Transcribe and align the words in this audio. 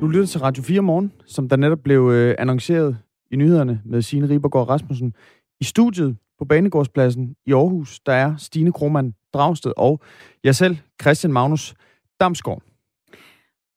Du 0.00 0.06
lytter 0.06 0.26
til 0.26 0.40
Radio 0.40 0.62
4 0.62 0.82
morgen, 0.82 1.12
som 1.26 1.48
der 1.48 1.56
netop 1.56 1.78
blev 1.78 2.10
øh, 2.12 2.34
annonceret 2.38 2.98
i 3.30 3.36
nyhederne 3.36 3.82
med 3.84 4.02
Signe 4.02 4.28
Ribergaard 4.28 4.68
Rasmussen. 4.68 5.14
I 5.60 5.64
studiet 5.64 6.16
på 6.38 6.44
Banegårdspladsen 6.44 7.36
i 7.46 7.52
Aarhus, 7.52 8.00
der 8.00 8.12
er 8.12 8.36
Stine 8.36 8.72
Krohmann 8.72 9.14
Dragsted 9.34 9.72
og 9.76 10.00
jeg 10.44 10.54
selv, 10.54 10.76
Christian 11.02 11.32
Magnus 11.32 11.74
Damsgaard. 12.20 12.62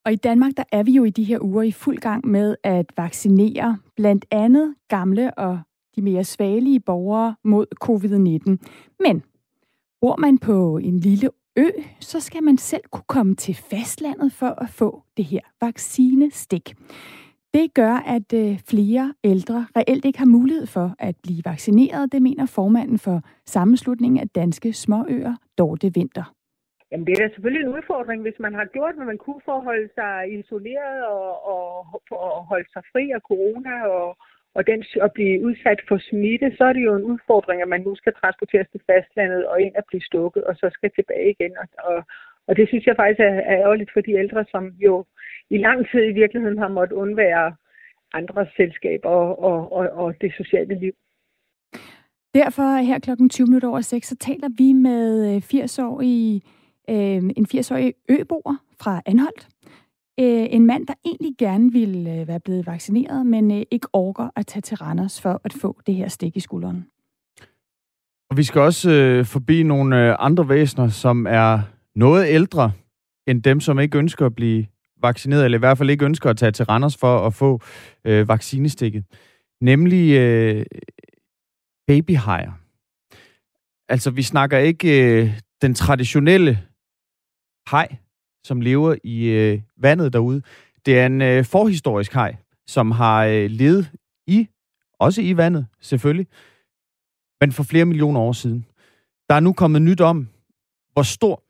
Og 0.06 0.12
i 0.12 0.16
Danmark, 0.16 0.52
der 0.58 0.64
er 0.72 0.84
vi 0.84 0.92
jo 0.92 1.04
i 1.04 1.10
de 1.10 1.24
her 1.24 1.40
uger 1.42 1.64
i 1.64 1.72
fuld 1.72 1.98
gang 1.98 2.28
med 2.28 2.56
at 2.64 2.86
vaccinere 2.98 3.78
blandt 3.96 4.26
andet 4.32 4.76
gamle 4.88 5.34
og 5.38 5.60
de 5.96 6.02
mere 6.02 6.24
svagelige 6.24 6.80
borgere 6.80 7.36
mod 7.44 7.66
covid-19. 7.84 8.68
Men 9.00 9.24
bor 10.02 10.16
man 10.16 10.38
på 10.38 10.78
en 10.78 11.00
lille 11.00 11.30
ø, 11.58 11.66
så 12.00 12.20
skal 12.20 12.44
man 12.44 12.58
selv 12.58 12.84
kunne 12.92 13.08
komme 13.08 13.36
til 13.36 13.56
fastlandet 13.56 14.34
for 14.34 14.62
at 14.64 14.70
få 14.70 15.04
det 15.18 15.26
her 15.26 15.42
vaccinestik. 15.62 16.74
Det 17.54 17.74
gør, 17.74 17.96
at 18.16 18.34
øh, 18.34 18.60
flere 18.70 19.14
ældre 19.24 19.68
reelt 19.76 20.06
ikke 20.06 20.20
har 20.20 20.26
mulighed 20.26 20.68
for 20.68 20.96
at 21.00 21.16
blive 21.24 21.42
vaccineret, 21.46 22.12
det 22.12 22.22
mener 22.22 22.46
formanden 22.46 23.00
for 23.00 23.22
sammenslutningen 23.46 24.20
af 24.20 24.30
danske 24.30 24.74
småøer, 24.74 25.36
Dorte 25.58 25.94
Vinter. 25.94 26.34
Jamen 26.92 27.08
det 27.08 27.14
er 27.14 27.28
da 27.28 27.34
selvfølgelig 27.34 27.64
en 27.66 27.76
udfordring, 27.78 28.22
hvis 28.22 28.40
man 28.40 28.54
har 28.54 28.66
gjort, 28.66 28.96
hvad 28.96 29.06
man 29.06 29.18
kunne 29.18 29.42
for 29.46 29.56
at 29.58 29.64
holde 29.64 29.90
sig 30.00 30.40
isoleret 30.40 31.06
og, 31.06 31.30
og, 31.54 31.66
og 32.12 32.46
holde 32.52 32.70
sig 32.74 32.84
fri 32.92 33.12
af 33.12 33.22
corona 33.30 33.76
og, 33.88 34.18
og 34.56 34.68
den, 34.68 34.84
at 35.06 35.12
blive 35.14 35.46
udsat 35.48 35.82
for 35.88 35.98
smitte, 36.10 36.48
så 36.58 36.64
er 36.64 36.74
det 36.74 36.84
jo 36.86 36.96
en 36.96 37.04
udfordring, 37.04 37.62
at 37.62 37.68
man 37.68 37.82
nu 37.82 37.96
skal 37.96 38.14
transporteres 38.14 38.68
til 38.72 38.82
fastlandet 38.90 39.48
og 39.48 39.62
ind 39.62 39.76
og 39.76 39.84
blive 39.88 40.02
stukket, 40.10 40.44
og 40.44 40.56
så 40.56 40.70
skal 40.74 40.92
tilbage 40.96 41.30
igen. 41.36 41.54
Og, 41.62 41.68
og, 41.92 42.04
og 42.48 42.56
det 42.58 42.68
synes 42.68 42.86
jeg 42.86 42.96
faktisk 42.96 43.20
er, 43.20 43.36
er 43.52 43.58
ærgerligt 43.66 43.94
for 43.94 44.02
de 44.02 44.14
ældre, 44.24 44.46
som 44.52 44.64
jo 44.88 45.06
i 45.50 45.58
lang 45.58 45.80
tid 45.92 46.04
i 46.04 46.18
virkeligheden 46.22 46.58
har 46.58 46.68
måttet 46.68 46.96
undvære 46.96 47.56
andres 48.14 48.50
selskaber 48.58 49.10
og, 49.10 49.44
og, 49.44 49.72
og, 49.74 49.90
og 49.90 50.22
det 50.22 50.34
sociale 50.38 50.76
liv. 50.80 50.94
Derfor 52.34 52.82
her 52.82 53.00
klokken 53.00 53.30
20 53.30 53.48
minutter 53.48 53.70
over 53.70 53.82
6, 53.82 54.08
så 54.08 54.16
taler 54.16 54.50
vi 54.58 54.74
med 54.74 55.36
øh, 55.36 55.38
80-årige 55.38 56.42
øh, 56.90 57.22
en 57.40 57.46
80-årig 57.54 57.94
øboer 58.10 58.56
fra 58.82 59.02
Anholdt. 59.06 59.48
Øh, 60.20 60.48
en 60.50 60.66
mand, 60.66 60.88
der 60.88 60.94
egentlig 61.06 61.32
gerne 61.38 61.72
ville 61.72 62.14
øh, 62.14 62.28
være 62.28 62.40
blevet 62.40 62.66
vaccineret, 62.66 63.26
men 63.26 63.52
øh, 63.52 63.64
ikke 63.72 63.88
orker 63.94 64.30
at 64.36 64.48
tage 64.48 64.62
til 64.62 64.78
Randers 64.78 65.22
for 65.22 65.42
at 65.44 65.54
få 65.54 65.82
det 65.86 65.96
her 65.96 66.08
stik 66.08 66.38
i 66.38 66.40
skulderen. 66.40 66.88
Og 68.30 68.38
vi 68.38 68.44
skal 68.44 68.62
også 68.62 68.92
øh, 68.92 69.26
forbi 69.26 69.64
nogle 69.64 70.10
øh, 70.10 70.16
andre 70.20 70.50
væsener, 70.50 70.88
som 70.88 71.28
er 71.30 71.60
noget 71.96 72.28
ældre 72.30 72.72
end 73.28 73.44
dem, 73.44 73.60
som 73.60 73.80
ikke 73.80 73.98
ønsker 73.98 74.26
at 74.26 74.36
blive 74.36 74.66
vaccineret, 75.02 75.46
eller 75.46 75.58
i 75.58 75.60
hvert 75.60 75.78
fald 75.78 75.90
ikke 75.90 76.06
ønsker 76.06 76.30
at 76.30 76.38
tage 76.38 76.52
til 76.52 76.66
Randers 76.66 76.98
for 76.98 77.28
at 77.28 77.34
få 77.34 77.62
øh, 78.06 78.28
vaccinestikket. 78.28 79.06
Nemlig 79.62 80.18
øh, 80.18 80.66
babyhajer. 81.88 82.52
Altså, 83.90 84.12
vi 84.12 84.22
snakker 84.22 84.58
ikke 84.58 85.22
øh, 85.22 85.40
den 85.62 85.74
traditionelle 85.74 86.60
hej, 87.72 87.96
som 88.44 88.62
lever 88.62 88.96
i 89.04 89.26
øh, 89.26 89.62
vandet 89.78 90.14
derude. 90.14 90.42
Det 90.86 91.00
er 91.00 91.06
en 91.06 91.22
øh, 91.22 91.46
forhistorisk 91.46 92.14
haj, 92.14 92.36
som 92.68 92.92
har 92.92 93.26
øh, 93.26 93.50
levet 93.50 93.92
i, 94.28 94.48
også 95.00 95.22
i 95.22 95.38
vandet 95.38 95.68
selvfølgelig, 95.82 96.28
men 97.42 97.52
for 97.52 97.64
flere 97.64 97.86
millioner 97.86 98.20
år 98.20 98.32
siden. 98.32 98.66
Der 99.30 99.36
er 99.36 99.40
nu 99.40 99.54
kommet 99.54 99.82
nyt 99.82 100.02
om, 100.02 100.28
hvor 100.94 101.04
stor 101.04 101.44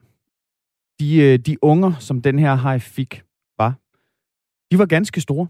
de, 0.99 1.17
øh, 1.17 1.39
de 1.39 1.63
unger, 1.63 1.93
som 1.99 2.21
den 2.21 2.39
her 2.39 2.55
haj 2.55 2.79
fik, 2.79 3.23
var. 3.57 3.75
De 4.71 4.79
var 4.79 4.85
ganske 4.85 5.21
store. 5.21 5.47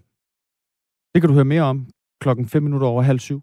Det 1.13 1.21
kan 1.21 1.27
du 1.27 1.33
høre 1.33 1.45
mere 1.45 1.61
om 1.61 1.87
klokken 2.21 2.47
5 2.49 2.63
minutter 2.63 2.87
over 2.87 3.01
halv 3.01 3.19
syv. 3.19 3.41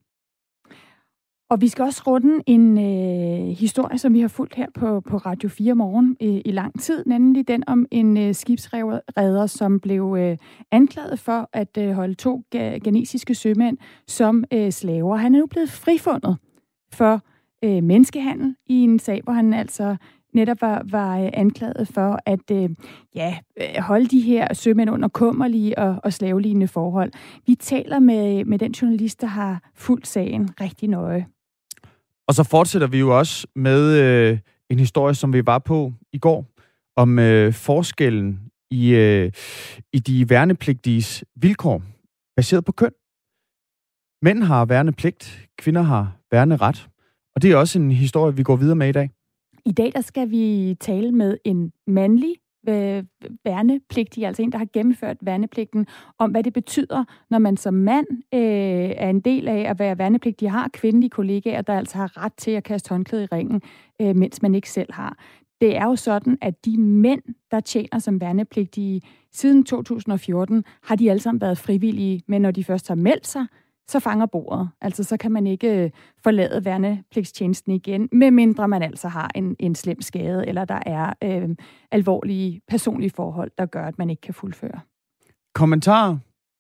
Og 1.50 1.60
vi 1.60 1.68
skal 1.68 1.82
også 1.82 2.02
runde 2.06 2.42
en 2.46 2.78
øh, 2.78 3.56
historie, 3.56 3.98
som 3.98 4.14
vi 4.14 4.20
har 4.20 4.28
fulgt 4.28 4.54
her 4.54 4.66
på, 4.74 5.00
på 5.00 5.16
Radio 5.16 5.48
4 5.48 5.74
morgen 5.74 6.16
øh, 6.22 6.40
i 6.44 6.50
lang 6.50 6.80
tid, 6.80 7.04
nemlig 7.06 7.48
den 7.48 7.64
om 7.66 7.86
en 7.90 8.16
øh, 8.16 8.34
skibsredder, 8.34 9.46
som 9.46 9.80
blev 9.80 10.16
øh, 10.18 10.36
anklaget 10.70 11.18
for 11.18 11.48
at 11.52 11.78
øh, 11.78 11.92
holde 11.92 12.14
to 12.14 12.42
ganesiske 12.84 13.34
sømænd 13.34 13.78
som 14.06 14.44
øh, 14.52 14.72
slaver. 14.72 15.16
Han 15.16 15.34
er 15.34 15.38
nu 15.38 15.46
blevet 15.46 15.70
frifundet 15.70 16.36
for 16.92 17.20
øh, 17.64 17.82
menneskehandel 17.82 18.56
i 18.66 18.74
en 18.74 18.98
sag, 18.98 19.20
hvor 19.24 19.32
han 19.32 19.54
altså 19.54 19.96
netop 20.34 20.60
var, 20.60 20.82
var 20.90 21.18
øh, 21.18 21.30
anklaget 21.32 21.88
for 21.88 22.18
at 22.26 22.50
øh, 22.52 22.70
ja, 23.14 23.38
øh, 23.60 23.82
holde 23.82 24.06
de 24.06 24.20
her 24.20 24.54
sømænd 24.54 24.90
under 24.90 25.08
kummerlige 25.08 25.78
og, 25.78 25.96
og 26.04 26.12
slavelignende 26.12 26.68
forhold. 26.68 27.12
Vi 27.46 27.54
taler 27.54 27.98
med, 27.98 28.44
med 28.44 28.58
den 28.58 28.72
journalist, 28.72 29.20
der 29.20 29.26
har 29.26 29.70
fulgt 29.74 30.06
sagen 30.06 30.48
rigtig 30.60 30.88
nøje. 30.88 31.26
Og 32.28 32.34
så 32.34 32.42
fortsætter 32.44 32.86
vi 32.86 32.98
jo 32.98 33.18
også 33.18 33.46
med 33.54 33.82
øh, 34.02 34.38
en 34.70 34.78
historie, 34.78 35.14
som 35.14 35.32
vi 35.32 35.46
var 35.46 35.58
på 35.58 35.92
i 36.12 36.18
går, 36.18 36.46
om 36.96 37.18
øh, 37.18 37.52
forskellen 37.52 38.40
i, 38.70 38.90
øh, 38.94 39.32
i 39.92 39.98
de 39.98 40.30
værnepligtiges 40.30 41.24
vilkår, 41.36 41.82
baseret 42.36 42.64
på 42.64 42.72
køn. 42.72 42.92
Mænd 44.22 44.42
har 44.42 44.64
værnepligt, 44.64 45.48
kvinder 45.58 45.82
har 45.82 46.16
værneret. 46.30 46.88
Og 47.34 47.42
det 47.42 47.52
er 47.52 47.56
også 47.56 47.78
en 47.78 47.90
historie, 47.90 48.36
vi 48.36 48.42
går 48.42 48.56
videre 48.56 48.76
med 48.76 48.88
i 48.88 48.92
dag. 48.92 49.10
I 49.66 49.72
dag 49.72 49.92
der 49.94 50.00
skal 50.00 50.30
vi 50.30 50.76
tale 50.80 51.12
med 51.12 51.38
en 51.44 51.72
mandlig 51.86 52.34
øh, 52.68 53.04
værnepligtige, 53.44 54.26
altså 54.26 54.42
en, 54.42 54.52
der 54.52 54.58
har 54.58 54.68
gennemført 54.72 55.16
værnepligten, 55.20 55.86
om 56.18 56.30
hvad 56.30 56.42
det 56.42 56.52
betyder, 56.52 57.04
når 57.30 57.38
man 57.38 57.56
som 57.56 57.74
mand 57.74 58.06
øh, 58.34 58.90
er 58.96 59.10
en 59.10 59.20
del 59.20 59.48
af 59.48 59.70
at 59.70 59.78
være 59.78 59.98
værnepligtig, 59.98 60.50
har 60.50 60.68
kvindelige 60.72 61.10
kollegaer, 61.10 61.62
der 61.62 61.78
altså 61.78 61.96
har 61.96 62.24
ret 62.24 62.34
til 62.34 62.50
at 62.50 62.64
kaste 62.64 62.88
håndklæde 62.88 63.24
i 63.24 63.26
ringen, 63.26 63.62
øh, 64.00 64.16
mens 64.16 64.42
man 64.42 64.54
ikke 64.54 64.70
selv 64.70 64.92
har. 64.92 65.18
Det 65.60 65.76
er 65.76 65.84
jo 65.84 65.96
sådan, 65.96 66.38
at 66.40 66.64
de 66.64 66.80
mænd, 66.80 67.22
der 67.50 67.60
tjener 67.60 67.98
som 67.98 68.20
værnepligtige 68.20 69.02
siden 69.32 69.64
2014, 69.64 70.64
har 70.82 70.96
de 70.96 71.10
alle 71.10 71.20
sammen 71.20 71.40
været 71.40 71.58
frivillige, 71.58 72.22
men 72.26 72.42
når 72.42 72.50
de 72.50 72.64
først 72.64 72.88
har 72.88 72.94
meldt 72.94 73.26
sig, 73.26 73.46
så 73.88 74.00
fanger 74.00 74.26
bordet. 74.26 74.70
Altså, 74.80 75.04
så 75.04 75.16
kan 75.16 75.32
man 75.32 75.46
ikke 75.46 75.84
øh, 75.84 75.90
forlade 76.22 76.64
værnepligtstjenesten 76.64 77.72
igen, 77.72 78.08
medmindre 78.12 78.68
man 78.68 78.82
altså 78.82 79.08
har 79.08 79.30
en, 79.34 79.56
en 79.58 79.74
slem 79.74 80.02
skade, 80.02 80.48
eller 80.48 80.64
der 80.64 80.80
er 80.86 81.12
øh, 81.24 81.48
alvorlige 81.90 82.60
personlige 82.68 83.10
forhold, 83.10 83.50
der 83.58 83.66
gør, 83.66 83.84
at 83.84 83.98
man 83.98 84.10
ikke 84.10 84.20
kan 84.20 84.34
fuldføre. 84.34 84.80
Kommentar, 85.54 86.18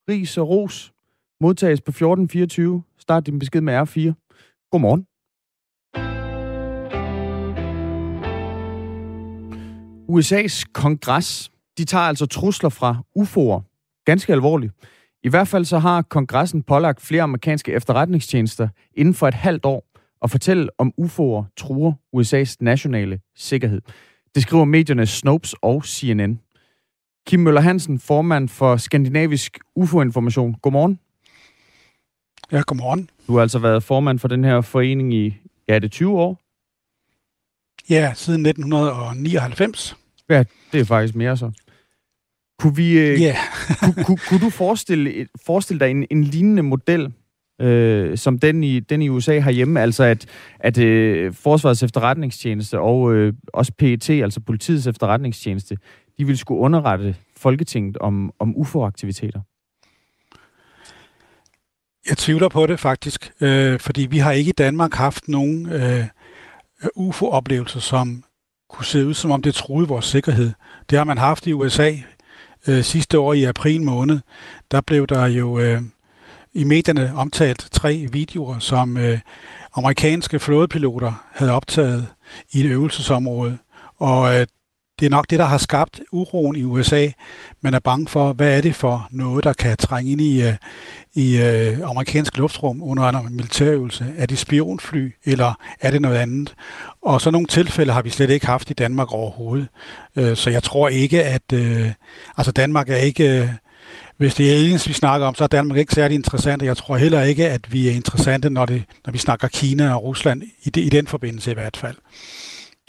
ris 0.08 0.38
og 0.38 0.48
ros 0.48 0.92
modtages 1.40 1.80
på 1.80 1.90
1424. 1.90 2.82
Start 2.98 3.26
din 3.26 3.38
besked 3.38 3.60
med 3.60 3.74
R4. 3.74 4.12
Godmorgen. 4.70 5.06
USA's 10.08 10.64
kongres, 10.72 11.50
de 11.78 11.84
tager 11.84 12.04
altså 12.04 12.26
trusler 12.26 12.68
fra 12.68 12.96
UFO'er 13.18 13.62
ganske 14.04 14.32
alvorligt. 14.32 14.72
I 15.24 15.28
hvert 15.28 15.48
fald 15.48 15.64
så 15.64 15.78
har 15.78 16.02
kongressen 16.02 16.62
pålagt 16.62 17.00
flere 17.00 17.22
amerikanske 17.22 17.72
efterretningstjenester 17.72 18.68
inden 18.94 19.14
for 19.14 19.28
et 19.28 19.34
halvt 19.34 19.64
år 19.64 19.84
at 20.22 20.30
fortælle 20.30 20.68
om 20.78 20.92
UFO'er 21.00 21.44
truer 21.56 21.92
USA's 22.16 22.56
nationale 22.60 23.20
sikkerhed. 23.36 23.80
Det 24.34 24.42
skriver 24.42 24.64
medierne 24.64 25.06
Snopes 25.06 25.54
og 25.62 25.84
CNN. 25.84 26.40
Kim 27.26 27.40
Møller 27.40 27.60
Hansen, 27.60 27.98
formand 27.98 28.48
for 28.48 28.76
Skandinavisk 28.76 29.58
UFO-information. 29.74 30.54
Godmorgen. 30.54 31.00
Ja, 32.52 32.62
godmorgen. 32.66 33.10
Du 33.26 33.34
har 33.34 33.42
altså 33.42 33.58
været 33.58 33.82
formand 33.82 34.18
for 34.18 34.28
den 34.28 34.44
her 34.44 34.60
forening 34.60 35.14
i, 35.14 35.36
ja, 35.68 35.78
det 35.78 35.92
20 35.92 36.20
år? 36.20 36.40
Ja, 37.90 38.12
siden 38.14 38.46
1999. 38.46 39.96
Ja, 40.28 40.44
det 40.72 40.80
er 40.80 40.84
faktisk 40.84 41.14
mere 41.14 41.36
så. 41.36 41.50
Kunne, 42.58 42.76
vi, 42.76 42.98
øh, 42.98 43.20
yeah. 43.20 43.36
kunne, 43.82 44.04
kunne, 44.04 44.18
kunne 44.28 44.40
du 44.40 44.50
forestille, 44.50 45.26
forestille 45.46 45.80
dig 45.80 45.90
en, 45.90 46.06
en 46.10 46.24
lignende 46.24 46.62
model, 46.62 47.12
øh, 47.60 48.18
som 48.18 48.38
den 48.38 48.64
i, 48.64 48.80
den 48.80 49.02
i 49.02 49.08
USA 49.08 49.38
har 49.38 49.50
hjemme, 49.50 49.80
altså 49.80 50.04
at, 50.04 50.26
at 50.60 50.78
øh, 50.78 51.34
Forsvarets 51.34 51.82
efterretningstjeneste 51.82 52.80
og 52.80 53.14
øh, 53.14 53.32
også 53.52 53.72
PET, 53.78 54.10
altså 54.10 54.40
politiets 54.40 54.86
efterretningstjeneste, 54.86 55.76
de 56.18 56.24
ville 56.24 56.38
skulle 56.38 56.60
underrette 56.60 57.16
Folketinget 57.36 57.96
om, 57.96 58.32
om 58.38 58.56
UFO-aktiviteter? 58.56 59.40
Jeg 62.08 62.16
tvivler 62.16 62.48
på 62.48 62.66
det 62.66 62.80
faktisk, 62.80 63.32
øh, 63.40 63.80
fordi 63.80 64.06
vi 64.10 64.18
har 64.18 64.32
ikke 64.32 64.48
i 64.48 64.52
Danmark 64.58 64.94
haft 64.94 65.28
nogen 65.28 65.72
øh, 65.72 66.04
UFO-oplevelser, 66.96 67.80
som 67.80 68.24
kunne 68.70 68.84
se 68.84 69.06
ud, 69.06 69.14
som 69.14 69.30
om 69.30 69.42
det 69.42 69.54
troede 69.54 69.88
vores 69.88 70.04
sikkerhed. 70.04 70.52
Det 70.90 70.98
har 70.98 71.04
man 71.04 71.18
haft 71.18 71.46
i 71.46 71.52
USA 71.52 71.92
øh, 72.66 72.84
sidste 72.84 73.18
år 73.18 73.32
i 73.32 73.44
april 73.44 73.82
måned, 73.82 74.20
der 74.70 74.80
blev 74.80 75.06
der 75.06 75.26
jo 75.26 75.58
øh, 75.58 75.82
i 76.52 76.64
medierne 76.64 77.12
omtalt 77.16 77.68
tre 77.72 78.06
videoer, 78.12 78.58
som 78.58 78.96
øh, 78.96 79.18
amerikanske 79.74 80.38
flådepiloter 80.38 81.12
havde 81.32 81.52
optaget 81.52 82.06
i 82.52 82.60
et 82.60 82.66
øvelsesområde. 82.66 83.58
Og 83.98 84.40
øh, 84.40 84.46
det 85.00 85.06
er 85.06 85.10
nok 85.10 85.30
det, 85.30 85.38
der 85.38 85.44
har 85.44 85.58
skabt 85.58 86.00
uroen 86.12 86.56
i 86.56 86.62
USA. 86.62 87.08
Man 87.60 87.74
er 87.74 87.78
bange 87.78 88.08
for, 88.08 88.32
hvad 88.32 88.56
er 88.56 88.60
det 88.60 88.74
for 88.74 89.08
noget, 89.10 89.44
der 89.44 89.52
kan 89.52 89.76
trænge 89.76 90.12
ind 90.12 90.20
i, 90.20 90.42
øh, 90.42 90.54
i 91.14 91.42
øh, 91.42 91.78
amerikansk 91.84 92.36
luftrum 92.36 92.82
under 92.82 93.08
en 93.08 93.36
militærøvelse. 93.36 94.14
Er 94.16 94.26
det 94.26 94.38
spionfly, 94.38 95.14
eller 95.24 95.54
er 95.80 95.90
det 95.90 96.02
noget 96.02 96.16
andet? 96.16 96.54
Og 97.02 97.20
så 97.20 97.30
nogle 97.30 97.46
tilfælde 97.46 97.92
har 97.92 98.02
vi 98.02 98.10
slet 98.10 98.30
ikke 98.30 98.46
haft 98.46 98.70
i 98.70 98.74
Danmark 98.74 99.12
overhovedet. 99.12 99.68
Øh, 100.16 100.36
så 100.36 100.50
jeg 100.50 100.62
tror 100.62 100.88
ikke, 100.88 101.24
at... 101.24 101.52
Øh, 101.52 101.90
altså 102.36 102.52
Danmark 102.52 102.88
er 102.88 102.96
ikke... 102.96 103.40
Øh, 103.40 103.48
hvis 104.16 104.34
det 104.34 104.50
er 104.50 104.54
aliens, 104.54 104.88
vi 104.88 104.92
snakker 104.92 105.26
om, 105.26 105.34
så 105.34 105.44
er 105.44 105.48
Danmark 105.48 105.78
ikke 105.78 105.94
særlig 105.94 106.14
interessant, 106.14 106.62
jeg 106.62 106.76
tror 106.76 106.96
heller 106.96 107.22
ikke, 107.22 107.48
at 107.48 107.72
vi 107.72 107.88
er 107.88 107.92
interessante, 107.92 108.50
når, 108.50 108.66
det, 108.66 108.84
når 109.06 109.12
vi 109.12 109.18
snakker 109.18 109.48
Kina 109.48 109.94
og 109.94 110.02
Rusland, 110.04 110.42
i, 110.62 110.70
det, 110.70 110.80
i 110.80 110.88
den 110.88 111.06
forbindelse 111.06 111.50
i 111.50 111.54
hvert 111.54 111.76
fald. 111.76 111.96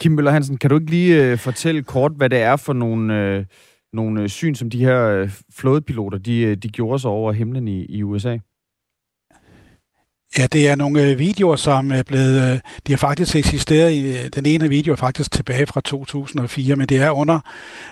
Kim 0.00 0.12
Møller 0.12 0.30
Hansen, 0.30 0.56
kan 0.56 0.70
du 0.70 0.76
ikke 0.76 0.90
lige 0.90 1.24
øh, 1.24 1.38
fortælle 1.38 1.82
kort, 1.82 2.12
hvad 2.12 2.30
det 2.30 2.38
er 2.38 2.56
for 2.56 2.72
nogle, 2.72 3.20
øh, 3.20 3.44
nogle 3.92 4.22
øh, 4.22 4.28
syn, 4.28 4.54
som 4.54 4.70
de 4.70 4.84
her 4.84 5.06
øh, 5.06 5.30
flådepiloter, 5.52 6.18
de, 6.18 6.40
øh, 6.40 6.56
de 6.56 6.68
gjorde 6.68 6.98
sig 6.98 7.10
over 7.10 7.32
himlen 7.32 7.68
i, 7.68 7.84
i 7.84 8.02
USA? 8.02 8.38
Ja, 10.38 10.46
det 10.46 10.68
er 10.68 10.74
nogle 10.74 11.02
øh, 11.02 11.18
videoer, 11.18 11.56
som 11.56 11.92
er 11.92 12.02
blevet... 12.02 12.52
Øh, 12.52 12.60
de 12.86 12.92
har 12.92 12.96
faktisk 12.96 13.36
eksisteret 13.36 13.92
i... 13.92 14.18
Øh, 14.18 14.28
den 14.34 14.46
ene 14.46 14.68
video 14.68 14.92
er 14.92 14.96
faktisk 14.96 15.30
tilbage 15.30 15.66
fra 15.66 15.80
2004, 15.80 16.76
men 16.76 16.88
det 16.88 16.96
er 17.02 17.10
under 17.10 17.40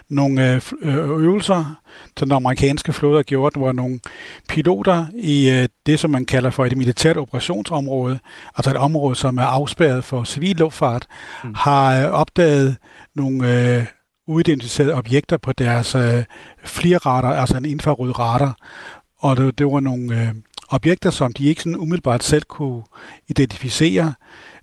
nogle 0.08 0.60
øvelser, 0.96 1.80
som 2.16 2.28
den 2.28 2.36
amerikanske 2.36 2.92
flåde 2.92 3.16
har 3.16 3.22
gjort, 3.22 3.56
hvor 3.56 3.72
nogle 3.72 4.00
piloter 4.48 5.06
i 5.14 5.66
det, 5.86 6.00
som 6.00 6.10
man 6.10 6.24
kalder 6.24 6.50
for 6.50 6.66
et 6.66 6.76
militært 6.76 7.16
operationsområde, 7.16 8.18
altså 8.56 8.70
et 8.70 8.76
område, 8.76 9.16
som 9.16 9.38
er 9.38 9.42
afspærret 9.42 10.04
for 10.04 10.24
civil 10.24 10.56
luftfart, 10.56 11.06
mm. 11.44 11.54
har 11.54 12.06
opdaget 12.06 12.76
nogle 13.14 13.76
øh, 13.76 13.84
uidentificerede 14.26 14.94
objekter 14.94 15.36
på 15.36 15.52
deres 15.52 15.94
øh, 15.94 16.24
altså 16.84 17.54
en 17.56 17.64
infrarød 17.64 18.18
radar. 18.18 18.56
Og 19.18 19.36
det, 19.36 19.58
det 19.58 19.66
var 19.66 19.80
nogle... 19.80 20.20
Øh, 20.20 20.28
objekter, 20.68 21.10
som 21.10 21.32
de 21.32 21.44
ikke 21.44 21.62
sådan 21.62 21.76
umiddelbart 21.76 22.24
selv 22.24 22.42
kunne 22.42 22.82
identificere. 23.28 24.14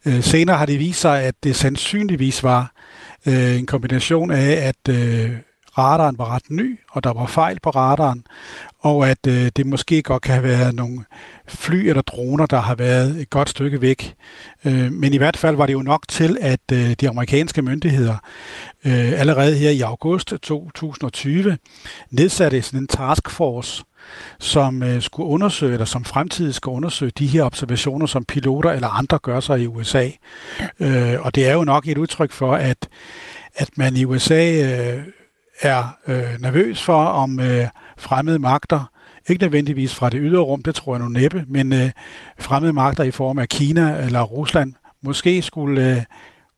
Øh, 0.06 0.24
senere 0.24 0.57
har 0.57 0.66
det 0.66 0.80
vist 0.80 1.02
sig, 1.02 1.24
at 1.24 1.36
det 1.44 1.56
sandsynligvis 1.56 2.44
var 2.44 2.72
øh, 3.25 3.60
en 3.60 3.66
kombination 3.66 4.31
af, 4.31 4.52
at 4.52 4.96
øh, 4.96 5.31
radaren 5.78 6.18
var 6.18 6.36
ret 6.36 6.50
ny, 6.50 6.80
og 6.92 7.04
der 7.04 7.13
var 7.13 7.25
fejl 7.25 7.60
på 7.60 7.69
radaren, 7.69 8.25
og 8.80 9.10
at 9.10 9.28
øh, 9.28 9.52
det 9.56 9.66
måske 9.66 10.02
godt 10.02 10.22
kan 10.22 10.34
have 10.34 10.44
været 10.44 10.75
nogle 10.75 11.06
fly 11.48 11.75
eller 11.75 12.02
droner, 12.02 12.46
der 12.46 12.60
har 12.60 12.75
været 12.75 13.22
et 13.22 13.30
godt 13.30 13.50
stykke 13.50 13.81
væk. 13.81 14.16
Øh, 14.66 14.92
men 14.92 15.13
i 15.13 15.18
hvert 15.18 15.38
fald 15.38 15.56
var 15.56 15.66
det 15.66 15.74
jo 15.74 15.81
nok 15.81 16.07
til, 16.07 16.38
at 16.42 16.72
øh, 16.74 16.92
de 17.02 17.10
amerikanske 17.10 17.62
myndigheder 17.62 18.18
øh, 18.86 19.19
allerede 19.19 19.56
her 19.56 19.69
i 19.69 19.81
august 19.81 20.28
2020 20.28 21.57
nedsatte 22.10 22.62
sådan 22.62 22.80
en 22.80 22.88
taskforce, 22.88 23.84
som 24.40 24.84
øh, 24.84 25.02
skulle 25.02 25.30
undersøge, 25.30 25.74
eller 25.74 25.86
som 25.86 26.06
fremtidigt 26.06 26.56
skal 26.56 26.69
undersøge 26.69 27.12
de 27.19 27.28
her 27.28 27.44
observationer, 27.44 28.06
som 28.06 28.25
piloter 28.25 28.72
eller 28.72 28.88
andre 28.88 29.19
gør 29.19 29.40
sig 29.40 29.62
i 29.62 29.68
USA. 29.68 30.10
Øh, 30.80 31.16
og 31.22 31.36
det 31.36 31.48
er 31.48 31.54
jo 31.54 31.63
nok 31.63 31.88
et 31.88 31.98
udtryk 31.98 32.31
for, 32.31 32.54
at, 32.54 32.88
at 33.56 33.69
man 33.78 33.96
i 33.96 34.06
USA 34.06 34.52
øh, 34.52 35.04
er 35.62 35.98
øh, 36.07 36.40
nervøs 36.40 36.84
for, 36.84 37.06
om 37.06 37.40
øh, 37.40 37.68
fremmede 37.98 38.40
magter, 38.40 38.92
ikke 39.30 39.44
nødvendigvis 39.44 39.96
fra 39.96 40.10
det 40.10 40.19
ydre 40.24 40.42
rum, 40.42 40.62
det 40.62 40.75
tror 40.75 40.96
jeg 40.96 41.04
nu 41.04 41.10
næppe, 41.10 41.46
men 41.48 41.74
øh, 41.74 41.92
fremmede 42.40 42.74
magter 42.74 43.04
i 43.04 43.12
form 43.12 43.40
af 43.40 43.50
Kina 43.50 43.98
eller 44.06 44.22
Rusland, 44.22 44.74
måske 45.04 45.42
skulle 45.42 45.92
øh, 45.92 46.04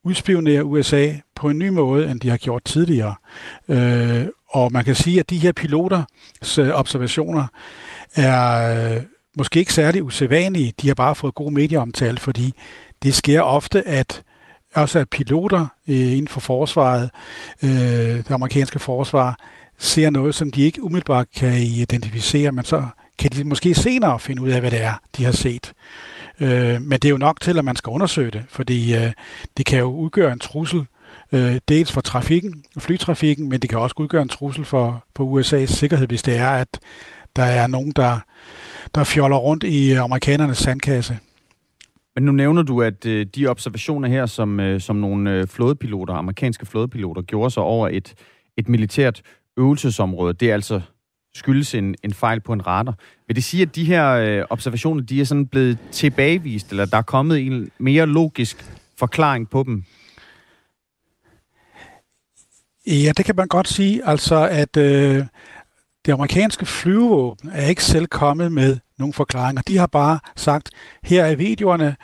udspionere 0.03 0.65
USA 0.65 1.13
på 1.35 1.49
en 1.49 1.59
ny 1.59 1.69
måde, 1.69 2.11
end 2.11 2.19
de 2.19 2.29
har 2.29 2.37
gjort 2.37 2.63
tidligere. 2.63 3.15
Øh, 3.69 4.27
og 4.49 4.71
man 4.71 4.85
kan 4.85 4.95
sige, 4.95 5.19
at 5.19 5.29
de 5.29 5.37
her 5.37 5.51
piloters 5.51 6.57
øh, 6.57 6.69
observationer 6.69 7.47
er 8.15 8.95
øh, 8.95 9.01
måske 9.37 9.59
ikke 9.59 9.73
særlig 9.73 10.03
usædvanlige. 10.03 10.73
De 10.81 10.87
har 10.87 10.95
bare 10.95 11.15
fået 11.15 11.35
god 11.35 11.51
medieomtale, 11.51 12.17
fordi 12.17 12.53
det 13.03 13.13
sker 13.13 13.41
ofte, 13.41 13.87
at 13.87 14.23
også 14.75 14.99
at 14.99 15.09
piloter 15.09 15.67
øh, 15.87 16.11
inden 16.11 16.27
for 16.27 16.39
forsvaret, 16.39 17.09
øh, 17.63 17.69
det 17.69 18.31
amerikanske 18.31 18.79
forsvar, 18.79 19.39
ser 19.79 20.09
noget, 20.09 20.35
som 20.35 20.51
de 20.51 20.61
ikke 20.61 20.83
umiddelbart 20.83 21.27
kan 21.35 21.53
identificere, 21.61 22.51
men 22.51 22.65
så 22.65 22.85
kan 23.19 23.31
de 23.31 23.43
måske 23.43 23.75
senere 23.75 24.19
finde 24.19 24.41
ud 24.41 24.49
af, 24.49 24.59
hvad 24.59 24.71
det 24.71 24.83
er, 24.83 24.93
de 25.17 25.25
har 25.25 25.31
set. 25.31 25.73
Øh, 26.41 26.81
men 26.81 26.91
det 26.91 27.05
er 27.05 27.09
jo 27.09 27.17
nok 27.17 27.41
til, 27.41 27.57
at 27.57 27.65
man 27.65 27.75
skal 27.75 27.89
undersøge 27.89 28.31
det, 28.31 28.45
fordi 28.49 28.95
øh, 28.95 29.11
det 29.57 29.65
kan 29.65 29.79
jo 29.79 29.85
udgøre 29.85 30.33
en 30.33 30.39
trussel 30.39 30.85
øh, 31.31 31.59
dels 31.67 31.91
for 31.91 32.01
trafikken, 32.01 32.63
flytrafikken, 32.79 33.49
men 33.49 33.59
det 33.59 33.69
kan 33.69 33.79
også 33.79 33.95
udgøre 33.97 34.21
en 34.21 34.29
trussel 34.29 34.65
for, 34.65 35.05
for 35.15 35.39
USA's 35.39 35.65
sikkerhed, 35.65 36.07
hvis 36.07 36.23
det 36.23 36.37
er, 36.37 36.49
at 36.49 36.79
der 37.35 37.43
er 37.43 37.67
nogen, 37.67 37.91
der, 37.91 38.19
der 38.95 39.03
fjoller 39.03 39.37
rundt 39.37 39.63
i 39.63 39.93
øh, 39.93 40.03
amerikanernes 40.03 40.57
sandkasse. 40.57 41.17
Men 42.15 42.23
nu 42.25 42.31
nævner 42.31 42.61
du, 42.61 42.81
at 42.81 43.05
øh, 43.05 43.25
de 43.35 43.47
observationer 43.47 44.09
her, 44.09 44.25
som, 44.25 44.59
øh, 44.59 44.81
som 44.81 44.95
nogle 44.95 45.31
øh, 45.31 45.47
flådepiloter, 45.47 46.13
amerikanske 46.13 46.65
flådepiloter, 46.65 47.21
gjorde 47.21 47.51
sig 47.51 47.63
over 47.63 47.89
et, 47.91 48.13
et 48.57 48.69
militært 48.69 49.21
øvelsesområde, 49.57 50.33
det 50.33 50.49
er 50.49 50.53
altså 50.53 50.81
skyldes 51.37 51.75
en, 51.75 51.95
en 52.03 52.13
fejl 52.13 52.39
på 52.39 52.53
en 52.53 52.67
radar. 52.67 52.95
Vil 53.27 53.35
det 53.35 53.43
sige, 53.43 53.61
at 53.61 53.75
de 53.75 53.85
her 53.85 54.11
øh, 54.11 54.43
observationer, 54.49 55.03
de 55.03 55.21
er 55.21 55.25
sådan 55.25 55.47
blevet 55.47 55.77
tilbagevist, 55.91 56.69
eller 56.69 56.85
der 56.85 56.97
er 56.97 57.01
kommet 57.01 57.39
en 57.39 57.71
mere 57.77 58.05
logisk 58.05 58.65
forklaring 58.97 59.49
på 59.49 59.63
dem 59.63 59.83
Ja, 62.87 63.11
det 63.17 63.25
kan 63.25 63.35
man 63.35 63.47
godt 63.47 63.67
sige. 63.67 64.07
Altså, 64.07 64.47
at 64.51 64.77
øh, 64.77 65.25
det 66.05 66.11
amerikanske 66.11 66.65
flyvevåben 66.65 67.49
er 67.53 67.67
ikke 67.67 67.83
selv 67.83 68.07
kommet 68.07 68.51
med 68.51 68.77
nogle 68.97 69.13
forklaringer. 69.13 69.61
De 69.61 69.77
har 69.77 69.87
bare 69.87 70.19
sagt, 70.35 70.69
her 71.03 71.25
er 71.25 71.35
videoerne, 71.35 71.95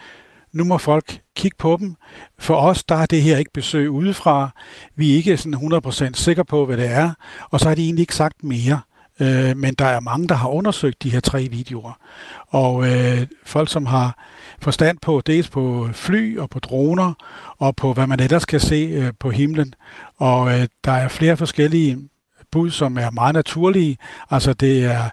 nu 0.52 0.64
må 0.64 0.78
folk 0.78 1.22
kigge 1.36 1.58
på 1.58 1.78
dem. 1.80 1.96
For 2.40 2.56
os, 2.56 2.84
der 2.84 2.96
er 2.96 3.06
det 3.06 3.22
her 3.22 3.38
ikke 3.38 3.52
besøg 3.54 3.90
udefra. 3.90 4.50
Vi 4.96 5.12
er 5.12 5.16
ikke 5.16 5.38
sådan 5.38 5.74
100% 5.86 6.14
sikre 6.14 6.46
på, 6.46 6.66
hvad 6.66 6.78
det 6.78 6.92
er. 6.92 7.14
Og 7.50 7.60
så 7.60 7.68
har 7.68 7.76
de 7.76 7.84
egentlig 7.84 8.04
ikke 8.04 8.16
sagt 8.16 8.44
mere. 8.44 8.82
Øh, 9.20 9.58
men 9.58 9.74
der 9.74 9.86
er 9.86 10.00
mange, 10.00 10.28
der 10.28 10.36
har 10.36 10.50
undersøgt 10.50 11.04
de 11.04 11.10
her 11.10 11.20
tre 11.20 11.48
videoer. 11.52 12.00
Og 12.48 12.88
øh, 12.88 13.28
folk, 13.46 13.70
som 13.70 13.86
har 13.86 14.18
forstand 14.62 14.98
på 15.02 15.22
dels 15.26 15.50
på 15.50 15.90
fly 15.94 16.38
og 16.38 16.50
på 16.50 16.60
droner 16.60 17.14
og 17.58 17.76
på, 17.76 17.94
hvad 17.94 18.08
man 18.08 18.20
ellers 18.20 18.46
kan 18.46 18.60
se 18.60 18.76
øh, 18.76 19.14
på 19.20 19.30
himlen. 19.30 19.74
Og 20.18 20.60
øh, 20.60 20.68
der 20.86 20.92
er 20.92 21.08
flere 21.08 21.38
forskellige 21.38 22.10
bud, 22.52 22.72
som 22.72 22.98
er 22.98 23.12
meget 23.12 23.34
naturlige. 23.34 23.98
Altså 24.30 24.54
det 24.54 24.86
er 24.86 25.10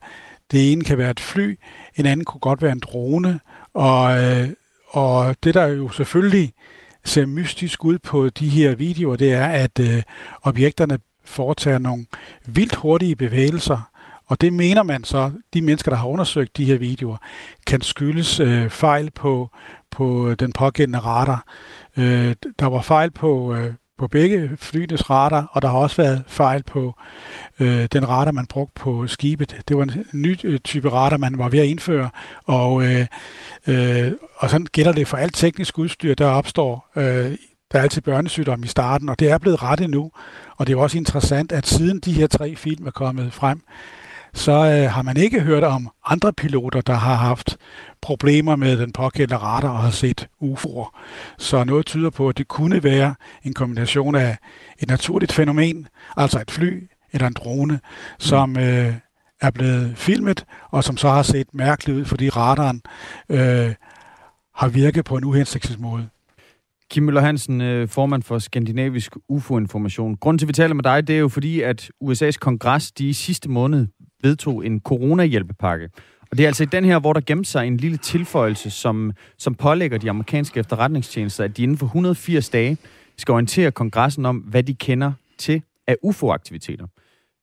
det 0.51 0.73
ene 0.73 0.85
kan 0.85 0.99
være 0.99 1.11
et 1.11 1.21
fly, 1.21 1.59
en 1.97 2.07
anden 2.07 2.25
kunne 2.25 2.41
godt 2.41 2.63
være 2.63 2.73
en 2.73 2.81
drone, 2.81 3.41
og, 3.75 4.25
øh, 4.25 4.49
og 4.89 5.37
det 5.45 5.55
der 5.55 5.67
jo 5.67 5.89
selvfølgelig 5.89 6.53
ser 7.05 7.27
mystisk 7.27 7.85
ud 7.85 7.99
på 7.99 8.29
de 8.29 8.49
her 8.49 8.75
videoer, 8.75 9.17
det 9.17 9.33
er, 9.33 9.47
at 9.47 9.79
øh, 9.81 10.03
objekterne 10.43 10.99
foretager 11.25 11.79
nogle 11.79 12.07
vildt 12.47 12.75
hurtige 12.75 13.17
bevægelser, 13.17 13.91
og 14.31 14.41
det 14.41 14.53
mener 14.53 14.83
man 14.83 15.05
så, 15.05 15.31
de 15.55 15.63
mennesker, 15.63 15.91
der 15.91 15.99
har 15.99 16.07
undersøgt 16.07 16.57
de 16.57 16.65
her 16.65 16.79
videoer, 16.79 17.17
kan 17.67 17.81
skyldes 17.81 18.41
øh, 18.41 18.71
fejl 18.71 19.11
på, 19.11 19.51
på 19.91 20.29
øh, 20.29 20.37
den 20.39 20.53
pågældende 20.53 20.99
radar. 20.99 21.45
Øh, 21.97 22.35
der 22.59 22.67
var 22.67 22.83
fejl 22.83 23.11
på, 23.11 23.55
øh, 23.55 23.73
på 23.99 24.09
begge 24.09 24.51
flyenes 24.57 25.11
radar, 25.11 25.51
og 25.53 25.63
der 25.63 25.69
har 25.69 25.79
også 25.79 26.03
været 26.03 26.25
fejl 26.27 26.63
på 26.63 26.95
øh, 27.61 27.89
den 27.93 28.09
radar, 28.09 28.33
man 28.33 28.47
brugte 28.47 28.81
på 28.81 29.07
skibet. 29.07 29.63
Det 29.69 29.77
var 29.77 29.83
en 29.83 30.07
ny 30.13 30.37
øh, 30.45 30.59
type 30.59 30.89
radar, 30.89 31.17
man 31.17 31.39
var 31.39 31.49
ved 31.49 31.59
at 31.59 31.67
indføre, 31.67 32.11
og, 32.45 32.85
øh, 32.85 33.07
øh, 33.67 34.13
og 34.37 34.51
sådan 34.51 34.67
gælder 34.73 34.93
det 34.93 35.09
for 35.09 35.17
alt 35.17 35.35
teknisk 35.35 35.79
udstyr, 35.79 36.15
der 36.15 36.27
opstår. 36.27 36.91
Øh, 36.97 37.37
der 37.73 37.79
er 37.79 37.83
altid 37.83 38.03
børnesygdom 38.03 38.65
i 38.65 38.67
starten, 38.67 39.09
og 39.09 39.19
det 39.19 39.31
er 39.31 39.39
blevet 39.39 39.63
rettet 39.63 39.91
nu. 39.91 40.11
Og 40.57 40.67
det 40.67 40.73
er 40.73 40.77
også 40.77 40.99
interessant, 40.99 41.53
at 41.53 41.67
siden 41.67 42.01
de 42.01 42.13
her 42.13 42.27
tre 42.27 42.57
film 42.57 42.87
er 42.87 42.91
kommet 42.91 43.33
frem, 43.33 43.63
så 44.35 44.53
øh, 44.53 44.91
har 44.91 45.03
man 45.03 45.17
ikke 45.17 45.41
hørt 45.41 45.65
om 45.65 45.91
andre 46.07 46.33
piloter, 46.33 46.81
der 46.81 46.95
har 46.95 47.15
haft 47.15 47.57
problemer 48.01 48.57
med 48.57 48.79
den 48.79 48.93
pågældende 48.93 49.43
radar 49.43 49.69
og 49.69 49.79
har 49.79 49.91
set 49.91 50.29
UFO'er. 50.43 50.99
Så 51.39 51.65
noget 51.65 51.87
tyder 51.87 52.11
på, 52.11 52.29
at 52.29 52.39
det 52.39 52.49
kunne 52.49 52.83
være 52.83 53.15
en 53.45 53.55
kombination 53.55 54.15
af 54.15 54.37
et 54.79 54.89
naturligt 54.89 55.33
fænomen, 55.33 55.89
altså 56.17 56.41
et 56.41 56.51
fly 56.51 56.89
eller 57.13 57.27
en 57.27 57.33
drone, 57.33 57.75
mm. 57.75 57.81
som 58.19 58.57
øh, 58.59 58.95
er 59.41 59.51
blevet 59.51 59.93
filmet, 59.97 60.45
og 60.71 60.85
som 60.85 60.97
så 60.97 61.09
har 61.09 61.23
set 61.23 61.47
mærkeligt 61.55 61.99
ud, 61.99 62.05
fordi 62.05 62.29
radaren 62.29 62.83
øh, 63.29 63.75
har 64.55 64.69
virket 64.69 65.05
på 65.05 65.17
en 65.17 65.25
uhensigtsmæssig 65.25 65.83
måde. 65.83 66.09
Kim 66.91 67.03
Møller 67.03 67.21
Hansen, 67.21 67.61
øh, 67.61 67.89
formand 67.89 68.23
for 68.23 68.39
Skandinavisk 68.39 69.17
UFO-information. 69.29 70.17
Grunden 70.17 70.39
til, 70.39 70.45
at 70.45 70.49
vi 70.49 70.53
taler 70.53 70.75
med 70.75 70.85
dig, 70.85 71.07
det 71.07 71.15
er 71.15 71.21
jo 71.21 71.29
fordi, 71.29 71.61
at 71.61 71.91
USA's 72.05 72.39
kongres 72.41 72.93
de 72.93 73.15
sidste 73.15 73.51
måned 73.51 73.87
vedtog 74.23 74.67
en 74.67 74.81
coronahjælpepakke. 74.81 75.89
Og 76.31 76.39
det 76.39 76.43
er 76.45 76.47
altså 76.47 76.63
i 76.63 76.67
den 76.67 76.85
her, 76.85 76.99
hvor 76.99 77.13
der 77.13 77.21
gemte 77.21 77.51
sig 77.51 77.67
en 77.67 77.77
lille 77.77 77.97
tilføjelse, 77.97 78.71
som, 78.71 79.13
som 79.39 79.55
pålægger 79.55 79.99
de 79.99 80.11
amerikanske 80.11 80.61
efterretningstjenester, 80.61 81.45
at 81.45 81.57
de 81.57 81.63
inden 81.63 81.79
for 81.79 81.87
180 81.87 82.49
dage 82.49 82.77
skal 83.17 83.33
orientere 83.33 83.71
kongressen 83.71 84.27
om, 84.27 84.37
hvad 84.37 84.63
de 84.63 84.75
kender 84.75 85.13
til 85.39 85.63
af 85.87 85.97
UFO-aktiviteter. 86.03 86.87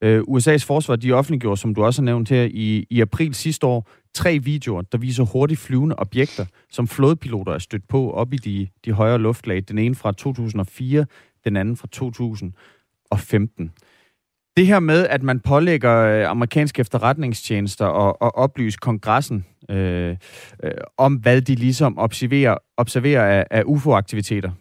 Øh, 0.01 0.21
USA's 0.21 0.65
forsvar, 0.65 0.95
de 0.95 1.11
offentliggjorde, 1.11 1.57
som 1.57 1.75
du 1.75 1.83
også 1.83 2.01
har 2.01 2.05
nævnt 2.05 2.29
her, 2.29 2.43
i, 2.51 2.87
i 2.89 3.01
april 3.01 3.33
sidste 3.33 3.67
år, 3.67 3.89
tre 4.13 4.39
videoer, 4.39 4.81
der 4.81 4.97
viser 4.97 5.23
hurtigt 5.23 5.59
flyvende 5.59 5.95
objekter, 5.97 6.45
som 6.69 6.87
flådepiloter 6.87 7.53
er 7.53 7.59
stødt 7.59 7.87
på 7.87 8.11
op 8.11 8.33
i 8.33 8.37
de, 8.37 8.67
de 8.85 8.91
højere 8.91 9.19
luftlag. 9.19 9.63
Den 9.67 9.77
ene 9.77 9.95
fra 9.95 10.11
2004, 10.11 11.05
den 11.43 11.57
anden 11.57 11.77
fra 11.77 11.87
2015. 11.91 13.71
Det 14.57 14.67
her 14.67 14.79
med, 14.79 15.07
at 15.07 15.23
man 15.23 15.39
pålægger 15.39 15.95
øh, 15.95 16.29
amerikanske 16.29 16.79
efterretningstjenester 16.79 17.85
og, 17.85 18.21
og 18.21 18.35
oplyse 18.35 18.77
kongressen 18.81 19.45
øh, 19.69 20.17
øh, 20.63 20.71
om, 20.97 21.13
hvad 21.13 21.41
de 21.41 21.55
ligesom 21.55 21.99
observerer, 21.99 22.57
observerer 22.77 23.25
af, 23.25 23.45
af 23.51 23.63
UFO-aktiviteter, 23.65 24.51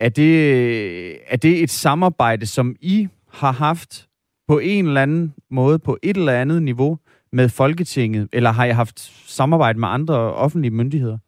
er 0.00 0.08
det, 0.08 0.54
øh, 0.54 1.14
er 1.26 1.36
det 1.36 1.62
et 1.62 1.70
samarbejde, 1.70 2.46
som 2.46 2.76
I 2.80 3.08
har 3.32 3.52
haft 3.52 4.08
på 4.48 4.58
en 4.58 4.86
eller 4.86 5.02
anden 5.02 5.34
måde, 5.50 5.78
på 5.78 5.98
et 6.02 6.16
eller 6.16 6.32
andet 6.32 6.62
niveau 6.62 6.98
med 7.32 7.48
Folketinget, 7.48 8.28
eller 8.32 8.50
har 8.52 8.64
I 8.64 8.70
haft 8.70 9.00
samarbejde 9.26 9.78
med 9.78 9.88
andre 9.88 10.14
offentlige 10.16 10.70
myndigheder? 10.70 11.18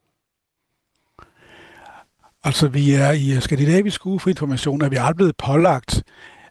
Altså, 2.45 2.69
vi 2.69 2.95
er 2.95 3.13
i 3.13 3.41
Skandinavisk 3.41 4.07
Uge 4.07 4.21
for 4.21 4.31
Information, 4.31 4.83
at 4.83 4.91
vi 4.91 4.97
er 4.97 5.13
blevet 5.13 5.37
pålagt 5.37 6.05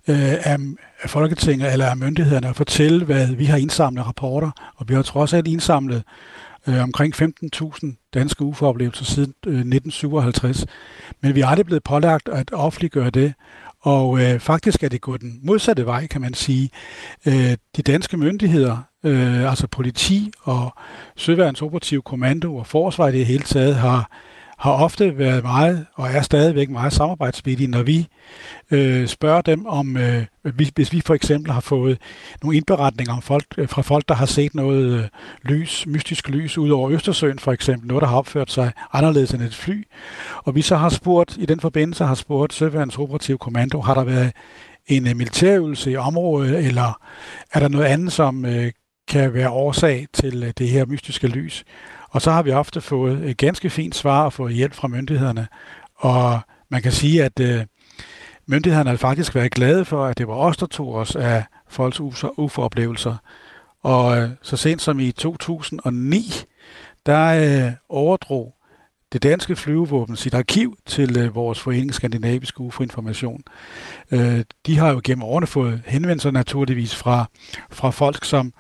øh, 0.09 0.33
af, 0.43 0.57
af 1.01 1.09
Folketinget 1.09 1.73
eller 1.73 1.85
af 1.85 1.97
myndighederne 1.97 2.47
at 2.47 2.55
fortælle, 2.55 3.05
hvad 3.05 3.27
vi 3.27 3.45
har 3.45 3.57
indsamlet 3.57 4.07
rapporter, 4.07 4.51
og 4.75 4.89
vi 4.89 4.93
har 4.93 5.01
trods 5.01 5.33
alt 5.33 5.47
indsamlet 5.47 6.03
øh, 6.67 6.83
omkring 6.83 7.15
15.000 7.21 8.09
danske 8.13 8.43
UFO-oplevelser 8.43 9.05
siden 9.05 9.33
øh, 9.47 9.53
1957. 9.53 10.65
Men 11.21 11.35
vi 11.35 11.41
er 11.41 11.47
aldrig 11.47 11.65
blevet 11.65 11.83
pålagt 11.83 12.29
at 12.29 12.53
offentliggøre 12.53 13.09
det, 13.09 13.33
og 13.81 14.21
øh, 14.21 14.39
faktisk 14.39 14.83
er 14.83 14.89
det 14.89 15.01
gået 15.01 15.21
den 15.21 15.39
modsatte 15.43 15.85
vej, 15.85 16.07
kan 16.07 16.21
man 16.21 16.33
sige. 16.33 16.69
Øh, 17.25 17.57
de 17.75 17.81
danske 17.81 18.17
myndigheder, 18.17 18.77
øh, 19.03 19.49
altså 19.49 19.67
politi 19.67 20.31
og 20.41 20.73
Søværens 21.15 21.61
Operative 21.61 22.01
Kommando 22.01 22.55
og 22.55 22.67
Forsvar 22.67 23.07
i 23.07 23.11
det 23.11 23.25
hele 23.25 23.43
taget, 23.43 23.75
har 23.75 24.11
har 24.59 24.71
ofte 24.71 25.17
været 25.17 25.43
meget, 25.43 25.85
og 25.95 26.07
er 26.07 26.21
stadigvæk 26.21 26.69
meget 26.69 26.93
samarbejdsvillige, 26.93 27.67
når 27.67 27.83
vi 27.83 28.07
øh, 28.71 29.07
spørger 29.07 29.41
dem 29.41 29.65
om, 29.65 29.97
øh, 29.97 30.25
hvis, 30.55 30.71
hvis 30.75 30.93
vi 30.93 31.01
for 31.01 31.13
eksempel 31.13 31.51
har 31.51 31.61
fået 31.61 31.97
nogle 32.43 32.57
indberetninger 32.57 33.13
om 33.13 33.21
folk, 33.21 33.45
øh, 33.57 33.69
fra 33.69 33.81
folk, 33.81 34.07
der 34.07 34.15
har 34.15 34.25
set 34.25 34.55
noget 34.55 34.93
øh, 34.93 35.03
lys, 35.43 35.87
mystisk 35.87 36.29
lys 36.29 36.57
ud 36.57 36.69
over 36.69 36.91
Østersøen 36.91 37.39
for 37.39 37.51
eksempel, 37.51 37.87
noget, 37.87 38.01
der 38.01 38.07
har 38.07 38.17
opført 38.17 38.51
sig 38.51 38.71
anderledes 38.93 39.31
end 39.31 39.41
et 39.41 39.55
fly, 39.55 39.83
og 40.43 40.55
vi 40.55 40.61
så 40.61 40.75
har 40.75 40.89
spurgt, 40.89 41.37
i 41.37 41.45
den 41.45 41.59
forbindelse 41.59 42.05
har 42.05 42.15
spurgt 42.15 42.53
Søværens 42.53 42.97
Operative 42.97 43.37
Kommando, 43.37 43.81
har 43.81 43.93
der 43.93 44.03
været 44.03 44.31
en 44.87 45.07
øh, 45.07 45.15
militærøvelse 45.15 45.91
i 45.91 45.95
området, 45.95 46.65
eller 46.67 47.01
er 47.53 47.59
der 47.59 47.67
noget 47.67 47.85
andet, 47.85 48.13
som 48.13 48.45
øh, 48.45 48.71
kan 49.07 49.33
være 49.33 49.49
årsag 49.49 50.07
til 50.13 50.43
øh, 50.43 50.53
det 50.57 50.69
her 50.69 50.85
mystiske 50.85 51.27
lys? 51.27 51.63
Og 52.09 52.21
så 52.21 52.31
har 52.31 52.41
vi 52.41 52.51
ofte 52.51 52.81
fået 52.81 53.29
et 53.29 53.37
ganske 53.37 53.69
fint 53.69 53.95
svar 53.95 54.25
og 54.25 54.33
fået 54.33 54.53
hjælp 54.53 54.73
fra 54.73 54.87
myndighederne. 54.87 55.47
Og 55.95 56.39
man 56.69 56.81
kan 56.81 56.91
sige, 56.91 57.23
at 57.23 57.39
øh, 57.39 57.65
myndighederne 58.45 58.89
har 58.89 58.97
faktisk 58.97 59.35
været 59.35 59.51
glade 59.51 59.85
for, 59.85 60.05
at 60.05 60.17
det 60.17 60.27
var 60.27 60.33
os, 60.33 60.57
der 60.57 60.65
tog 60.65 60.93
os 60.95 61.15
af 61.15 61.43
folks 61.67 61.99
UFO-oplevelser. 62.37 63.15
Og 63.83 64.17
øh, 64.17 64.29
så 64.41 64.57
sent 64.57 64.81
som 64.81 64.99
i 64.99 65.11
2009, 65.11 66.23
der 67.05 67.65
øh, 67.67 67.73
overdrog 67.89 68.55
det 69.13 69.23
danske 69.23 69.55
flyvevåben 69.55 70.15
sit 70.15 70.33
arkiv 70.33 70.77
til 70.85 71.17
øh, 71.17 71.35
vores 71.35 71.59
forening 71.59 71.93
Skandinavisk 71.93 72.59
UFO-information. 72.59 73.41
Øh, 74.11 74.43
de 74.65 74.77
har 74.77 74.89
jo 74.89 75.01
gennem 75.03 75.23
årene 75.23 75.47
fået 75.47 75.81
henvendelser 75.85 76.31
naturligvis 76.31 76.95
fra, 76.95 77.25
fra 77.71 77.89
folk, 77.89 78.25
som 78.25 78.53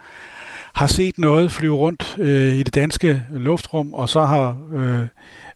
har 0.73 0.87
set 0.87 1.17
noget 1.17 1.51
flyve 1.51 1.75
rundt 1.75 2.15
øh, 2.19 2.53
i 2.53 2.63
det 2.63 2.75
danske 2.75 3.23
luftrum, 3.31 3.93
og 3.93 4.09
så 4.09 4.25
har 4.25 4.57
øh, 4.73 5.07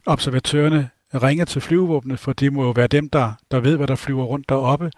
observatørerne 0.06 0.88
ringet 1.14 1.48
til 1.48 1.60
flyvevåbnet, 1.60 2.18
for 2.18 2.32
det 2.32 2.52
må 2.52 2.64
jo 2.64 2.70
være 2.70 2.86
dem, 2.86 3.08
der, 3.08 3.32
der 3.50 3.60
ved, 3.60 3.76
hvad 3.76 3.86
der 3.86 3.94
flyver 3.94 4.24
rundt 4.24 4.48
deroppe. 4.48 4.90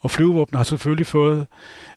Og 0.00 0.10
flyvevåbnet 0.10 0.56
har 0.56 0.64
selvfølgelig 0.64 1.06
fået 1.06 1.46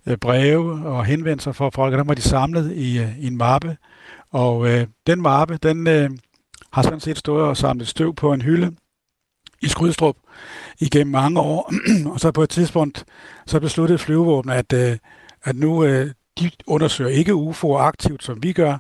øh, 0.06 0.18
breve 0.18 0.88
og 0.88 1.06
henvendelser 1.06 1.52
fra 1.52 1.70
folk, 1.70 1.94
og 1.94 2.00
dem 2.00 2.08
var 2.08 2.14
de 2.14 2.22
samlet 2.22 2.72
i, 2.72 3.00
øh, 3.00 3.20
i 3.20 3.28
en 3.28 3.38
mappe. 3.38 3.78
Og 4.32 4.70
øh, 4.70 4.88
den 5.08 5.22
mappe, 5.22 5.58
den 5.58 5.88
øh, 5.88 6.10
har 6.74 6.82
sådan 6.82 7.00
set 7.00 7.18
stået 7.18 7.44
og 7.44 7.58
samlet 7.58 7.88
støv 7.88 8.16
på 8.16 8.34
en 8.34 8.42
hylde 8.42 8.76
i 9.62 9.68
Skrydstrup 9.68 10.16
igennem 10.80 11.12
mange 11.12 11.40
år. 11.40 11.74
og 12.14 12.20
så 12.20 12.32
på 12.32 12.44
et 12.44 12.50
tidspunkt, 12.50 13.06
så 13.46 13.60
besluttede 13.60 14.00
flyvevåbnet, 14.00 14.54
at, 14.54 14.74
øh, 14.74 14.98
at 15.44 15.56
nu 15.56 15.84
øh, 15.84 16.12
de 16.40 16.52
undersøger 16.68 17.12
ikke 17.12 17.32
UFO'er 17.32 17.78
aktivt, 17.78 18.24
som 18.24 18.44
vi 18.44 18.54
gør, 18.54 18.78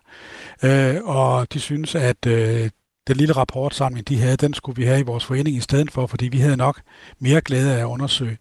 øh, 0.63 0.95
og 1.03 1.53
de 1.53 1.59
synes, 1.59 1.95
at 1.95 2.25
øh, 2.27 2.69
den 3.07 3.17
lille 3.17 3.33
rapportsamling, 3.33 4.07
de 4.07 4.19
havde, 4.19 4.37
den 4.37 4.53
skulle 4.53 4.75
vi 4.75 4.83
have 4.83 4.99
i 4.99 5.03
vores 5.03 5.25
forening 5.25 5.57
i 5.57 5.61
stedet 5.61 5.91
for, 5.91 6.07
fordi 6.07 6.27
vi 6.27 6.37
havde 6.37 6.57
nok 6.57 6.81
mere 7.19 7.41
glæde 7.41 7.75
af 7.75 7.79
at 7.79 7.85
undersøge 7.85 8.37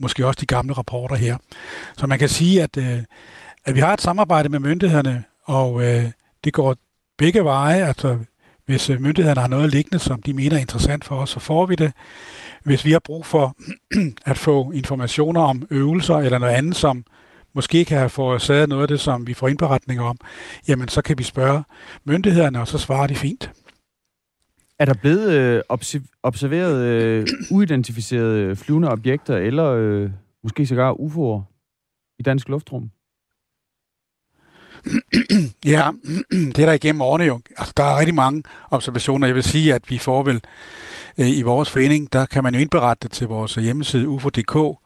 måske 0.00 0.26
også 0.26 0.40
de 0.40 0.46
gamle 0.46 0.72
rapporter 0.72 1.16
her. 1.16 1.36
Så 1.96 2.06
man 2.06 2.18
kan 2.18 2.28
sige, 2.28 2.62
at, 2.62 2.76
øh, 2.76 3.02
at 3.64 3.74
vi 3.74 3.80
har 3.80 3.92
et 3.92 4.00
samarbejde 4.00 4.48
med 4.48 4.58
myndighederne, 4.58 5.24
og 5.44 5.82
øh, 5.82 6.04
det 6.44 6.52
går 6.52 6.76
begge 7.18 7.44
veje. 7.44 7.86
Altså, 7.86 8.18
hvis 8.66 8.90
øh, 8.90 9.00
myndighederne 9.00 9.40
har 9.40 9.48
noget 9.48 9.70
liggende, 9.70 9.98
som 9.98 10.22
de 10.22 10.32
mener 10.32 10.56
er 10.56 10.60
interessant 10.60 11.04
for 11.04 11.16
os, 11.16 11.30
så 11.30 11.40
får 11.40 11.66
vi 11.66 11.74
det. 11.74 11.92
Hvis 12.64 12.84
vi 12.84 12.92
har 12.92 12.98
brug 12.98 13.26
for 13.26 13.56
at 14.30 14.38
få 14.38 14.70
informationer 14.70 15.40
om 15.40 15.66
øvelser 15.70 16.16
eller 16.16 16.38
noget 16.38 16.54
andet, 16.54 16.76
som 16.76 17.04
måske 17.58 17.84
kan 17.84 17.98
have 17.98 18.10
forårsaget 18.10 18.68
noget 18.68 18.82
af 18.82 18.88
det, 18.88 19.00
som 19.00 19.26
vi 19.26 19.34
får 19.34 19.48
indberetninger 19.48 20.04
om, 20.04 20.16
jamen 20.68 20.88
så 20.88 21.02
kan 21.02 21.18
vi 21.18 21.22
spørge 21.22 21.64
myndighederne, 22.04 22.60
og 22.60 22.68
så 22.68 22.78
svarer 22.78 23.06
de 23.06 23.14
fint. 23.14 23.52
Er 24.78 24.84
der 24.84 24.94
blevet 24.94 25.30
øh, 25.30 25.62
observeret 26.22 26.84
øh, 26.84 27.26
uidentificerede 27.50 28.56
flyvende 28.56 28.88
objekter, 28.88 29.36
eller 29.36 29.66
øh, 29.66 30.10
måske 30.42 30.66
sågar 30.66 30.92
UFO'er 30.92 31.42
i 32.18 32.22
dansk 32.22 32.48
luftrum? 32.48 32.90
Ja, 35.64 35.90
det 36.54 36.58
er 36.58 36.66
der 36.66 36.72
igennem 36.72 37.00
årene 37.00 37.24
jo. 37.24 37.40
Altså, 37.56 37.72
der 37.76 37.84
er 37.84 37.98
rigtig 37.98 38.14
mange 38.14 38.42
observationer. 38.70 39.26
Jeg 39.26 39.34
vil 39.34 39.42
sige, 39.42 39.74
at 39.74 39.90
vi 39.90 39.98
får 39.98 40.22
vel 40.22 40.40
øh, 41.18 41.38
i 41.38 41.42
vores 41.42 41.70
forening, 41.70 42.12
der 42.12 42.26
kan 42.26 42.42
man 42.42 42.54
jo 42.54 42.60
indberette 42.60 43.08
det 43.08 43.12
til 43.12 43.26
vores 43.26 43.54
hjemmeside 43.54 44.08
ufo.dk, 44.08 44.78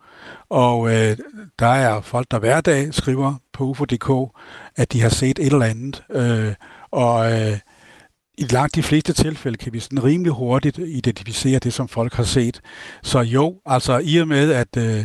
og 0.49 0.95
øh, 0.95 1.17
der 1.59 1.67
er 1.67 2.01
folk, 2.01 2.27
der 2.31 2.39
hver 2.39 2.61
dag 2.61 2.95
skriver 2.95 3.35
på 3.53 3.65
ufo.dk, 3.65 4.33
at 4.77 4.93
de 4.93 5.01
har 5.01 5.09
set 5.09 5.39
et 5.39 5.53
eller 5.53 5.67
andet. 5.67 6.03
Øh, 6.11 6.55
og 6.91 7.33
øh, 7.33 7.59
i 8.39 8.45
langt 8.45 8.75
de 8.75 8.83
fleste 8.83 9.13
tilfælde 9.13 9.59
kan 9.59 9.73
vi 9.73 9.81
sådan 9.81 10.05
rimelig 10.05 10.33
hurtigt 10.33 10.79
identificere 10.79 11.59
det, 11.59 11.73
som 11.73 11.89
folk 11.89 12.15
har 12.15 12.25
set. 12.25 12.61
Så 13.03 13.21
jo, 13.21 13.61
altså 13.67 14.01
i 14.05 14.17
og 14.17 14.29
med, 14.29 14.53
at, 14.53 14.77
øh, 14.77 15.05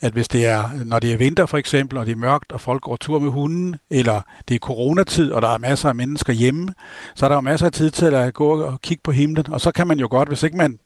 at 0.00 0.12
hvis 0.12 0.28
det 0.28 0.46
er, 0.46 0.84
når 0.84 0.98
det 0.98 1.12
er 1.12 1.16
vinter 1.16 1.46
for 1.46 1.58
eksempel, 1.58 1.98
og 1.98 2.06
det 2.06 2.12
er 2.12 2.16
mørkt, 2.16 2.52
og 2.52 2.60
folk 2.60 2.82
går 2.82 2.96
tur 2.96 3.18
med 3.18 3.30
hunden, 3.30 3.76
eller 3.90 4.20
det 4.48 4.54
er 4.54 4.58
coronatid, 4.58 5.32
og 5.32 5.42
der 5.42 5.48
er 5.48 5.58
masser 5.58 5.88
af 5.88 5.94
mennesker 5.94 6.32
hjemme, 6.32 6.74
så 7.14 7.26
er 7.26 7.28
der 7.28 7.36
jo 7.36 7.40
masser 7.40 7.66
af 7.66 7.72
tid 7.72 7.90
til 7.90 8.14
at 8.14 8.34
gå 8.34 8.62
og 8.62 8.80
kigge 8.80 9.00
på 9.04 9.12
himlen, 9.12 9.52
og 9.52 9.60
så 9.60 9.72
kan 9.72 9.86
man 9.86 9.98
jo 9.98 10.08
godt, 10.10 10.28
hvis 10.28 10.42
ikke 10.42 10.56
man 10.56 10.78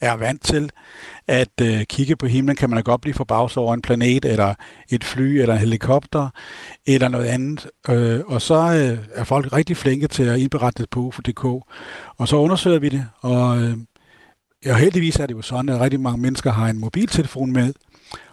er 0.00 0.16
vant 0.16 0.42
til 0.42 0.70
at 1.26 1.60
øh, 1.62 1.82
kigge 1.84 2.16
på 2.16 2.26
himlen, 2.26 2.56
kan 2.56 2.70
man 2.70 2.82
godt 2.82 3.00
blive 3.00 3.14
forbavset 3.14 3.58
over 3.58 3.74
en 3.74 3.82
planet, 3.82 4.24
eller 4.24 4.54
et 4.90 5.04
fly, 5.04 5.40
eller 5.40 5.54
en 5.54 5.60
helikopter, 5.60 6.28
eller 6.86 7.08
noget 7.08 7.26
andet. 7.26 7.66
Øh, 7.88 8.20
og 8.26 8.42
så 8.42 8.54
øh, 8.54 8.98
er 9.14 9.24
folk 9.24 9.52
rigtig 9.52 9.76
flinke 9.76 10.08
til 10.08 10.22
at 10.22 10.38
indberette 10.38 10.82
det 10.82 10.90
på 10.90 11.00
UFO.dk. 11.00 11.44
Og 12.16 12.28
så 12.28 12.36
undersøger 12.36 12.78
vi 12.78 12.88
det, 12.88 13.06
og 13.20 13.62
øh, 13.62 13.76
og 14.66 14.76
heldigvis 14.76 15.16
er 15.16 15.26
det 15.26 15.34
jo 15.34 15.42
sådan, 15.42 15.68
at 15.68 15.80
rigtig 15.80 16.00
mange 16.00 16.22
mennesker 16.22 16.52
har 16.52 16.68
en 16.68 16.78
mobiltelefon 16.78 17.52
med, 17.52 17.72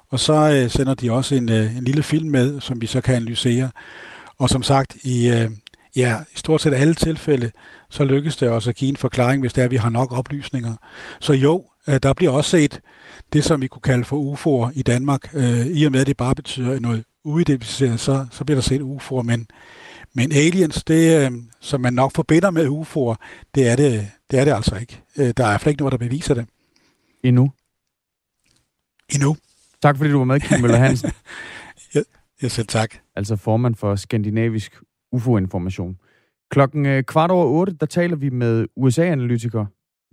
og 0.09 0.19
så 0.19 0.51
øh, 0.51 0.69
sender 0.69 0.93
de 0.93 1.11
også 1.11 1.35
en, 1.35 1.49
øh, 1.49 1.77
en 1.77 1.83
lille 1.83 2.03
film 2.03 2.29
med, 2.29 2.61
som 2.61 2.81
vi 2.81 2.87
så 2.87 3.01
kan 3.01 3.15
analysere. 3.15 3.69
Og 4.37 4.49
som 4.49 4.63
sagt, 4.63 4.95
i, 5.03 5.29
øh, 5.29 5.49
ja, 5.95 6.19
i 6.33 6.37
stort 6.37 6.61
set 6.61 6.73
alle 6.73 6.93
tilfælde, 6.93 7.51
så 7.89 8.03
lykkes 8.03 8.37
det 8.37 8.49
også 8.49 8.69
at 8.69 8.75
give 8.75 8.89
en 8.89 8.97
forklaring, 8.97 9.41
hvis 9.41 9.53
det 9.53 9.61
er, 9.61 9.65
at 9.65 9.71
vi 9.71 9.75
har 9.75 9.89
nok 9.89 10.11
oplysninger. 10.11 10.75
Så 11.19 11.33
jo, 11.33 11.65
øh, 11.87 11.99
der 12.03 12.13
bliver 12.13 12.31
også 12.31 12.49
set 12.49 12.81
det, 13.33 13.43
som 13.43 13.61
vi 13.61 13.67
kunne 13.67 13.81
kalde 13.81 14.03
for 14.03 14.33
UFO'er 14.33 14.71
i 14.75 14.81
Danmark. 14.81 15.33
Øh, 15.33 15.65
I 15.65 15.85
og 15.85 15.91
med, 15.91 16.01
at 16.01 16.07
det 16.07 16.17
bare 16.17 16.35
betyder 16.35 16.79
noget 16.79 17.03
uidentificeret, 17.23 17.99
så, 17.99 18.25
så 18.31 18.45
bliver 18.45 18.55
der 18.55 18.61
set 18.61 18.81
UFO'er, 18.81 19.21
men, 19.21 19.47
men 20.13 20.31
aliens, 20.31 20.83
det, 20.83 21.25
øh, 21.25 21.31
som 21.61 21.81
man 21.81 21.93
nok 21.93 22.11
forbinder 22.15 22.51
med 22.51 22.67
UFO'er, 22.67 23.15
det 23.55 23.67
er 23.67 23.75
det, 23.75 24.11
det 24.31 24.39
er 24.39 24.45
det 24.45 24.51
altså 24.51 24.75
ikke. 24.75 25.01
Der 25.17 25.45
er 25.45 25.67
ikke 25.67 25.81
noget, 25.81 25.91
der 25.91 25.97
beviser 25.97 26.33
det. 26.33 26.45
Endnu? 27.23 27.51
Endnu. 29.13 29.37
Tak 29.81 29.97
fordi 29.97 30.11
du 30.11 30.17
var 30.17 30.25
med, 30.25 30.39
Kim 30.39 30.61
Møller 30.61 30.77
Hansen. 30.77 31.11
ja, 31.95 32.01
ja, 32.41 32.47
selv 32.47 32.67
tak. 32.67 32.95
Altså 33.15 33.35
formand 33.35 33.75
for 33.75 33.95
Skandinavisk 33.95 34.73
UFO-information. 35.15 35.97
Klokken 36.51 36.85
øh, 36.85 37.03
kvart 37.03 37.31
over 37.31 37.45
otte, 37.45 37.73
der 37.73 37.85
taler 37.85 38.15
vi 38.15 38.29
med 38.29 38.67
USA-analytiker 38.75 39.65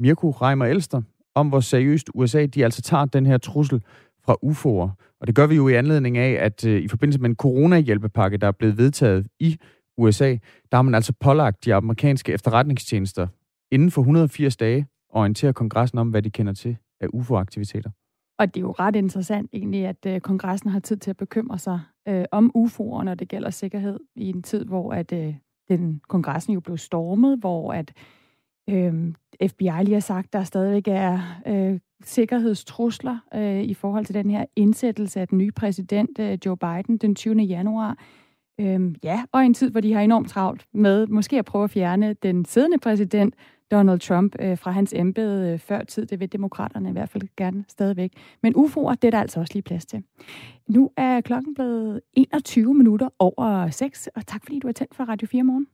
Mirko 0.03 0.31
Reimer 0.31 0.67
Elster 0.67 1.03
om, 1.35 1.49
hvor 1.49 1.61
seriøst 1.61 2.11
USA 2.15 2.47
de 2.47 2.65
altså 2.65 2.83
tager 2.83 3.05
den 3.05 3.27
her 3.27 3.39
trussel 3.39 3.83
fra 4.25 4.37
UFO'er. 4.45 5.17
Og 5.21 5.27
det 5.27 5.35
gør 5.35 5.47
vi 5.47 5.55
jo 5.55 5.69
i 5.69 5.75
anledning 5.75 6.19
af, 6.19 6.45
at 6.45 6.67
øh, 6.67 6.83
i 6.83 6.89
forbindelse 6.89 7.21
med 7.21 7.31
en 7.31 7.37
coronahjælpepakke, 7.37 8.37
der 8.37 8.47
er 8.47 8.53
blevet 8.53 8.79
vedtaget 8.79 9.27
i 9.41 9.59
USA, 9.99 10.37
der 10.71 10.77
har 10.77 10.83
man 10.83 10.95
altså 10.95 11.13
pålagt 11.21 11.65
de 11.65 11.75
amerikanske 11.75 12.33
efterretningstjenester 12.33 13.27
inden 13.71 13.91
for 13.91 14.01
180 14.01 14.57
dage 14.57 14.87
orientere 15.09 15.53
kongressen 15.53 15.99
om, 15.99 16.09
hvad 16.09 16.23
de 16.23 16.31
kender 16.31 16.53
til 16.53 16.77
af 17.01 17.07
UFO-aktiviteter. 17.13 17.91
Og 18.43 18.55
det 18.55 18.61
er 18.61 18.65
jo 18.65 18.73
ret 18.73 18.97
interessant 18.97 19.51
egentlig, 19.53 19.87
at 19.87 20.07
øh, 20.07 20.21
kongressen 20.21 20.71
har 20.71 20.81
tid 20.81 20.97
til 20.97 21.11
at 21.11 21.17
bekymre 21.17 21.59
sig 21.59 21.81
øh, 22.09 22.25
om 22.33 22.51
UFO'er, 22.57 23.03
når 23.03 23.15
det 23.15 23.29
gælder 23.29 23.51
sikkerhed, 23.51 24.01
i 24.17 24.29
en 24.29 24.43
tid, 24.43 24.65
hvor 24.65 24.93
at 24.93 25.13
øh, 25.13 25.35
den 25.69 26.01
kongressen 26.09 26.55
jo 26.55 26.61
blev 26.61 26.79
stormet, 26.79 27.39
hvor 27.39 27.73
at 27.73 27.93
øh, 28.71 29.15
FBI 29.49 29.71
lige 29.83 29.93
har 29.93 30.01
sagt, 30.01 30.33
der 30.33 30.45
stadigvæk 30.45 30.89
er 30.89 31.19
øh, 31.47 31.81
sikkerhedstrusler 32.05 33.19
øh, 33.35 33.63
i 33.63 33.75
forhold 33.75 34.05
til 34.05 34.15
den 34.15 34.31
her 34.31 34.45
indsættelse 34.57 35.21
af 35.21 35.29
den 35.29 35.39
nye 35.39 35.53
præsident, 35.53 36.19
øh, 36.19 36.39
Joe 36.47 36.57
Biden, 36.57 36.97
den 36.97 37.15
20. 37.15 37.35
januar. 37.43 37.99
Øh, 38.61 38.95
ja, 39.03 39.25
og 39.33 39.45
en 39.45 39.55
tid, 39.55 39.71
hvor 39.71 39.81
de 39.81 39.93
har 39.93 40.01
enormt 40.01 40.29
travlt 40.29 40.67
med 40.75 41.07
måske 41.07 41.39
at 41.39 41.45
prøve 41.45 41.65
at 41.65 41.71
fjerne 41.71 42.13
den 42.23 42.45
siddende 42.45 42.79
præsident, 42.79 43.35
Donald 43.73 44.01
Trump, 44.01 44.37
øh, 44.41 44.59
fra 44.59 44.71
hans 44.71 44.93
embede 44.97 45.53
øh, 45.53 45.59
før 45.59 45.85
tid. 45.85 46.07
Det 46.07 46.21
vil 46.21 46.33
demokraterne 46.33 46.89
i 46.89 46.93
hvert 46.93 47.09
fald 47.09 47.23
gerne 47.37 47.65
stadigvæk. 47.69 48.13
Men 48.43 48.57
UFO'er, 48.57 48.95
det 48.95 49.05
er 49.05 49.11
der 49.11 49.21
altså 49.21 49.41
også 49.41 49.55
lige 49.55 49.63
plads 49.63 49.87
til. 49.87 50.03
Nu 50.69 50.91
er 50.97 51.21
klokken 51.21 51.55
blevet 51.55 52.01
21 52.15 52.75
minutter 52.75 53.09
over 53.19 53.71
6, 53.71 54.09
og 54.15 54.27
tak 54.27 54.43
fordi 54.45 54.59
du 54.59 54.69
er 54.69 54.73
tændt 54.73 54.95
for 54.95 55.05
Radio 55.05 55.29
4 55.29 55.43
morgen. 55.43 55.67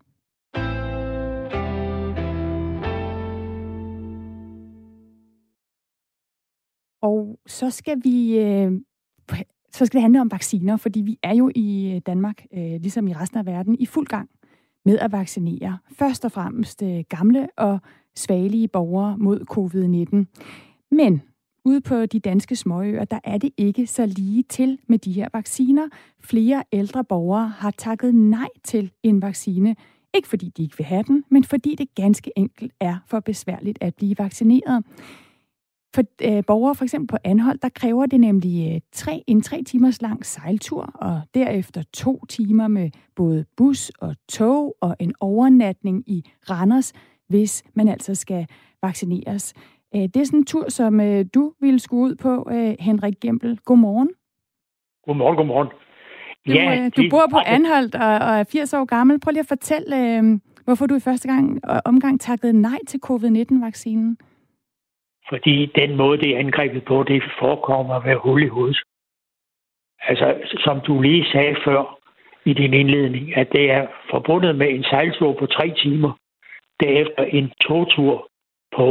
Og 7.03 7.39
så 7.47 7.71
skal 7.71 8.01
vi 8.05 8.39
øh, 8.39 8.73
så 9.73 9.87
skal 9.87 9.97
det 9.97 10.03
handle 10.03 10.21
om 10.21 10.31
vacciner, 10.31 10.77
fordi 10.77 11.01
vi 11.01 11.19
er 11.23 11.35
jo 11.35 11.51
i 11.55 11.93
øh, 11.95 12.01
Danmark, 12.07 12.47
øh, 12.53 12.61
ligesom 12.61 13.09
i 13.09 13.13
resten 13.13 13.39
af 13.39 13.47
verden, 13.47 13.77
i 13.79 13.87
fuld 13.87 14.07
gang 14.07 14.31
med 14.89 14.99
at 14.99 15.13
vaccinere. 15.13 15.79
Først 15.93 16.25
og 16.25 16.33
fremmest 16.33 16.83
øh, 16.83 17.05
gamle 17.09 17.49
og 17.57 17.79
svagelige 18.17 18.69
borgere 18.69 19.19
mod 19.19 19.41
covid-19. 19.51 20.41
Men 20.91 21.23
ude 21.65 21.81
på 21.81 22.07
de 22.07 22.21
danske 22.21 22.57
småøer, 22.57 23.05
der 23.05 23.19
er 23.25 23.39
det 23.39 23.51
ikke 23.57 23.87
så 23.87 24.07
lige 24.07 24.43
til 24.43 24.79
med 24.87 24.99
de 24.99 25.13
her 25.13 25.29
vacciner. 25.33 25.89
Flere 26.21 26.63
ældre 26.73 27.05
borgere 27.05 27.49
har 27.49 27.71
takket 27.71 28.15
nej 28.15 28.49
til 28.65 28.91
en 29.03 29.23
vaccine. 29.23 29.77
Ikke 30.15 30.29
fordi 30.29 30.53
de 30.57 30.63
ikke 30.63 30.77
vil 30.79 30.87
have 30.87 31.03
den, 31.03 31.25
men 31.31 31.45
fordi 31.45 31.75
det 31.75 31.95
ganske 31.95 32.33
enkelt 32.37 32.73
er 32.81 32.97
for 33.07 33.21
besværligt 33.21 33.79
at 33.81 33.95
blive 33.95 34.15
vaccineret. 34.19 34.85
For 35.95 36.03
øh, 36.23 36.45
borgere 36.47 36.75
for 36.75 36.85
eksempel 36.85 37.09
på 37.09 37.17
Anhold, 37.25 37.59
der 37.59 37.69
kræver 37.69 38.07
det 38.07 38.21
nemlig 38.21 38.75
øh, 38.75 38.81
tre, 38.93 39.25
en 39.27 39.43
tre 39.43 39.63
timers 39.63 40.03
lang 40.03 40.27
sejltur, 40.27 40.83
og 40.95 41.21
derefter 41.35 41.83
to 41.93 42.25
timer 42.29 42.69
med 42.69 42.91
både 43.17 43.45
bus 43.57 43.91
og 44.01 44.15
tog 44.29 44.77
og 44.81 44.97
en 45.01 45.15
overnatning 45.21 46.05
i 46.07 46.25
Randers, 46.51 46.93
hvis 47.29 47.65
man 47.75 47.89
altså 47.89 48.15
skal 48.15 48.47
vaccineres. 48.83 49.55
Øh, 49.95 50.03
det 50.03 50.17
er 50.17 50.25
sådan 50.25 50.39
en 50.39 50.45
tur, 50.45 50.71
som 50.71 51.01
øh, 51.01 51.25
du 51.35 51.53
ville 51.61 51.79
skulle 51.79 52.03
ud 52.03 52.15
på, 52.15 52.49
øh, 52.53 52.75
Henrik 52.81 53.21
Gempel. 53.21 53.59
Godmorgen. 53.65 54.09
Godmorgen, 55.07 55.37
godmorgen. 55.37 55.69
Du, 56.47 56.53
ja, 56.53 56.85
øh, 56.85 56.93
du 56.97 57.03
bor 57.11 57.27
på 57.31 57.39
Anholdt 57.47 57.95
og, 57.95 58.15
og 58.15 58.39
er 58.39 58.45
80 58.45 58.75
år 58.75 58.85
gammel. 58.85 59.21
Prøv 59.21 59.31
lige 59.31 59.41
at 59.41 59.47
fortælle, 59.47 60.19
øh, 60.19 60.41
hvorfor 60.65 60.87
du 60.87 60.95
i 60.97 61.01
første 61.01 61.29
gang 61.29 61.61
omgang 61.85 62.21
takkede 62.21 62.53
nej 62.53 62.79
til 62.89 63.01
covid-19-vaccinen. 63.01 64.19
Fordi 65.29 65.67
den 65.67 65.97
måde, 65.97 66.19
det 66.19 66.31
er 66.35 66.39
angrebet 66.39 66.85
på, 66.85 67.03
det 67.03 67.23
forekommer 67.39 67.95
at 67.95 68.05
være 68.05 68.17
hul 68.17 68.43
i 68.43 68.47
hovedet. 68.47 68.79
Altså, 70.01 70.57
som 70.65 70.81
du 70.81 71.01
lige 71.01 71.31
sagde 71.33 71.57
før 71.65 71.99
i 72.45 72.53
din 72.53 72.75
indledning, 72.75 73.37
at 73.37 73.53
det 73.53 73.71
er 73.71 73.87
forbundet 74.11 74.57
med 74.57 74.71
en 74.71 74.85
sejltur 74.85 75.33
på 75.33 75.47
tre 75.47 75.75
timer, 75.77 76.13
derefter 76.81 77.25
en 77.25 77.53
togtur 77.61 78.29
på 78.77 78.87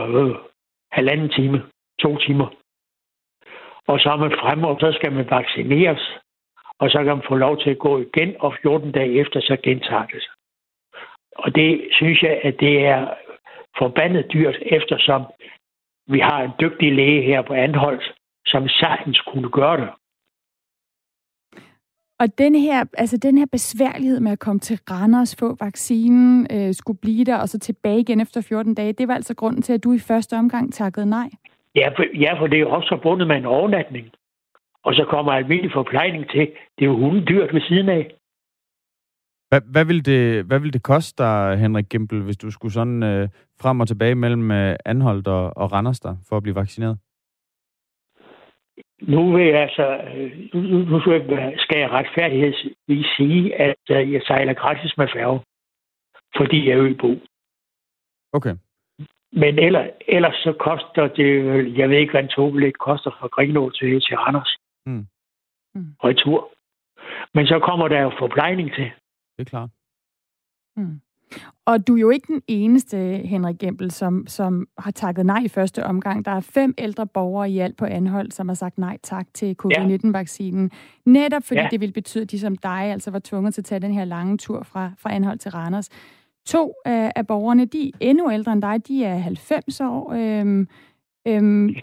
øh, 0.00 0.36
halvanden 0.92 1.28
time, 1.28 1.62
to 2.00 2.16
timer. 2.16 2.48
Og 3.86 4.00
så 4.00 4.10
er 4.10 4.16
man 4.16 4.38
fremme, 4.40 4.68
og 4.68 4.76
så 4.80 4.92
skal 4.92 5.12
man 5.12 5.30
vaccineres, 5.30 6.18
og 6.78 6.90
så 6.90 6.98
kan 6.98 7.16
man 7.16 7.28
få 7.28 7.34
lov 7.34 7.58
til 7.60 7.70
at 7.70 7.78
gå 7.78 7.98
igen, 7.98 8.36
og 8.40 8.54
14 8.62 8.92
dage 8.92 9.20
efter, 9.20 9.40
så 9.40 9.56
gentager 9.62 10.06
det 10.06 10.22
sig. 10.22 10.32
Og 11.36 11.54
det 11.54 11.88
synes 11.92 12.22
jeg, 12.22 12.40
at 12.42 12.60
det 12.60 12.86
er 12.86 13.14
forbandet 13.78 14.32
dyrt, 14.32 14.56
eftersom 14.62 15.22
vi 16.08 16.18
har 16.18 16.42
en 16.42 16.50
dygtig 16.60 16.92
læge 16.92 17.22
her 17.22 17.42
på 17.42 17.54
Anholdt, 17.54 18.14
som 18.46 18.68
sagtens 18.68 19.20
kunne 19.20 19.50
gøre 19.50 19.76
det. 19.80 19.88
Og 22.20 22.38
den 22.38 22.54
her, 22.54 22.84
altså 22.98 23.16
den 23.16 23.38
her 23.38 23.46
besværlighed 23.52 24.20
med 24.20 24.32
at 24.32 24.38
komme 24.38 24.60
til 24.60 24.78
Randers, 24.90 25.36
få 25.38 25.56
vaccinen, 25.60 26.46
øh, 26.52 26.74
skulle 26.74 26.98
blive 26.98 27.24
der, 27.24 27.36
og 27.36 27.48
så 27.48 27.58
tilbage 27.58 28.00
igen 28.00 28.20
efter 28.20 28.40
14 28.48 28.74
dage, 28.74 28.92
det 28.92 29.08
var 29.08 29.14
altså 29.14 29.34
grunden 29.34 29.62
til, 29.62 29.72
at 29.72 29.84
du 29.84 29.92
i 29.92 29.98
første 29.98 30.34
omgang 30.36 30.72
takkede 30.74 31.06
nej? 31.06 31.28
Ja, 31.74 31.88
for, 31.88 32.04
ja, 32.18 32.40
for 32.40 32.46
det 32.46 32.56
er 32.56 32.60
jo 32.60 32.70
også 32.70 32.88
forbundet 32.88 33.28
med 33.28 33.36
en 33.36 33.46
overnatning. 33.46 34.06
Og 34.84 34.94
så 34.94 35.04
kommer 35.04 35.32
almindelig 35.32 35.72
forplejning 35.72 36.30
til. 36.30 36.40
Det 36.78 36.84
er 36.84 36.90
jo 36.92 36.96
hunden 36.96 37.26
dyrt 37.28 37.54
ved 37.54 37.60
siden 37.60 37.88
af. 37.88 38.10
Hvad, 39.48 39.60
hvad, 39.72 39.84
vil 39.84 40.06
det, 40.06 40.44
hvad 40.44 40.60
vil 40.60 40.72
det 40.72 40.82
koste 40.82 41.22
dig, 41.22 41.58
Henrik 41.58 41.88
Gempel, 41.90 42.22
hvis 42.22 42.36
du 42.36 42.50
skulle 42.50 42.72
sådan 42.72 43.02
øh, 43.02 43.28
frem 43.60 43.80
og 43.80 43.88
tilbage 43.88 44.14
mellem 44.14 44.50
øh, 44.50 44.76
Anholdt 44.84 45.28
og, 45.28 45.56
og 45.56 45.72
Randers 45.72 46.00
der, 46.00 46.16
for 46.28 46.36
at 46.36 46.42
blive 46.42 46.54
vaccineret? 46.54 46.98
Nu 49.00 49.32
vil 49.36 49.46
jeg 49.46 49.62
altså, 49.62 50.00
øh, 50.16 50.48
nu, 50.54 50.78
nu 50.78 51.00
skal 51.56 51.78
jeg 51.78 51.90
retfærdighedsvis 51.90 53.06
sige, 53.16 53.54
at 53.54 53.84
øh, 53.90 54.12
jeg 54.12 54.22
sejler 54.26 54.54
gratis 54.54 54.98
med 54.98 55.08
færge, 55.14 55.40
fordi 56.36 56.68
jeg 56.68 56.78
er 56.78 56.84
øbo. 56.84 57.20
Okay. 58.32 58.54
Men 59.32 59.58
ellers, 59.58 59.90
ellers 60.08 60.34
så 60.34 60.52
koster 60.52 61.08
det, 61.08 61.30
jeg 61.78 61.90
ved 61.90 61.96
ikke, 61.96 62.10
hvad 62.10 62.22
en 62.22 62.28
togbillet 62.28 62.78
koster 62.78 63.10
fra 63.20 63.26
Grenå 63.26 63.70
til, 63.70 64.00
til 64.00 64.16
Randers. 64.16 64.56
Mm. 64.86 65.06
Mm. 65.74 65.92
Retur. 66.04 66.50
Men 67.34 67.46
så 67.46 67.58
kommer 67.58 67.88
der 67.88 68.00
jo 68.00 68.12
forplejning 68.18 68.74
til. 68.74 68.90
Det 69.38 69.46
er 69.46 69.50
klart. 69.50 69.70
Mm. 70.76 71.00
Og 71.66 71.86
du 71.86 71.96
er 71.96 72.00
jo 72.00 72.10
ikke 72.10 72.32
den 72.32 72.42
eneste, 72.46 72.96
Henrik 73.24 73.58
Gempel, 73.58 73.90
som, 73.90 74.26
som 74.26 74.66
har 74.78 74.90
takket 74.90 75.26
nej 75.26 75.42
i 75.44 75.48
første 75.48 75.84
omgang. 75.84 76.24
Der 76.24 76.30
er 76.30 76.40
fem 76.40 76.74
ældre 76.78 77.06
borgere 77.06 77.50
i 77.50 77.58
alt 77.58 77.76
på 77.76 77.84
anhold, 77.84 78.30
som 78.30 78.48
har 78.48 78.54
sagt 78.54 78.78
nej 78.78 78.98
tak 79.02 79.26
til 79.34 79.56
covid-19-vaccinen. 79.58 80.70
Netop 81.06 81.42
fordi 81.44 81.60
ja. 81.60 81.68
det 81.70 81.80
ville 81.80 81.92
betyde, 81.92 82.22
at 82.22 82.30
de 82.30 82.38
som 82.38 82.56
dig 82.56 82.82
altså 82.84 83.10
var 83.10 83.18
tvunget 83.24 83.54
til 83.54 83.60
at 83.60 83.64
tage 83.64 83.80
den 83.80 83.92
her 83.92 84.04
lange 84.04 84.38
tur 84.38 84.62
fra, 84.62 84.90
fra 84.98 85.14
anhold 85.14 85.38
til 85.38 85.50
Randers. 85.50 85.88
To 86.46 86.74
øh, 86.86 87.10
af 87.16 87.26
borgerne, 87.26 87.64
de 87.64 87.88
er 87.88 87.92
endnu 88.00 88.32
ældre 88.32 88.52
end 88.52 88.62
dig, 88.62 88.88
de 88.88 89.04
er 89.04 89.18
90 89.18 89.80
år. 89.80 90.12
Øhm, 90.12 90.68
øhm, 91.28 91.74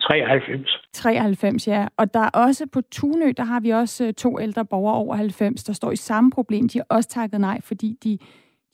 93. 0.00 0.80
93, 0.92 1.68
ja. 1.68 1.86
Og 1.96 2.14
der 2.14 2.20
er 2.20 2.30
også 2.30 2.66
på 2.72 2.80
Tunø, 2.80 3.32
der 3.36 3.44
har 3.44 3.60
vi 3.60 3.70
også 3.70 4.04
øh, 4.04 4.12
to 4.12 4.40
ældre 4.40 4.64
borgere 4.64 4.94
over 4.94 5.14
90, 5.14 5.64
der 5.64 5.72
står 5.72 5.90
i 5.90 5.96
samme 5.96 6.30
problem. 6.30 6.68
De 6.68 6.78
har 6.78 6.86
også 6.88 7.08
takket 7.08 7.40
nej, 7.40 7.60
fordi 7.60 7.96
de 8.04 8.18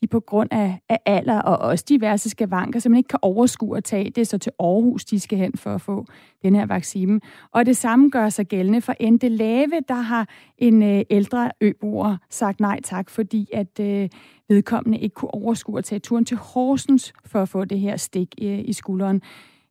de 0.03 0.07
på 0.07 0.21
grund 0.21 0.49
af, 0.53 0.81
af 0.89 0.99
alder 1.07 1.41
og 1.41 1.59
også 1.59 1.85
diverse 1.89 2.31
skavanker 2.31 2.81
simpelthen 2.81 2.99
ikke 2.99 3.09
kan 3.09 3.19
overskue 3.23 3.77
at 3.77 3.85
tage 3.85 4.11
det, 4.11 4.27
så 4.27 4.39
til 4.39 4.53
Aarhus 4.61 5.05
de 5.05 5.21
skal 5.21 5.39
hen 5.39 5.53
for 5.57 5.75
at 5.75 5.81
få 5.81 6.05
den 6.43 6.55
her 6.55 6.67
vaccine. 6.67 7.21
Og 7.53 7.67
det 7.67 7.77
samme 7.77 8.11
gør 8.11 8.29
sig 8.29 8.47
gældende 8.47 8.81
for 8.81 8.95
Ente 9.01 9.29
Lave, 9.29 9.81
der 9.89 9.95
har 9.95 10.29
en 10.59 10.83
øh, 10.83 11.03
ældre 11.11 11.51
øboer 11.61 12.17
sagt 12.31 12.61
nej 12.61 12.81
tak, 12.85 13.11
fordi 13.11 13.49
at 13.53 13.81
øh, 13.81 14.09
vedkommende 14.49 14.99
ikke 14.99 15.15
kunne 15.15 15.35
overskue 15.35 15.79
at 15.79 15.85
tage 15.85 15.99
turen 15.99 16.25
til 16.25 16.37
Horsens 16.37 17.13
for 17.27 17.43
at 17.43 17.49
få 17.49 17.65
det 17.65 17.81
her 17.81 17.97
stik 17.97 18.35
øh, 18.43 18.59
i 18.65 18.73
skulderen. 18.73 19.23